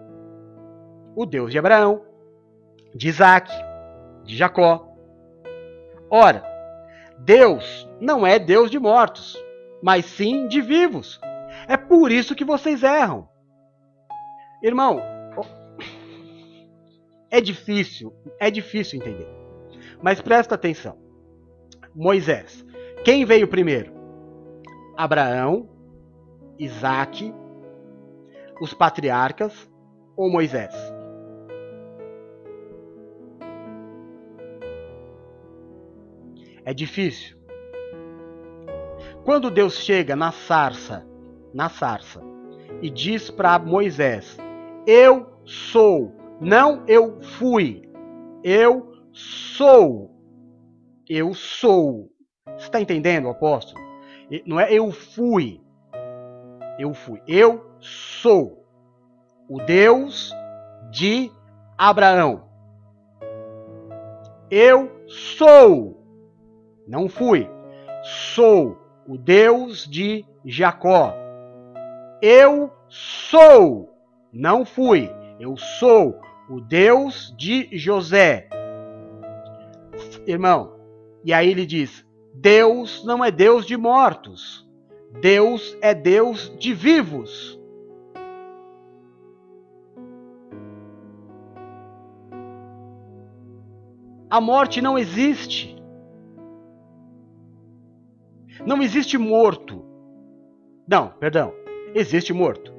o 1.15 1.25
Deus 1.25 1.51
de 1.51 1.59
Abraão, 1.59 2.01
de 2.93 3.07
Isaac, 3.07 3.51
de 4.23 4.35
Jacó. 4.35 4.87
Ora, 6.09 6.43
Deus 7.19 7.89
não 7.99 8.25
é 8.25 8.39
Deus 8.39 8.71
de 8.71 8.79
mortos, 8.79 9.37
mas 9.81 10.05
sim 10.05 10.47
de 10.47 10.61
vivos. 10.61 11.19
É 11.67 11.77
por 11.77 12.11
isso 12.11 12.35
que 12.35 12.45
vocês 12.45 12.83
erram. 12.83 13.27
Irmão, 14.61 15.01
é 17.31 17.39
difícil, 17.41 18.13
é 18.39 18.49
difícil 18.49 18.99
entender. 18.99 19.27
Mas 20.01 20.21
presta 20.21 20.55
atenção. 20.55 20.97
Moisés. 21.95 22.65
Quem 23.03 23.25
veio 23.25 23.47
primeiro? 23.47 23.93
Abraão, 24.97 25.69
Isaac, 26.57 27.33
os 28.61 28.73
patriarcas 28.73 29.69
ou 30.15 30.29
Moisés? 30.29 30.73
É 36.65 36.73
difícil. 36.73 37.37
Quando 39.23 39.49
Deus 39.49 39.75
chega 39.77 40.15
na 40.15 40.31
sarça, 40.31 41.07
na 41.53 41.69
sarça, 41.69 42.21
e 42.81 42.89
diz 42.89 43.29
para 43.29 43.57
Moisés: 43.57 44.37
Eu 44.85 45.27
sou, 45.45 46.15
não 46.39 46.83
eu 46.87 47.21
fui. 47.21 47.89
Eu 48.43 48.91
sou. 49.11 50.11
Eu 51.07 51.33
sou. 51.33 52.09
Você 52.45 52.65
está 52.65 52.79
entendendo, 52.79 53.29
apóstolo? 53.29 53.79
Não 54.45 54.59
é 54.59 54.71
eu 54.71 54.91
fui. 54.91 55.61
Eu 56.77 56.93
fui. 56.93 57.21
Eu 57.27 57.65
sou 57.79 58.65
o 59.49 59.57
Deus 59.63 60.31
de 60.91 61.31
Abraão. 61.77 62.43
Eu 64.49 64.89
sou. 65.07 66.01
Não 66.87 67.09
fui. 67.09 67.49
Sou 68.33 68.77
o 69.07 69.17
Deus 69.17 69.85
de 69.85 70.25
Jacó. 70.45 71.13
Eu 72.21 72.71
sou. 72.87 73.93
Não 74.31 74.65
fui. 74.65 75.11
Eu 75.39 75.57
sou 75.57 76.19
o 76.49 76.59
Deus 76.59 77.33
de 77.37 77.77
José. 77.77 78.49
Irmão, 80.25 80.73
e 81.23 81.31
aí 81.31 81.49
ele 81.49 81.65
diz: 81.65 82.05
Deus 82.33 83.03
não 83.03 83.23
é 83.23 83.29
Deus 83.29 83.65
de 83.65 83.77
mortos. 83.77 84.67
Deus 85.21 85.77
é 85.81 85.93
Deus 85.93 86.53
de 86.59 86.73
vivos. 86.73 87.59
A 94.29 94.39
morte 94.39 94.81
não 94.81 94.97
existe. 94.97 95.75
Não 98.65 98.81
existe 98.83 99.17
morto. 99.17 99.83
Não, 100.87 101.09
perdão. 101.09 101.53
Existe 101.95 102.31
morto. 102.31 102.71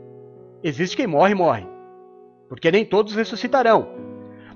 Existe 0.63 0.97
quem 0.97 1.09
morre, 1.09 1.35
morre. 1.35 1.70
Porque 2.51 2.73
nem 2.73 2.85
todos 2.85 3.15
ressuscitarão. 3.15 3.89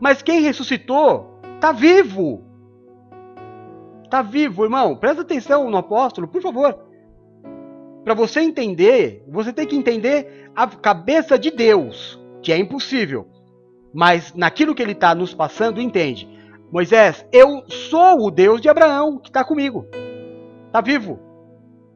Mas 0.01 0.20
quem 0.20 0.40
ressuscitou 0.40 1.38
está 1.55 1.70
vivo. 1.70 2.45
Está 4.03 4.20
vivo, 4.20 4.64
irmão. 4.64 4.97
Presta 4.97 5.22
atenção 5.22 5.70
no 5.70 5.76
apóstolo, 5.76 6.26
por 6.26 6.42
favor. 6.42 6.76
Para 8.03 8.12
você 8.12 8.40
entender, 8.40 9.24
você 9.28 9.53
tem 9.53 9.64
que 9.64 9.76
entender 9.76 10.51
a 10.57 10.66
cabeça 10.66 11.38
de 11.38 11.53
Deus, 11.53 12.20
que 12.42 12.53
é 12.53 12.59
impossível. 12.59 13.28
Mas 13.95 14.34
naquilo 14.34 14.74
que 14.74 14.82
ele 14.82 14.92
está 14.92 15.14
nos 15.14 15.32
passando, 15.32 15.80
entende. 15.80 16.28
Moisés, 16.72 17.24
eu 17.32 17.62
sou 17.68 18.26
o 18.26 18.30
Deus 18.30 18.61
de 18.61 18.68
Abraão 18.68 19.18
que 19.18 19.28
está 19.28 19.45
comigo. 19.45 19.86
Está 20.66 20.80
vivo. 20.80 21.20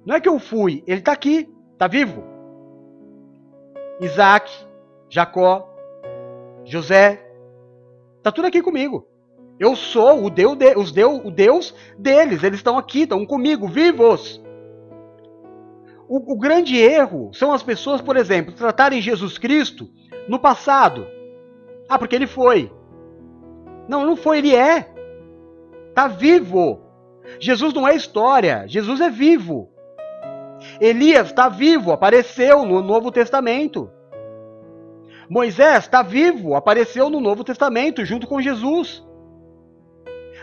Não 0.06 0.14
é 0.14 0.20
que 0.20 0.28
eu 0.28 0.38
fui, 0.38 0.84
ele 0.86 1.00
está 1.00 1.10
aqui, 1.10 1.52
está 1.72 1.88
vivo. 1.88 2.22
Isaac, 4.00 4.48
Jacó, 5.10 5.67
José, 6.68 7.26
está 8.18 8.30
tudo 8.30 8.46
aqui 8.46 8.60
comigo. 8.60 9.06
Eu 9.58 9.74
sou 9.74 10.24
o 10.24 10.30
Deus, 10.30 10.56
de, 10.56 10.76
os 10.76 10.92
Deus, 10.92 11.20
o 11.24 11.30
Deus 11.30 11.74
deles, 11.98 12.42
eles 12.42 12.58
estão 12.58 12.76
aqui, 12.78 13.02
estão 13.02 13.24
comigo, 13.26 13.66
vivos. 13.66 14.40
O, 16.06 16.34
o 16.34 16.38
grande 16.38 16.76
erro 16.76 17.30
são 17.32 17.52
as 17.52 17.62
pessoas, 17.62 18.00
por 18.00 18.16
exemplo, 18.16 18.52
tratarem 18.52 19.00
Jesus 19.00 19.38
Cristo 19.38 19.88
no 20.28 20.38
passado. 20.38 21.06
Ah, 21.88 21.98
porque 21.98 22.14
ele 22.14 22.26
foi. 22.26 22.70
Não, 23.88 24.04
não 24.04 24.16
foi, 24.16 24.38
ele 24.38 24.54
é. 24.54 24.92
Está 25.88 26.06
vivo. 26.06 26.80
Jesus 27.40 27.72
não 27.72 27.88
é 27.88 27.96
história, 27.96 28.64
Jesus 28.68 29.00
é 29.00 29.10
vivo. 29.10 29.70
Elias 30.80 31.28
está 31.28 31.48
vivo, 31.48 31.92
apareceu 31.92 32.64
no 32.64 32.82
Novo 32.82 33.10
Testamento. 33.10 33.90
Moisés 35.28 35.84
está 35.84 36.02
vivo, 36.02 36.54
apareceu 36.54 37.10
no 37.10 37.20
Novo 37.20 37.44
Testamento 37.44 38.04
junto 38.04 38.26
com 38.26 38.40
Jesus. 38.40 39.06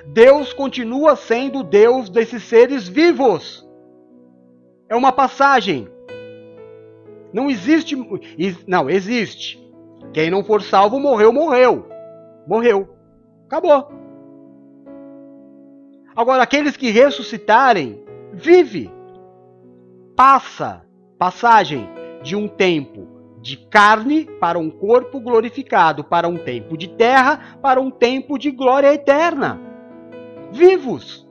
Deus 0.05 0.53
continua 0.53 1.15
sendo 1.15 1.63
Deus 1.63 2.09
desses 2.09 2.43
seres 2.43 2.87
vivos. 2.87 3.67
É 4.87 4.95
uma 4.95 5.11
passagem. 5.11 5.87
Não 7.33 7.49
existe. 7.49 7.95
Não, 8.67 8.89
existe. 8.89 9.59
Quem 10.13 10.29
não 10.29 10.43
for 10.43 10.61
salvo 10.61 10.99
morreu, 10.99 11.33
morreu. 11.33 11.87
Morreu. 12.47 12.87
Acabou. 13.47 13.91
Agora, 16.15 16.43
aqueles 16.43 16.77
que 16.77 16.91
ressuscitarem, 16.91 18.05
vive. 18.31 18.91
Passa. 20.15 20.85
Passagem 21.17 21.89
de 22.21 22.35
um 22.35 22.47
tempo 22.47 23.14
de 23.45 23.57
carne 23.57 24.25
para 24.39 24.57
um 24.57 24.71
corpo 24.71 25.19
glorificado, 25.19 26.03
para 26.03 26.27
um 26.27 26.35
tempo 26.35 26.75
de 26.75 26.87
terra, 26.87 27.59
para 27.61 27.79
um 27.79 27.91
tempo 27.91 28.39
de 28.39 28.49
glória 28.49 28.91
eterna 28.91 29.61
vivos. 30.51 31.29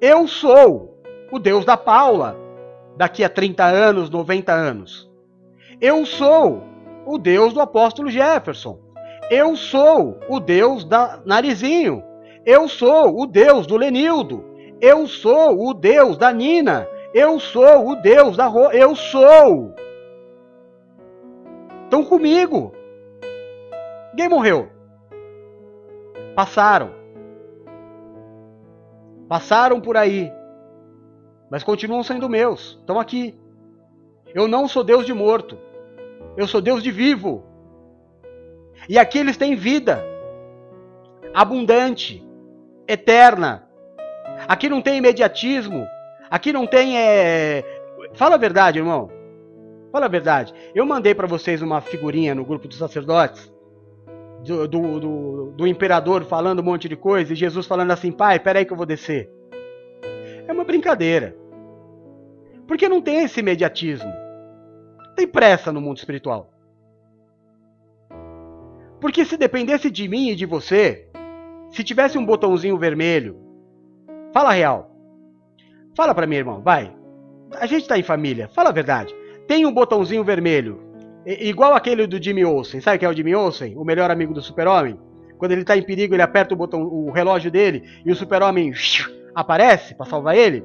Eu 0.00 0.28
sou 0.28 1.02
o 1.32 1.40
Deus 1.40 1.64
da 1.64 1.76
Paula 1.76 2.38
daqui 2.96 3.24
a 3.24 3.28
30 3.28 3.64
anos, 3.64 4.08
90 4.08 4.52
anos. 4.52 5.10
Eu 5.80 6.06
sou 6.06 6.62
o 7.04 7.18
Deus 7.18 7.52
do 7.52 7.60
apóstolo 7.60 8.08
Jefferson. 8.08 8.78
Eu 9.28 9.56
sou 9.56 10.16
o 10.28 10.38
Deus 10.38 10.84
da 10.84 11.20
Narizinho. 11.26 12.04
Eu 12.46 12.68
sou 12.68 13.20
o 13.20 13.26
Deus 13.26 13.66
do 13.66 13.76
Lenildo. 13.76 14.44
Eu 14.80 15.08
sou 15.08 15.68
o 15.68 15.74
Deus 15.74 16.16
da 16.16 16.32
Nina. 16.32 16.86
Eu 17.12 17.40
sou 17.40 17.88
o 17.88 17.96
Deus 17.96 18.36
da 18.36 18.46
Ro... 18.46 18.70
Eu 18.70 18.94
sou. 18.94 19.74
Estão 21.90 22.04
comigo. 22.04 22.72
Ninguém 24.12 24.28
morreu. 24.28 24.70
Passaram 26.36 27.00
passaram 29.30 29.80
por 29.80 29.96
aí, 29.96 30.32
mas 31.48 31.62
continuam 31.62 32.02
sendo 32.02 32.28
meus, 32.28 32.78
estão 32.80 32.98
aqui. 32.98 33.38
Eu 34.34 34.48
não 34.48 34.66
sou 34.66 34.82
Deus 34.82 35.06
de 35.06 35.14
morto, 35.14 35.56
eu 36.36 36.48
sou 36.48 36.60
Deus 36.60 36.82
de 36.82 36.90
vivo. 36.90 37.44
E 38.88 38.98
aqui 38.98 39.20
eles 39.20 39.36
têm 39.36 39.54
vida, 39.54 40.04
abundante, 41.32 42.26
eterna. 42.88 43.68
Aqui 44.48 44.68
não 44.68 44.82
tem 44.82 44.98
imediatismo, 44.98 45.86
aqui 46.28 46.52
não 46.52 46.66
tem. 46.66 46.98
É... 46.98 47.64
Fala 48.14 48.34
a 48.34 48.38
verdade, 48.38 48.80
irmão. 48.80 49.12
Fala 49.92 50.06
a 50.06 50.08
verdade. 50.08 50.54
Eu 50.74 50.86
mandei 50.86 51.14
para 51.14 51.26
vocês 51.26 51.62
uma 51.62 51.80
figurinha 51.80 52.34
no 52.34 52.44
grupo 52.44 52.68
dos 52.68 52.78
sacerdotes 52.78 53.52
do, 54.44 54.66
do, 54.66 55.00
do, 55.00 55.52
do, 55.56 55.66
imperador 55.66 56.24
falando 56.24 56.60
um 56.60 56.64
monte 56.64 56.88
de 56.88 56.96
coisa 56.96 57.32
e 57.32 57.36
Jesus 57.36 57.66
falando 57.66 57.90
assim: 57.90 58.12
pai, 58.12 58.38
peraí 58.38 58.64
que 58.64 58.72
eu 58.72 58.76
vou 58.76 58.86
descer. 58.86 59.30
É 60.46 60.52
uma 60.52 60.64
brincadeira. 60.64 61.36
Porque 62.66 62.88
não 62.88 63.02
tem 63.02 63.24
esse 63.24 63.40
imediatismo. 63.40 64.12
Tem 65.16 65.26
pressa 65.26 65.72
no 65.72 65.80
mundo 65.80 65.98
espiritual. 65.98 66.50
Porque 69.00 69.24
se 69.24 69.36
dependesse 69.36 69.90
de 69.90 70.06
mim 70.06 70.30
e 70.30 70.36
de 70.36 70.46
você, 70.46 71.08
se 71.70 71.82
tivesse 71.82 72.16
um 72.16 72.24
botãozinho 72.24 72.78
vermelho, 72.78 73.36
fala 74.32 74.52
real. 74.52 74.90
Fala 75.96 76.14
para 76.14 76.26
mim, 76.26 76.36
irmão, 76.36 76.60
vai. 76.62 76.94
A 77.58 77.66
gente 77.66 77.88
tá 77.88 77.98
em 77.98 78.02
família, 78.02 78.48
fala 78.48 78.68
a 78.68 78.72
verdade. 78.72 79.14
Tem 79.50 79.66
um 79.66 79.72
botãozinho 79.74 80.22
vermelho, 80.22 80.80
igual 81.26 81.74
aquele 81.74 82.06
do 82.06 82.22
Jimmy 82.22 82.44
Olsen, 82.44 82.80
sabe 82.80 83.00
que 83.00 83.04
é 83.04 83.08
o 83.08 83.12
Jimmy 83.12 83.34
Olsen, 83.34 83.76
o 83.76 83.84
melhor 83.84 84.08
amigo 84.08 84.32
do 84.32 84.40
Super-Homem? 84.40 84.96
Quando 85.38 85.50
ele 85.50 85.62
está 85.62 85.76
em 85.76 85.82
perigo, 85.82 86.14
ele 86.14 86.22
aperta 86.22 86.54
o 86.54 86.56
botão, 86.56 86.84
o 86.84 87.10
relógio 87.10 87.50
dele 87.50 87.82
e 88.06 88.12
o 88.12 88.14
Super-Homem 88.14 88.72
aparece 89.34 89.96
para 89.96 90.06
salvar 90.06 90.36
ele. 90.36 90.64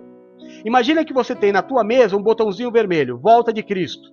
Imagina 0.63 1.03
que 1.03 1.15
você 1.15 1.33
tem 1.35 1.51
na 1.51 1.63
tua 1.63 1.83
mesa 1.83 2.15
um 2.15 2.21
botãozinho 2.21 2.71
vermelho, 2.71 3.17
volta 3.17 3.51
de 3.51 3.63
Cristo. 3.63 4.07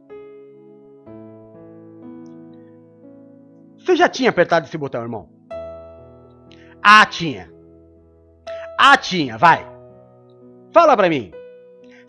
Você 3.77 3.95
já 3.95 4.09
tinha 4.09 4.31
apertado 4.31 4.65
esse 4.65 4.79
botão, 4.79 5.03
irmão? 5.03 5.29
Ah, 6.83 7.05
tinha. 7.05 7.53
Ah, 8.81 8.97
tinha, 8.97 9.37
vai. 9.37 9.71
Fala 10.73 10.97
pra 10.97 11.11
mim. 11.11 11.31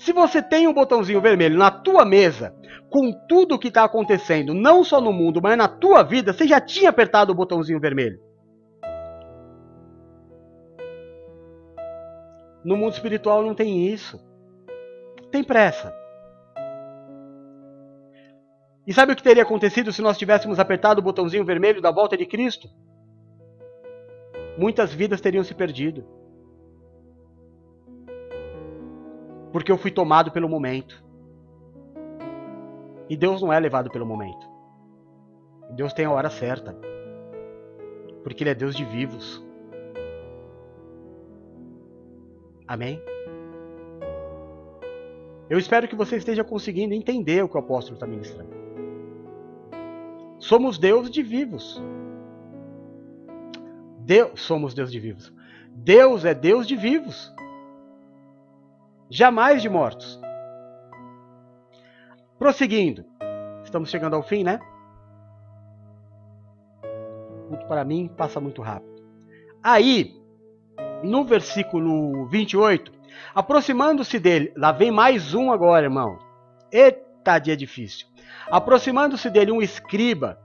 Se 0.03 0.11
você 0.11 0.41
tem 0.41 0.67
um 0.67 0.73
botãozinho 0.73 1.21
vermelho 1.21 1.57
na 1.57 1.71
tua 1.71 2.03
mesa, 2.03 2.53
com 2.89 3.09
tudo 3.25 3.55
o 3.55 3.57
que 3.59 3.69
está 3.69 3.85
acontecendo, 3.85 4.53
não 4.53 4.83
só 4.83 4.99
no 4.99 5.13
mundo, 5.13 5.41
mas 5.41 5.57
na 5.57 5.69
tua 5.69 6.03
vida, 6.03 6.33
você 6.33 6.45
já 6.45 6.59
tinha 6.59 6.89
apertado 6.89 7.31
o 7.31 7.35
botãozinho 7.35 7.79
vermelho. 7.79 8.19
No 12.65 12.75
mundo 12.75 12.91
espiritual 12.91 13.43
não 13.43 13.55
tem 13.55 13.87
isso. 13.87 14.19
Tem 15.31 15.41
pressa. 15.41 15.95
E 18.85 18.93
sabe 18.93 19.13
o 19.13 19.15
que 19.15 19.23
teria 19.23 19.43
acontecido 19.43 19.93
se 19.93 20.01
nós 20.01 20.17
tivéssemos 20.17 20.59
apertado 20.59 20.99
o 20.99 21.03
botãozinho 21.03 21.45
vermelho 21.45 21.81
da 21.81 21.91
volta 21.91 22.17
de 22.17 22.25
Cristo? 22.25 22.67
Muitas 24.57 24.93
vidas 24.93 25.21
teriam 25.21 25.45
se 25.45 25.55
perdido. 25.55 26.05
Porque 29.53 29.71
eu 29.71 29.77
fui 29.77 29.91
tomado 29.91 30.31
pelo 30.31 30.49
momento. 30.49 31.01
E 33.07 33.15
Deus 33.15 33.39
não 33.39 33.53
é 33.53 33.59
levado 33.59 33.91
pelo 33.91 34.05
momento. 34.05 34.45
Deus 35.75 35.93
tem 35.93 36.05
a 36.05 36.11
hora 36.11 36.29
certa. 36.29 36.75
Porque 38.23 38.43
Ele 38.43 38.49
é 38.49 38.55
Deus 38.55 38.75
de 38.75 38.83
vivos. 38.83 39.45
Amém? 42.67 42.99
Eu 45.47 45.59
espero 45.59 45.87
que 45.87 45.95
você 45.95 46.15
esteja 46.15 46.43
conseguindo 46.43 46.95
entender 46.95 47.43
o 47.43 47.47
que 47.47 47.55
o 47.55 47.59
apóstolo 47.59 47.95
está 47.95 48.07
ministrando. 48.07 48.49
Somos 50.39 50.79
Deus 50.79 51.11
de 51.11 51.21
vivos. 51.21 51.79
Deus, 53.99 54.41
somos 54.41 54.73
Deus 54.73 54.91
de 54.91 54.99
vivos. 54.99 55.31
Deus 55.69 56.25
é 56.25 56.33
Deus 56.33 56.67
de 56.67 56.75
vivos. 56.75 57.31
Jamais 59.09 59.61
de 59.61 59.69
mortos. 59.69 60.19
Prosseguindo. 62.37 63.05
Estamos 63.63 63.89
chegando 63.89 64.15
ao 64.15 64.23
fim, 64.23 64.43
né? 64.43 64.59
Muito 67.49 67.65
para 67.67 67.83
mim 67.83 68.09
passa 68.17 68.39
muito 68.39 68.61
rápido. 68.61 69.03
Aí, 69.61 70.15
no 71.03 71.23
versículo 71.23 72.25
28, 72.27 72.91
aproximando-se 73.35 74.19
dele, 74.19 74.51
lá 74.57 74.71
vem 74.71 74.91
mais 74.91 75.33
um 75.33 75.51
agora, 75.51 75.85
irmão. 75.85 76.17
Eita, 76.71 77.39
dia 77.39 77.55
difícil. 77.55 78.07
Aproximando-se 78.49 79.29
dele 79.29 79.51
um 79.51 79.61
escriba 79.61 80.39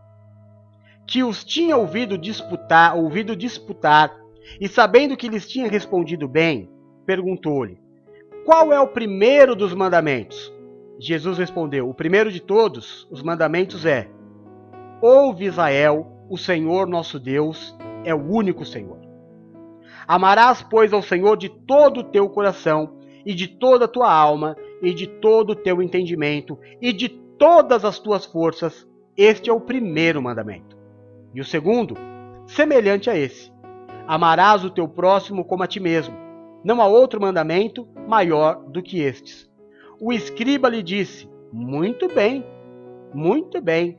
que 1.06 1.24
os 1.24 1.42
tinha 1.42 1.76
ouvido 1.76 2.18
disputar, 2.18 2.94
ouvido 2.94 3.34
disputar, 3.34 4.14
e 4.60 4.68
sabendo 4.68 5.16
que 5.16 5.28
lhes 5.28 5.48
tinha 5.48 5.68
respondido 5.68 6.28
bem, 6.28 6.70
perguntou-lhe: 7.06 7.80
Qual 8.48 8.72
é 8.72 8.80
o 8.80 8.86
primeiro 8.86 9.54
dos 9.54 9.74
mandamentos? 9.74 10.50
Jesus 10.98 11.36
respondeu: 11.36 11.86
O 11.86 11.92
primeiro 11.92 12.32
de 12.32 12.40
todos 12.40 13.06
os 13.10 13.22
mandamentos 13.22 13.84
é: 13.84 14.08
Ouve 15.02 15.44
Israel, 15.44 16.06
o 16.30 16.38
Senhor 16.38 16.86
nosso 16.86 17.20
Deus 17.20 17.76
é 18.06 18.14
o 18.14 18.26
único 18.26 18.64
Senhor. 18.64 18.96
Amarás, 20.06 20.62
pois, 20.62 20.94
ao 20.94 21.02
Senhor 21.02 21.36
de 21.36 21.50
todo 21.50 22.00
o 22.00 22.04
teu 22.04 22.26
coração, 22.30 22.96
e 23.26 23.34
de 23.34 23.48
toda 23.48 23.84
a 23.84 23.88
tua 23.88 24.10
alma, 24.10 24.56
e 24.80 24.94
de 24.94 25.06
todo 25.06 25.50
o 25.50 25.54
teu 25.54 25.82
entendimento, 25.82 26.58
e 26.80 26.90
de 26.90 27.10
todas 27.10 27.84
as 27.84 27.98
tuas 27.98 28.24
forças. 28.24 28.88
Este 29.14 29.50
é 29.50 29.52
o 29.52 29.60
primeiro 29.60 30.22
mandamento. 30.22 30.74
E 31.34 31.40
o 31.42 31.44
segundo, 31.44 31.98
semelhante 32.46 33.10
a 33.10 33.14
esse: 33.14 33.52
Amarás 34.06 34.64
o 34.64 34.70
teu 34.70 34.88
próximo 34.88 35.44
como 35.44 35.64
a 35.64 35.66
ti 35.66 35.80
mesmo. 35.80 36.27
Não 36.64 36.80
há 36.82 36.86
outro 36.86 37.20
mandamento 37.20 37.86
maior 38.06 38.62
do 38.68 38.82
que 38.82 39.00
estes. 39.00 39.48
O 40.00 40.12
escriba 40.12 40.68
lhe 40.68 40.82
disse: 40.82 41.28
Muito 41.52 42.08
bem, 42.08 42.44
muito 43.14 43.60
bem, 43.60 43.98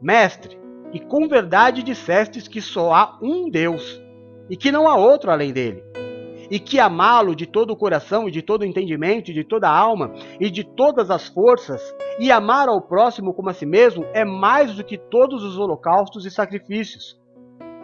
mestre, 0.00 0.58
e 0.92 1.00
com 1.00 1.28
verdade 1.28 1.82
dissestes 1.82 2.48
que 2.48 2.60
só 2.60 2.92
há 2.92 3.18
um 3.22 3.50
Deus 3.50 4.00
e 4.48 4.56
que 4.56 4.72
não 4.72 4.88
há 4.88 4.96
outro 4.96 5.30
além 5.30 5.52
dele. 5.52 5.82
E 6.50 6.58
que 6.58 6.80
amá-lo 6.80 7.36
de 7.36 7.44
todo 7.44 7.72
o 7.72 7.76
coração 7.76 8.26
e 8.26 8.30
de 8.30 8.40
todo 8.40 8.62
o 8.62 8.64
entendimento, 8.64 9.30
e 9.30 9.34
de 9.34 9.44
toda 9.44 9.68
a 9.68 9.76
alma 9.76 10.14
e 10.40 10.50
de 10.50 10.64
todas 10.64 11.10
as 11.10 11.28
forças, 11.28 11.94
e 12.18 12.32
amar 12.32 12.68
ao 12.68 12.80
próximo 12.80 13.34
como 13.34 13.50
a 13.50 13.52
si 13.52 13.66
mesmo, 13.66 14.06
é 14.14 14.24
mais 14.24 14.74
do 14.74 14.82
que 14.82 14.96
todos 14.96 15.44
os 15.44 15.58
holocaustos 15.58 16.24
e 16.24 16.30
sacrifícios. 16.30 17.20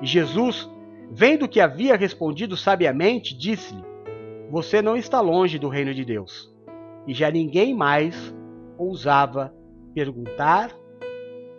E 0.01 0.07
Jesus, 0.07 0.70
vendo 1.11 1.47
que 1.47 1.61
havia 1.61 1.95
respondido 1.95 2.57
sabiamente, 2.57 3.37
disse-lhe: 3.37 3.93
Você 4.55 4.80
não 4.80 4.96
está 4.96 5.20
longe 5.20 5.59
do 5.59 5.68
reino 5.68 5.92
de 5.92 6.05
Deus. 6.05 6.48
E 7.09 7.12
já 7.12 7.28
ninguém 7.28 7.74
mais 7.74 8.32
ousava 8.78 9.52
perguntar 9.92 10.70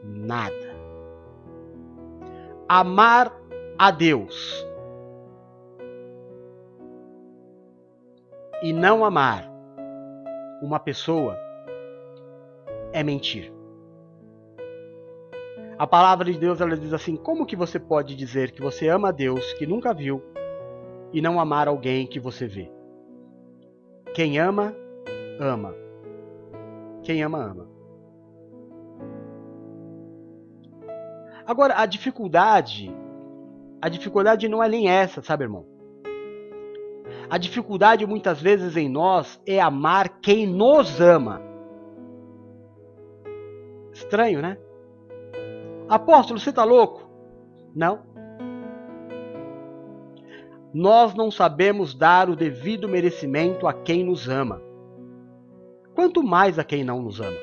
nada. 0.02 0.74
Amar 2.70 3.38
a 3.78 3.92
Deus 3.92 4.66
e 8.64 8.72
não 8.72 9.04
amar 9.04 9.46
uma 10.62 10.80
pessoa 10.80 11.38
é 12.94 13.04
mentir. 13.04 13.52
A 15.78 15.86
palavra 15.86 16.32
de 16.32 16.40
Deus 16.40 16.62
ela 16.62 16.78
diz 16.78 16.94
assim: 16.94 17.18
como 17.18 17.46
que 17.46 17.58
você 17.58 17.78
pode 17.78 18.16
dizer 18.16 18.52
que 18.52 18.62
você 18.62 18.88
ama 18.88 19.10
a 19.10 19.12
Deus 19.12 19.52
que 19.56 19.68
nunca 19.68 19.94
viu 19.94 20.24
e 21.12 21.22
não 21.22 21.42
amar 21.42 21.68
alguém 21.68 22.08
que 22.08 22.22
você 22.22 22.48
vê? 22.48 22.74
Quem 24.16 24.40
ama, 24.40 24.74
ama. 25.42 25.76
Quem 27.04 27.22
ama, 27.22 27.38
ama. 27.38 27.68
Agora, 31.46 31.74
a 31.78 31.86
dificuldade, 31.86 32.96
a 33.82 33.90
dificuldade 33.90 34.48
não 34.48 34.64
é 34.64 34.70
nem 34.70 34.90
essa, 34.90 35.22
sabe, 35.22 35.44
irmão? 35.44 35.66
A 37.30 37.38
dificuldade 37.38 38.06
muitas 38.08 38.42
vezes 38.42 38.78
em 38.78 38.88
nós 38.88 39.38
é 39.46 39.60
amar 39.60 40.22
quem 40.22 40.48
nos 40.48 41.02
ama. 41.02 41.42
Estranho, 43.92 44.42
né? 44.42 44.58
Apóstolo, 45.90 46.40
você 46.40 46.52
está 46.52 46.64
louco? 46.64 47.04
Não. 47.76 48.15
Nós 50.78 51.14
não 51.14 51.32
sabemos 51.32 51.94
dar 51.94 52.30
o 52.30 52.36
devido 52.36 52.90
merecimento 52.90 53.66
a 53.66 53.72
quem 53.72 54.04
nos 54.04 54.28
ama. 54.28 54.62
Quanto 55.94 56.22
mais 56.22 56.60
a 56.60 56.66
quem 56.66 56.84
não 56.84 57.02
nos 57.02 57.22
ama. 57.22 57.38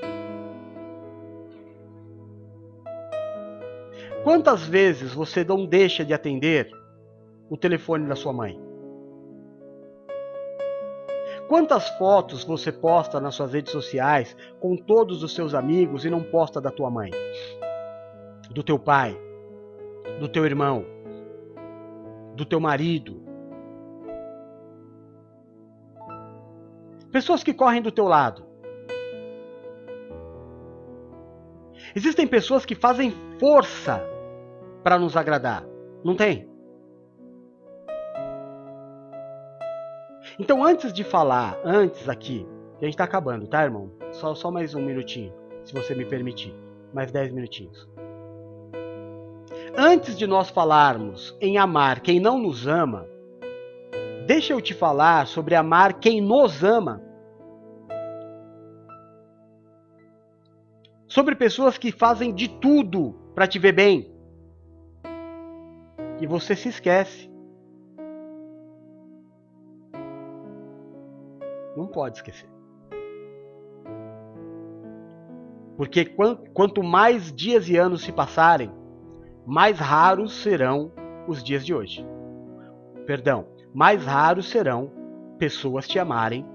Quantas 4.23 4.67
vezes 4.67 5.15
você 5.15 5.43
não 5.43 5.65
deixa 5.65 6.05
de 6.05 6.13
atender 6.13 6.71
o 7.49 7.57
telefone 7.57 8.07
da 8.07 8.15
sua 8.15 8.35
mãe? 8.35 8.61
Quantas 11.49 11.89
fotos 11.97 12.45
você 12.45 12.71
posta 12.71 13.19
nas 13.19 13.35
suas 13.35 13.55
redes 13.55 13.73
sociais 13.73 14.37
com 14.61 14.77
todos 14.77 15.23
os 15.23 15.35
seus 15.35 15.55
amigos 15.55 16.05
e 16.05 16.11
não 16.11 16.23
posta 16.23 16.61
da 16.61 16.71
tua 16.71 16.91
mãe, 16.91 17.11
do 18.51 18.63
teu 18.63 18.79
pai, 18.79 19.19
do 20.21 20.29
teu 20.29 20.45
irmão, 20.45 20.85
do 22.37 22.45
teu 22.45 22.61
marido? 22.61 23.22
Pessoas 27.13 27.45
que 27.45 27.53
correm 27.53 27.83
do 27.83 27.93
teu 27.93 28.07
lado. 28.07 28.43
Existem 31.95 32.27
pessoas 32.27 32.65
que 32.65 32.75
fazem 32.75 33.15
força 33.39 34.03
para 34.83 34.99
nos 34.99 35.15
agradar. 35.15 35.63
Não 36.03 36.17
tem? 36.17 36.51
Então, 40.39 40.65
antes 40.65 40.91
de 40.91 41.05
falar, 41.05 41.61
antes 41.63 42.09
aqui, 42.09 42.47
a 42.81 42.85
gente 42.85 42.95
está 42.95 43.05
acabando, 43.05 43.47
tá, 43.47 43.63
irmão? 43.63 43.93
Só, 44.13 44.35
só 44.35 44.51
mais 44.51 44.75
um 44.75 44.81
minutinho, 44.81 45.35
se 45.65 45.75
você 45.75 45.95
me 45.95 46.07
permitir. 46.07 46.55
Mais 46.95 47.13
dez 47.13 47.31
minutinhos. 47.31 47.89
Antes 49.77 50.17
de 50.17 50.27
nós 50.27 50.49
falarmos 50.49 51.37
em 51.41 51.59
amar 51.59 52.01
quem 52.01 52.19
não 52.19 52.39
nos 52.39 52.67
ama, 52.67 53.07
deixa 54.27 54.53
eu 54.53 54.61
te 54.61 54.75
falar 54.75 55.27
sobre 55.27 55.55
amar 55.55 55.95
quem 55.95 56.21
nos 56.21 56.63
ama. 56.63 57.03
sobre 61.13 61.37
pessoas 61.37 61.77
que 61.77 61.93
fazem 61.93 62.35
de 62.35 62.49
tudo 62.49 63.13
para 63.35 63.47
te 63.47 63.59
ver 63.59 63.73
bem. 63.73 64.11
E 66.23 66.27
você 66.27 66.57
se 66.57 66.71
esquece. 66.71 67.31
Não 71.77 71.87
pode 71.87 72.17
esquecer. 72.17 72.49
Porque 75.77 76.07
quanto 76.55 76.83
mais 76.83 77.31
dias 77.31 77.69
e 77.69 77.77
anos 77.77 78.03
se 78.03 78.13
passarem, 78.13 78.73
mais 79.47 79.79
raros 79.79 80.43
serão 80.43 80.93
os 81.29 81.45
dias 81.45 81.65
de 81.67 81.75
hoje. 81.75 82.07
Perdão, 83.05 83.47
mais 83.75 84.05
raros 84.05 84.51
serão 84.51 84.91
pessoas 85.39 85.89
te 85.89 85.99
amarem 85.99 86.47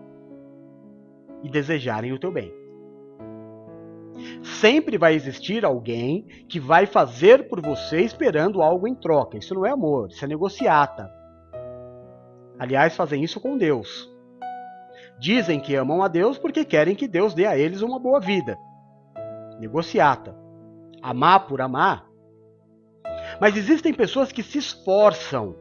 e 1.43 1.49
desejarem 1.49 2.13
o 2.13 2.20
teu 2.20 2.32
bem. 2.32 2.53
Sempre 4.43 4.97
vai 4.97 5.13
existir 5.13 5.63
alguém 5.63 6.24
que 6.47 6.59
vai 6.59 6.86
fazer 6.86 7.47
por 7.47 7.61
você 7.61 8.01
esperando 8.01 8.61
algo 8.61 8.88
em 8.88 8.95
troca. 8.95 9.38
Isso 9.38 9.53
não 9.53 9.65
é 9.65 9.72
amor, 9.72 10.09
isso 10.09 10.24
é 10.24 10.28
negociata. 10.28 11.11
Aliás, 12.57 12.95
fazem 12.95 13.24
isso 13.24 13.39
com 13.39 13.57
Deus. 13.57 14.09
Dizem 15.20 15.59
que 15.59 15.76
amam 15.76 16.01
a 16.01 16.07
Deus 16.07 16.38
porque 16.38 16.65
querem 16.65 16.95
que 16.95 17.07
Deus 17.07 17.34
dê 17.34 17.45
a 17.45 17.57
eles 17.57 17.82
uma 17.82 17.99
boa 17.99 18.20
vida. 18.20 18.57
Negociata. 19.59 20.36
Amar 21.01 21.47
por 21.47 21.61
amar. 21.61 22.07
Mas 23.39 23.55
existem 23.55 23.93
pessoas 23.93 24.32
que 24.32 24.41
se 24.41 24.57
esforçam 24.57 25.55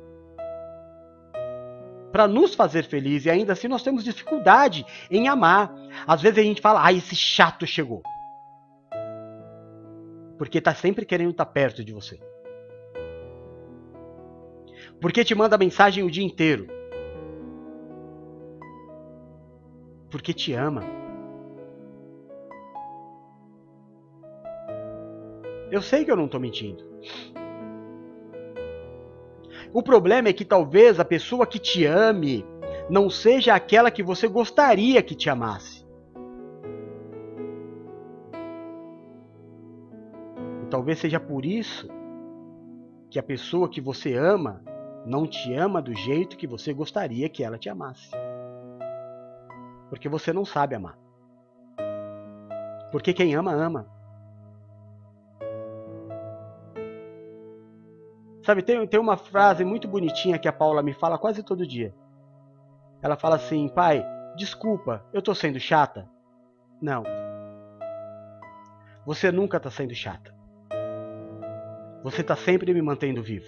para 2.13 2.27
nos 2.27 2.55
fazer 2.55 2.85
felizes 2.85 3.27
e 3.27 3.31
ainda 3.31 3.53
assim 3.53 3.69
nós 3.69 3.83
temos 3.83 4.05
dificuldade 4.05 4.85
em 5.11 5.29
amar. 5.29 5.75
Às 6.07 6.23
vezes 6.23 6.39
a 6.39 6.43
gente 6.43 6.61
fala, 6.61 6.85
ah, 6.85 6.93
esse 6.93 7.15
chato 7.15 7.67
chegou. 7.67 8.03
Porque 10.39 10.59
está 10.59 10.75
sempre 10.75 11.05
querendo 11.05 11.31
estar 11.31 11.45
tá 11.45 11.51
perto 11.51 11.85
de 11.85 11.93
você. 11.93 12.19
Porque 15.01 15.25
te 15.25 15.35
manda 15.35 15.59
mensagem 15.59 16.05
o 16.05 16.11
dia 16.11 16.25
inteiro. 16.25 16.67
Porque 20.11 20.33
te 20.33 20.53
ama. 20.53 20.83
Eu 25.71 25.83
sei 25.83 26.05
que 26.05 26.11
eu 26.11 26.17
não 26.17 26.27
estou 26.27 26.41
mentindo. 26.41 26.85
O 29.77 29.83
problema 29.83 30.31
é 30.31 30.33
que 30.33 30.43
talvez 30.43 30.99
a 30.99 31.05
pessoa 31.05 31.47
que 31.47 31.59
te 31.59 31.85
ame 31.85 32.47
não 32.89 33.11
seja 33.11 33.55
aquela 33.55 33.91
que 33.91 34.03
você 34.03 34.27
gostaria 34.27 35.03
que 35.03 35.15
te 35.15 35.29
amasse. 35.29 35.87
E 40.63 40.67
talvez 40.71 40.99
seja 40.99 41.21
por 41.21 41.45
isso 41.45 41.87
que 43.11 43.19
a 43.19 43.23
pessoa 43.23 43.69
que 43.69 43.83
você 43.83 44.15
ama 44.15 44.65
não 45.05 45.27
te 45.27 45.53
ama 45.53 45.83
do 45.83 45.95
jeito 45.95 46.39
que 46.39 46.47
você 46.47 46.73
gostaria 46.73 47.29
que 47.29 47.45
ela 47.45 47.59
te 47.59 47.69
amasse. 47.69 48.11
Porque 49.91 50.09
você 50.09 50.33
não 50.33 50.47
sabe 50.47 50.75
amar. 50.75 50.99
Porque 52.91 53.13
quem 53.13 53.35
ama, 53.35 53.53
ama. 53.53 53.96
Sabe, 58.47 58.63
tem, 58.63 58.87
tem 58.87 59.01
uma 59.01 59.17
frase 59.17 59.65
muito 59.65 59.89
bonitinha 59.89 60.39
que 60.39 60.47
a 60.47 60.53
Paula 60.53 60.81
me 60.81 60.93
fala 60.93 61.19
quase 61.19 61.43
todo 61.43 61.67
dia. 61.67 61.93
Ela 63.03 63.17
fala 63.17 63.35
assim: 63.35 63.69
pai, 63.69 64.07
desculpa, 64.37 65.05
eu 65.13 65.21
tô 65.21 65.35
sendo 65.35 65.59
chata? 65.59 66.09
Não. 66.81 67.03
Você 69.05 69.33
nunca 69.33 69.59
tá 69.59 69.69
sendo 69.69 69.93
chata. 69.97 70.33
Você 72.05 72.23
tá 72.23 72.37
sempre 72.37 72.73
me 72.73 72.81
mantendo 72.81 73.21
vivo. 73.21 73.47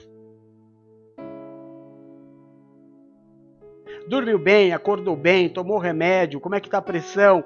Dormiu 4.08 4.38
bem, 4.40 4.72
acordou 4.72 5.14
bem, 5.14 5.48
tomou 5.48 5.78
remédio, 5.78 6.40
como 6.40 6.56
é 6.56 6.60
que 6.60 6.68
tá 6.68 6.78
a 6.78 6.82
pressão? 6.82 7.44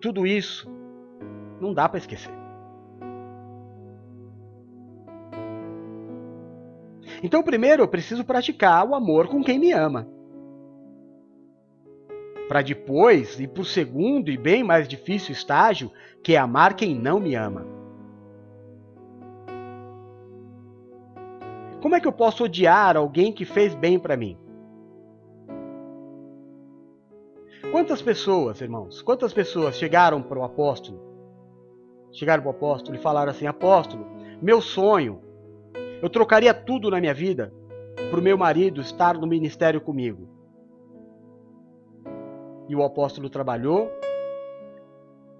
Tudo 0.00 0.26
isso 0.26 0.66
não 1.60 1.74
dá 1.74 1.90
para 1.90 1.98
esquecer. 1.98 2.45
Então, 7.22 7.42
primeiro 7.42 7.82
eu 7.82 7.88
preciso 7.88 8.24
praticar 8.24 8.86
o 8.86 8.94
amor 8.94 9.28
com 9.28 9.42
quem 9.42 9.58
me 9.58 9.72
ama. 9.72 10.06
Para 12.48 12.62
depois 12.62 13.40
ir 13.40 13.48
para 13.48 13.62
o 13.62 13.64
segundo 13.64 14.30
e 14.30 14.36
bem 14.36 14.62
mais 14.62 14.86
difícil 14.86 15.32
estágio, 15.32 15.90
que 16.22 16.34
é 16.34 16.38
amar 16.38 16.74
quem 16.74 16.94
não 16.94 17.18
me 17.18 17.34
ama. 17.34 17.66
Como 21.80 21.94
é 21.94 22.00
que 22.00 22.06
eu 22.06 22.12
posso 22.12 22.44
odiar 22.44 22.96
alguém 22.96 23.32
que 23.32 23.44
fez 23.44 23.74
bem 23.74 23.98
para 23.98 24.16
mim? 24.16 24.38
Quantas 27.70 28.00
pessoas, 28.00 28.60
irmãos, 28.60 29.02
quantas 29.02 29.32
pessoas 29.32 29.76
chegaram 29.76 30.22
para 30.22 30.38
o 30.38 30.44
apóstolo? 30.44 31.00
Chegaram 32.12 32.42
para 32.42 32.52
o 32.52 32.54
apóstolo 32.54 32.96
e 32.96 33.00
falaram 33.00 33.30
assim: 33.30 33.46
Apóstolo, 33.46 34.06
meu 34.40 34.60
sonho 34.60 35.20
eu 36.02 36.10
trocaria 36.10 36.52
tudo 36.52 36.90
na 36.90 37.00
minha 37.00 37.14
vida 37.14 37.52
para 38.10 38.20
o 38.20 38.22
meu 38.22 38.36
marido 38.36 38.80
estar 38.80 39.14
no 39.18 39.26
ministério 39.26 39.80
comigo. 39.80 40.28
E 42.68 42.76
o 42.76 42.82
apóstolo 42.82 43.30
trabalhou, 43.30 43.90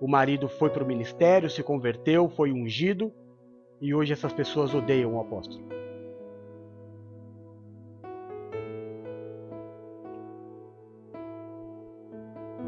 o 0.00 0.08
marido 0.08 0.48
foi 0.48 0.70
para 0.70 0.82
o 0.82 0.86
ministério, 0.86 1.50
se 1.50 1.62
converteu, 1.62 2.28
foi 2.28 2.52
ungido, 2.52 3.12
e 3.80 3.94
hoje 3.94 4.12
essas 4.12 4.32
pessoas 4.32 4.74
odeiam 4.74 5.14
o 5.14 5.20
apóstolo. 5.20 5.64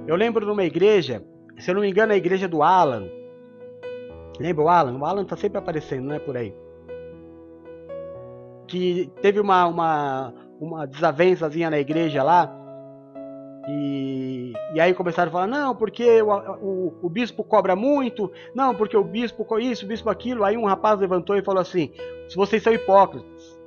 Eu 0.07 0.17
lembro 0.17 0.47
numa 0.47 0.65
igreja, 0.65 1.23
se 1.59 1.71
eu 1.71 1.75
não 1.75 1.83
me 1.83 1.91
engano, 1.91 2.13
a 2.13 2.17
igreja 2.17 2.49
do 2.49 2.63
Alan. 2.63 3.09
Lembra 4.41 4.65
o 4.65 4.69
Alan? 4.69 4.99
O 4.99 5.05
Alan 5.05 5.23
está 5.23 5.37
sempre 5.37 5.59
aparecendo, 5.59 6.07
né, 6.07 6.19
por 6.19 6.37
aí 6.37 6.55
que 8.69 9.11
teve 9.23 9.41
uma, 9.41 9.67
uma, 9.67 10.35
uma 10.61 10.87
desavençazinha 10.87 11.71
na 11.71 11.79
igreja 11.79 12.23
lá. 12.23 12.55
E, 13.71 14.53
e 14.75 14.81
aí 14.81 14.95
começaram 14.95 15.29
a 15.29 15.33
falar, 15.33 15.47
não, 15.47 15.75
porque 15.75 16.23
o, 16.23 16.31
o, 16.31 16.99
o, 17.03 17.11
bispo 17.11 17.45
cobra 17.45 17.77
muito, 17.77 18.31
não, 18.55 18.75
porque 18.75 18.97
o 18.97 19.05
bispo 19.05 19.59
isso, 19.59 19.85
o 19.85 19.89
bispo 19.89 20.09
aquilo. 20.09 20.45
Aí 20.45 20.57
um 20.57 20.65
rapaz 20.65 21.01
levantou 21.01 21.37
e 21.37 21.43
falou 21.43 21.61
assim: 21.61 21.93
vocês 22.35 22.63
são 22.63 22.73
hipócritas. 22.73 23.59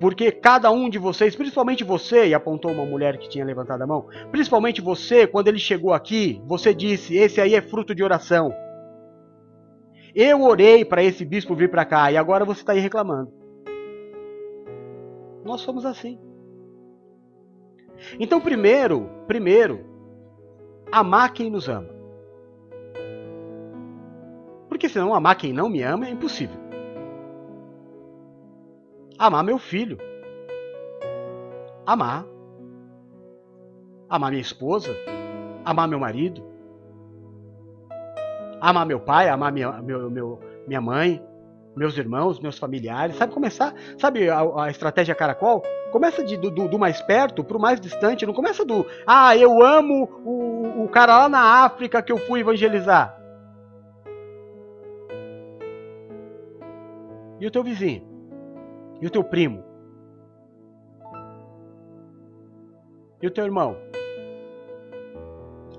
Porque 0.00 0.32
cada 0.32 0.70
um 0.70 0.88
de 0.88 0.98
vocês, 0.98 1.36
principalmente 1.36 1.84
você, 1.84 2.26
e 2.26 2.34
apontou 2.34 2.72
uma 2.72 2.84
mulher 2.84 3.18
que 3.18 3.28
tinha 3.28 3.44
levantado 3.44 3.82
a 3.82 3.86
mão, 3.86 4.06
principalmente 4.32 4.80
você, 4.80 5.28
quando 5.28 5.46
ele 5.48 5.58
chegou 5.58 5.92
aqui, 5.92 6.42
você 6.46 6.74
disse: 6.74 7.16
esse 7.16 7.40
aí 7.40 7.54
é 7.54 7.62
fruto 7.62 7.94
de 7.94 8.02
oração. 8.02 8.52
Eu 10.14 10.42
orei 10.42 10.84
para 10.84 11.02
esse 11.02 11.24
bispo 11.24 11.54
vir 11.54 11.70
para 11.70 11.84
cá 11.84 12.12
e 12.12 12.16
agora 12.16 12.44
você 12.44 12.60
está 12.60 12.72
aí 12.72 12.80
reclamando. 12.80 13.32
Nós 15.44 15.62
somos 15.62 15.86
assim. 15.86 16.18
Então, 18.20 18.40
primeiro, 18.40 19.08
primeiro, 19.26 19.84
amar 20.90 21.32
quem 21.32 21.50
nos 21.50 21.68
ama. 21.68 21.88
Porque 24.68 24.88
senão 24.88 25.14
amar 25.14 25.36
quem 25.36 25.52
não 25.52 25.68
me 25.68 25.82
ama 25.82 26.06
é 26.06 26.10
impossível. 26.10 26.60
Amar 29.18 29.42
meu 29.42 29.58
filho. 29.58 29.96
Amar. 31.86 32.26
Amar 34.08 34.30
minha 34.30 34.42
esposa. 34.42 34.94
Amar 35.64 35.88
meu 35.88 35.98
marido 35.98 36.51
amar 38.62 38.86
meu 38.86 39.00
pai, 39.00 39.28
amar 39.28 39.50
minha, 39.50 39.72
meu, 39.82 40.08
meu, 40.08 40.40
minha 40.68 40.80
mãe, 40.80 41.20
meus 41.74 41.98
irmãos, 41.98 42.38
meus 42.38 42.56
familiares. 42.56 43.16
Sabe 43.16 43.32
começar? 43.32 43.74
Sabe 43.98 44.30
a, 44.30 44.40
a 44.40 44.70
estratégia 44.70 45.16
caracol? 45.16 45.62
Começa 45.90 46.22
de, 46.22 46.36
do, 46.36 46.50
do, 46.50 46.78
mais 46.78 47.02
perto 47.02 47.42
para 47.42 47.56
o 47.56 47.60
mais 47.60 47.80
distante. 47.80 48.24
Não 48.24 48.32
começa 48.32 48.64
do 48.64 48.86
ah, 49.04 49.36
eu 49.36 49.62
amo 49.62 50.08
o, 50.24 50.84
o 50.84 50.88
cara 50.88 51.18
lá 51.18 51.28
na 51.28 51.64
África 51.64 52.00
que 52.00 52.12
eu 52.12 52.18
fui 52.18 52.40
evangelizar. 52.40 53.18
E 57.40 57.46
o 57.46 57.50
teu 57.50 57.64
vizinho? 57.64 58.06
E 59.00 59.06
o 59.06 59.10
teu 59.10 59.24
primo? 59.24 59.64
E 63.20 63.26
o 63.26 63.30
teu 63.30 63.44
irmão? 63.44 63.76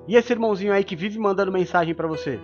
E 0.06 0.18
esse 0.18 0.34
irmãozinho 0.34 0.74
aí 0.74 0.84
que 0.84 0.98
vive 0.98 1.18
mandando 1.18 1.50
mensagem 1.50 1.96
para 1.96 2.08
você? 2.08 2.40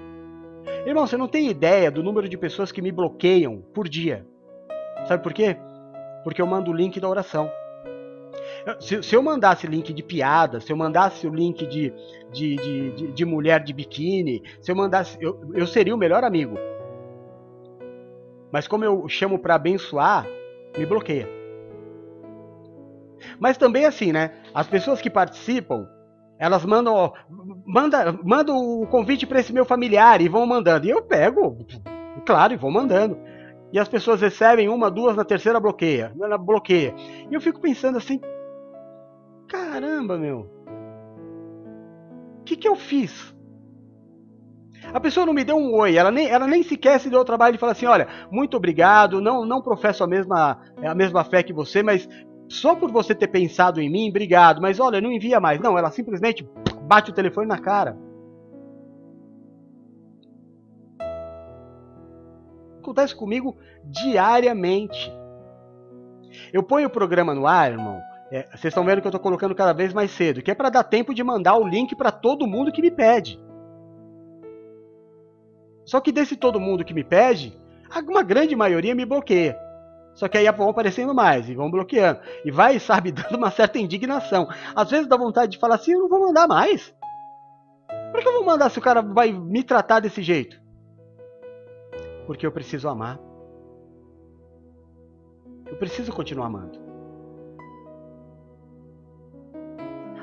Irmão, 0.85 1.05
você 1.05 1.17
não 1.17 1.27
tem 1.27 1.49
ideia 1.49 1.91
do 1.91 2.03
número 2.03 2.27
de 2.27 2.37
pessoas 2.37 2.71
que 2.71 2.81
me 2.81 2.91
bloqueiam 2.91 3.61
por 3.73 3.87
dia. 3.87 4.25
Sabe 5.07 5.23
por 5.23 5.33
quê? 5.33 5.57
Porque 6.23 6.41
eu 6.41 6.47
mando 6.47 6.71
o 6.71 6.73
link 6.73 6.99
da 6.99 7.07
oração. 7.07 7.51
Se, 8.79 9.01
se, 9.01 9.15
eu 9.15 9.23
mandasse 9.23 9.67
link 9.67 9.93
de 9.93 10.03
piada, 10.03 10.59
se 10.59 10.71
eu 10.71 10.77
mandasse 10.77 11.27
o 11.27 11.33
link 11.33 11.65
de, 11.65 11.93
de, 12.31 12.55
de, 12.55 12.91
de, 12.91 13.07
de 13.11 13.25
mulher 13.25 13.63
de 13.63 13.73
biquíni, 13.73 14.43
se 14.61 14.71
eu 14.71 14.75
mandasse. 14.75 15.17
Eu, 15.21 15.39
eu 15.53 15.65
seria 15.65 15.95
o 15.95 15.97
melhor 15.97 16.23
amigo. 16.23 16.57
Mas 18.51 18.67
como 18.67 18.83
eu 18.83 19.07
chamo 19.07 19.39
para 19.39 19.55
abençoar, 19.55 20.27
me 20.77 20.85
bloqueia. 20.85 21.27
Mas 23.39 23.57
também 23.57 23.85
assim, 23.85 24.11
né? 24.11 24.33
As 24.53 24.67
pessoas 24.67 25.01
que 25.01 25.09
participam, 25.09 25.87
elas 26.39 26.65
mandam, 26.65 26.93
ó, 26.93 27.11
manda, 27.65 28.17
manda 28.23 28.53
o 28.53 28.87
convite 28.87 29.27
para 29.27 29.41
esse 29.41 29.51
meu 29.51 29.65
familiar 29.65 30.21
e 30.21 30.29
vão 30.29 30.45
mandando. 30.45 30.87
E 30.87 30.89
eu 30.89 31.01
pego, 31.01 31.57
claro, 32.25 32.53
e 32.53 32.57
vou 32.57 32.71
mandando. 32.71 33.17
E 33.73 33.77
as 33.77 33.89
pessoas 33.89 34.21
recebem 34.21 34.69
uma, 34.69 34.89
duas, 34.89 35.17
na 35.17 35.25
terceira 35.25 35.59
bloqueia. 35.59 36.13
Ela 36.19 36.37
bloqueia. 36.37 36.95
E 37.29 37.33
eu 37.33 37.41
fico 37.41 37.59
pensando 37.59 37.97
assim: 37.97 38.21
caramba, 39.49 40.17
meu. 40.17 40.49
O 42.39 42.43
que, 42.45 42.55
que 42.55 42.67
eu 42.67 42.75
fiz? 42.75 43.35
A 44.93 44.99
pessoa 44.99 45.25
não 45.25 45.33
me 45.33 45.43
deu 45.43 45.57
um 45.57 45.75
oi, 45.75 45.97
ela 45.97 46.09
nem, 46.09 46.27
ela 46.29 46.47
nem 46.47 46.63
sequer 46.63 46.99
se 46.99 47.09
deu 47.09 47.19
o 47.19 47.25
trabalho 47.25 47.53
de 47.53 47.59
falar 47.59 47.73
assim: 47.73 47.85
olha, 47.85 48.07
muito 48.31 48.55
obrigado, 48.55 49.21
não, 49.21 49.45
não 49.45 49.61
professo 49.61 50.03
a 50.03 50.07
mesma, 50.07 50.57
a 50.81 50.95
mesma 50.95 51.23
fé 51.23 51.43
que 51.43 51.53
você, 51.53 51.83
mas 51.83 52.07
só 52.49 52.75
por 52.75 52.91
você 52.91 53.13
ter 53.13 53.27
pensado 53.27 53.79
em 53.79 53.89
mim, 53.89 54.09
obrigado, 54.09 54.59
mas 54.59 54.79
olha, 54.79 54.99
não 54.99 55.11
envia 55.11 55.39
mais. 55.39 55.61
Não, 55.61 55.77
ela 55.77 55.91
simplesmente 55.91 56.49
bate 56.81 57.11
o 57.11 57.13
telefone 57.13 57.47
na 57.47 57.59
cara. 57.59 57.95
Acontece 62.79 63.15
comigo 63.15 63.55
diariamente. 63.85 65.13
Eu 66.51 66.63
ponho 66.63 66.87
o 66.87 66.91
programa 66.91 67.35
no 67.35 67.45
ar, 67.45 67.71
irmão. 67.71 68.01
É, 68.31 68.47
vocês 68.49 68.65
estão 68.65 68.83
vendo 68.83 68.99
que 68.99 69.07
eu 69.07 69.11
estou 69.11 69.21
colocando 69.21 69.53
cada 69.53 69.73
vez 69.73 69.93
mais 69.93 70.09
cedo, 70.09 70.41
que 70.41 70.49
é 70.49 70.55
para 70.55 70.71
dar 70.71 70.83
tempo 70.83 71.13
de 71.13 71.23
mandar 71.23 71.55
o 71.55 71.67
link 71.67 71.95
para 71.95 72.11
todo 72.11 72.47
mundo 72.47 72.71
que 72.71 72.81
me 72.81 72.89
pede. 72.89 73.39
Só 75.85 76.01
que 76.01 76.11
desse 76.11 76.35
todo 76.35 76.59
mundo 76.59 76.83
que 76.83 76.95
me 76.95 77.03
pede, 77.03 77.55
uma 78.07 78.23
grande 78.23 78.55
maioria 78.55 78.95
me 78.95 79.05
bloqueia. 79.05 79.68
Só 80.19 80.27
que 80.27 80.37
aí 80.37 80.51
vão 80.51 80.67
aparecendo 80.67 81.15
mais 81.15 81.47
e 81.47 81.55
vão 81.55 81.71
bloqueando. 81.71 82.19
E 82.43 82.51
vai, 82.51 82.77
sabe, 82.77 83.09
dando 83.13 83.37
uma 83.37 83.49
certa 83.49 83.79
indignação. 83.79 84.49
Às 84.75 84.89
vezes 84.91 85.07
dá 85.07 85.15
vontade 85.15 85.53
de 85.53 85.57
falar 85.57 85.75
assim: 85.75 85.93
eu 85.93 85.99
não 85.99 86.09
vou 86.09 86.19
mandar 86.19 86.45
mais. 86.45 86.93
Por 88.11 88.21
que 88.21 88.27
eu 88.27 88.33
vou 88.33 88.45
mandar 88.45 88.69
se 88.69 88.77
o 88.77 88.81
cara 88.81 89.01
vai 89.01 89.31
me 89.31 89.63
tratar 89.63 90.01
desse 90.01 90.21
jeito? 90.21 90.61
Porque 92.27 92.45
eu 92.45 92.51
preciso 92.51 92.89
amar. 92.89 93.17
Eu 95.65 95.77
preciso 95.77 96.11
continuar 96.11 96.47
amando. 96.47 96.77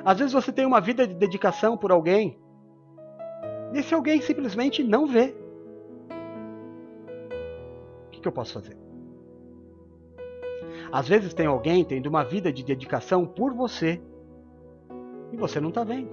Às 0.05 0.18
vezes 0.18 0.32
você 0.34 0.53
tem 0.53 0.66
uma 0.66 0.80
vida 0.80 1.07
de 1.07 1.14
dedicação 1.14 1.76
por 1.76 1.90
alguém. 1.90 2.38
E 3.72 3.78
esse 3.78 3.94
alguém 3.94 4.20
simplesmente 4.20 4.84
não 4.84 5.07
vê 5.07 5.34
que 8.26 8.28
eu 8.28 8.32
posso 8.32 8.55
fazer? 8.55 8.86
Às 10.93 11.09
vezes 11.09 11.34
tem 11.34 11.47
alguém 11.47 11.84
tendo 11.84 12.07
uma 12.07 12.24
vida 12.24 12.53
de 12.53 12.64
dedicação 12.64 13.26
por 13.26 13.53
você 13.53 14.01
e 15.32 15.37
você 15.37 15.61
não 15.61 15.70
está 15.70 15.84
vendo. 15.84 16.11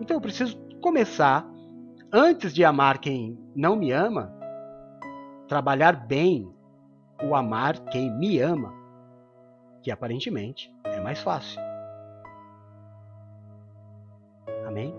Então 0.00 0.16
eu 0.16 0.20
preciso 0.20 0.58
começar, 0.80 1.46
antes 2.12 2.54
de 2.54 2.64
amar 2.64 2.98
quem 2.98 3.38
não 3.54 3.76
me 3.76 3.92
ama, 3.92 4.32
trabalhar 5.46 5.92
bem 6.06 6.50
o 7.22 7.34
amar 7.34 7.78
quem 7.86 8.10
me 8.10 8.38
ama, 8.40 8.72
que 9.82 9.90
aparentemente 9.90 10.72
é 10.84 11.00
mais 11.00 11.20
fácil. 11.20 11.60
Amém? 14.66 14.94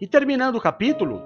E 0.00 0.06
terminando 0.06 0.56
o 0.56 0.60
capítulo, 0.60 1.22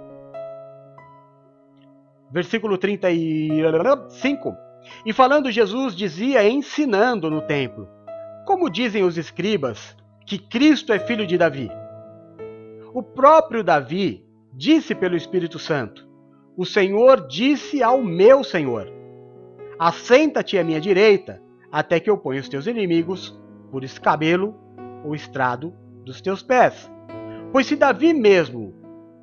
versículo 2.31 2.79
35. 2.79 4.57
E 5.05 5.13
falando 5.13 5.51
Jesus 5.51 5.95
dizia 5.95 6.49
ensinando 6.49 7.31
no 7.31 7.43
templo: 7.43 7.89
Como 8.47 8.71
dizem 8.71 9.05
os 9.05 9.17
escribas 9.19 9.97
que 10.27 10.39
Cristo 10.39 10.93
é 10.93 10.99
filho 10.99 11.27
de 11.27 11.39
Davi? 11.39 11.71
O 12.95 13.03
próprio 13.03 13.63
Davi 13.63 14.25
disse 14.53 14.95
pelo 14.95 15.17
Espírito 15.17 15.59
Santo: 15.59 16.07
O 16.57 16.65
Senhor 16.65 17.27
disse 17.27 17.83
ao 17.83 18.03
meu 18.03 18.43
Senhor: 18.43 18.91
Assenta-te 19.79 20.59
à 20.59 20.65
minha 20.65 20.81
direita, 20.81 21.41
até 21.71 22.01
que 22.01 22.11
eu 22.11 22.19
ponha 22.19 22.41
os 22.41 22.49
teus 22.49 22.67
inimigos 22.67 23.39
por 23.71 23.85
escabelo 23.85 24.55
ou 25.05 25.15
estrado 25.15 25.73
dos 26.05 26.21
teus 26.21 26.43
pés. 26.43 26.91
Pois 27.53 27.67
se 27.67 27.77
Davi 27.77 28.13
mesmo 28.13 28.75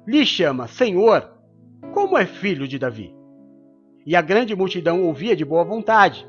lhe 0.08 0.26
chama 0.26 0.68
Senhor, 0.68 1.35
como 1.96 2.18
é 2.18 2.26
filho 2.26 2.68
de 2.68 2.78
Davi? 2.78 3.16
E 4.06 4.18
a 4.18 4.22
grande 4.22 4.54
multidão 4.54 5.02
ouvia 5.06 5.34
de 5.34 5.46
boa 5.46 5.64
vontade. 5.64 6.28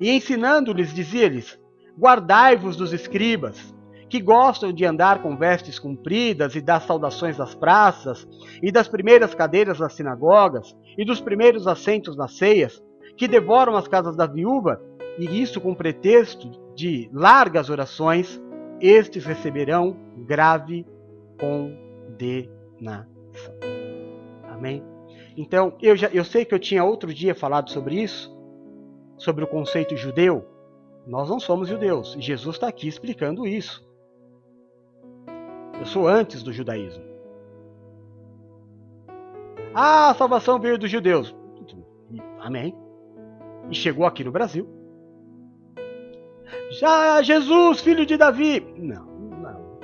E 0.00 0.10
ensinando-lhes, 0.10 0.92
dizia-lhes: 0.92 1.56
Guardai-vos 1.96 2.76
dos 2.76 2.92
escribas, 2.92 3.72
que 4.08 4.20
gostam 4.20 4.72
de 4.72 4.84
andar 4.84 5.22
com 5.22 5.36
vestes 5.36 5.78
compridas 5.78 6.56
e 6.56 6.60
das 6.60 6.82
saudações 6.82 7.36
das 7.36 7.54
praças, 7.54 8.26
e 8.60 8.72
das 8.72 8.88
primeiras 8.88 9.32
cadeiras 9.32 9.78
das 9.78 9.92
sinagogas, 9.92 10.76
e 10.98 11.04
dos 11.04 11.20
primeiros 11.20 11.68
assentos 11.68 12.16
nas 12.16 12.36
ceias, 12.36 12.82
que 13.16 13.28
devoram 13.28 13.76
as 13.76 13.86
casas 13.86 14.16
da 14.16 14.26
viúva, 14.26 14.82
e 15.20 15.40
isso 15.40 15.60
com 15.60 15.72
pretexto 15.72 16.50
de 16.74 17.08
largas 17.12 17.70
orações, 17.70 18.42
estes 18.80 19.24
receberão 19.24 19.96
grave 20.26 20.84
condenação. 21.38 23.06
Amém? 24.50 24.95
Então, 25.36 25.74
eu, 25.82 25.94
já, 25.96 26.08
eu 26.08 26.24
sei 26.24 26.44
que 26.44 26.54
eu 26.54 26.58
tinha 26.58 26.84
outro 26.84 27.12
dia 27.12 27.34
falado 27.34 27.70
sobre 27.70 28.00
isso, 28.02 28.34
sobre 29.18 29.44
o 29.44 29.46
conceito 29.46 29.96
judeu. 29.96 30.44
Nós 31.06 31.28
não 31.28 31.38
somos 31.38 31.68
judeus, 31.68 32.16
Jesus 32.18 32.56
está 32.56 32.68
aqui 32.68 32.88
explicando 32.88 33.46
isso. 33.46 33.86
Eu 35.78 35.84
sou 35.84 36.08
antes 36.08 36.42
do 36.42 36.52
judaísmo. 36.52 37.04
Ah, 39.74 40.10
a 40.10 40.14
salvação 40.14 40.58
veio 40.58 40.78
dos 40.78 40.90
judeus. 40.90 41.34
Amém. 42.40 42.74
E 43.70 43.74
chegou 43.74 44.06
aqui 44.06 44.24
no 44.24 44.32
Brasil. 44.32 44.66
Já 46.70 47.20
Jesus, 47.22 47.80
filho 47.80 48.06
de 48.06 48.16
Davi. 48.16 48.60
Não 48.78 49.16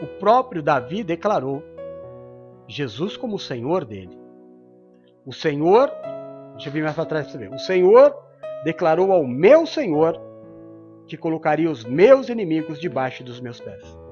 o 0.03 0.07
próprio 0.19 0.63
Davi 0.63 1.05
declarou 1.05 1.63
Jesus 2.67 3.17
como 3.17 3.37
o 3.37 3.39
Senhor 3.39 3.85
dele. 3.85 4.19
O 5.25 5.33
Senhor, 5.33 5.91
deixa 6.53 6.69
eu 6.69 6.73
vir 6.73 6.83
mais 6.83 6.95
para 6.95 7.07
trás 7.07 7.27
para 7.27 7.33
você 7.33 7.39
ver. 7.39 7.55
O 7.55 7.59
Senhor 7.59 8.15
declarou 8.65 9.13
ao 9.13 9.27
meu 9.27 9.67
Senhor 9.67 10.21
que 11.07 11.17
colocaria 11.17 11.71
os 11.71 11.85
meus 11.85 12.29
inimigos 12.29 12.81
debaixo 12.81 13.23
dos 13.23 13.41
meus 13.41 13.61
pés. 13.61 14.03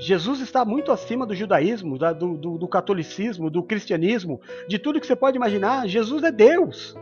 Jesus 0.00 0.40
está 0.40 0.64
muito 0.64 0.92
acima 0.92 1.26
do 1.26 1.34
judaísmo, 1.34 1.98
do, 1.98 2.36
do, 2.36 2.58
do, 2.58 2.68
catolicismo, 2.68 3.50
do 3.50 3.64
cristianismo, 3.64 4.40
de 4.68 4.78
tudo 4.78 5.00
que 5.00 5.06
você 5.06 5.16
pode 5.16 5.36
imaginar. 5.36 5.88
Jesus 5.88 6.22
é 6.22 6.30
Deus. 6.30 6.96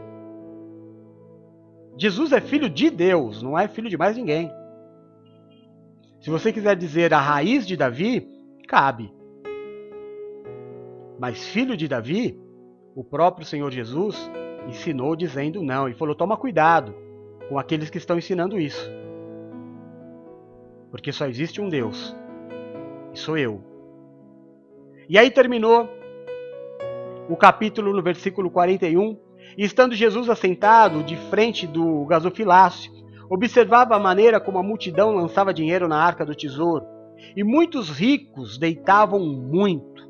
Jesus 1.99 2.33
é 2.33 2.41
filho 2.41 2.71
de 2.71 2.89
Deus, 2.91 3.43
não 3.43 3.59
é 3.59 3.69
filho 3.69 3.91
de 3.91 3.99
mais 3.99 4.17
ninguém. 4.17 4.51
Se 6.21 6.31
você 6.31 6.53
quiser 6.53 6.75
dizer 6.77 7.13
a 7.13 7.21
raiz 7.21 7.67
de 7.67 7.77
Davi, 7.77 8.29
cabe. 8.67 9.16
Mas 11.19 11.49
filho 11.49 11.77
de 11.77 11.89
Davi, 11.89 12.39
o 12.95 13.03
próprio 13.03 13.47
Senhor 13.47 13.71
Jesus 13.71 14.31
ensinou 14.69 15.17
dizendo 15.17 15.63
não. 15.63 15.89
E 15.89 15.95
falou: 15.95 16.15
toma 16.15 16.37
cuidado 16.37 16.95
com 17.49 17.59
aqueles 17.59 17.91
que 17.91 17.99
estão 17.99 18.19
ensinando 18.19 18.59
isso. 18.59 18.91
Porque 20.91 21.13
só 21.13 21.27
existe 21.27 21.61
um 21.61 21.69
Deus. 21.69 22.17
E 23.13 23.19
sou 23.19 23.37
eu. 23.37 23.63
E 25.09 25.19
aí 25.19 25.31
terminou 25.31 25.89
o 27.29 27.37
capítulo 27.37 27.93
no 27.93 28.03
versículo 28.03 28.51
41. 28.51 29.19
E 29.57 29.65
estando 29.65 29.95
Jesus 29.95 30.29
assentado 30.29 31.03
de 31.03 31.17
frente 31.17 31.67
do 31.67 32.05
gasofilácio, 32.05 32.93
Observava 33.29 33.97
a 33.97 33.99
maneira 33.99 34.41
como 34.41 34.59
a 34.59 34.63
multidão 34.63 35.15
lançava 35.15 35.53
dinheiro 35.53 35.89
na 35.89 35.99
arca 35.99 36.25
do 36.25 36.35
tesouro, 36.35 36.85
e 37.35 37.43
muitos 37.43 37.91
ricos 37.91 38.57
deitavam 38.57 39.19
muito. 39.19 40.06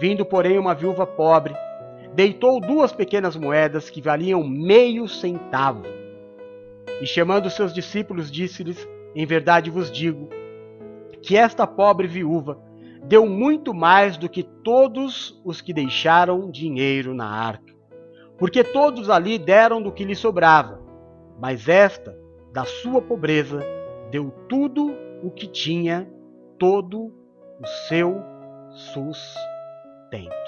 Vindo, 0.00 0.24
porém, 0.24 0.58
uma 0.58 0.74
viúva 0.74 1.06
pobre, 1.06 1.54
deitou 2.14 2.60
duas 2.60 2.92
pequenas 2.92 3.36
moedas 3.36 3.90
que 3.90 4.00
valiam 4.00 4.46
meio 4.46 5.08
centavo. 5.08 5.82
E 7.00 7.06
chamando 7.06 7.50
seus 7.50 7.72
discípulos, 7.72 8.30
disse-lhes: 8.30 8.88
Em 9.14 9.26
verdade 9.26 9.70
vos 9.70 9.90
digo, 9.90 10.28
que 11.22 11.36
esta 11.36 11.66
pobre 11.66 12.06
viúva 12.06 12.60
deu 13.04 13.26
muito 13.26 13.74
mais 13.74 14.16
do 14.16 14.28
que 14.28 14.42
todos 14.42 15.40
os 15.44 15.60
que 15.60 15.72
deixaram 15.72 16.50
dinheiro 16.50 17.14
na 17.14 17.28
arca. 17.28 17.74
porque 18.38 18.62
todos 18.62 19.10
ali 19.10 19.36
deram 19.36 19.82
do 19.82 19.90
que 19.90 20.04
lhe 20.04 20.14
sobrava, 20.14 20.80
mas 21.40 21.68
esta, 21.68 22.16
da 22.52 22.64
sua 22.64 23.02
pobreza, 23.02 23.60
deu 24.12 24.30
tudo 24.48 24.94
o 25.24 25.30
que 25.30 25.48
tinha, 25.48 26.08
todo 26.56 27.12
o 27.60 27.66
seu 27.88 28.22
sustento. 28.70 29.57
Thank 30.10 30.47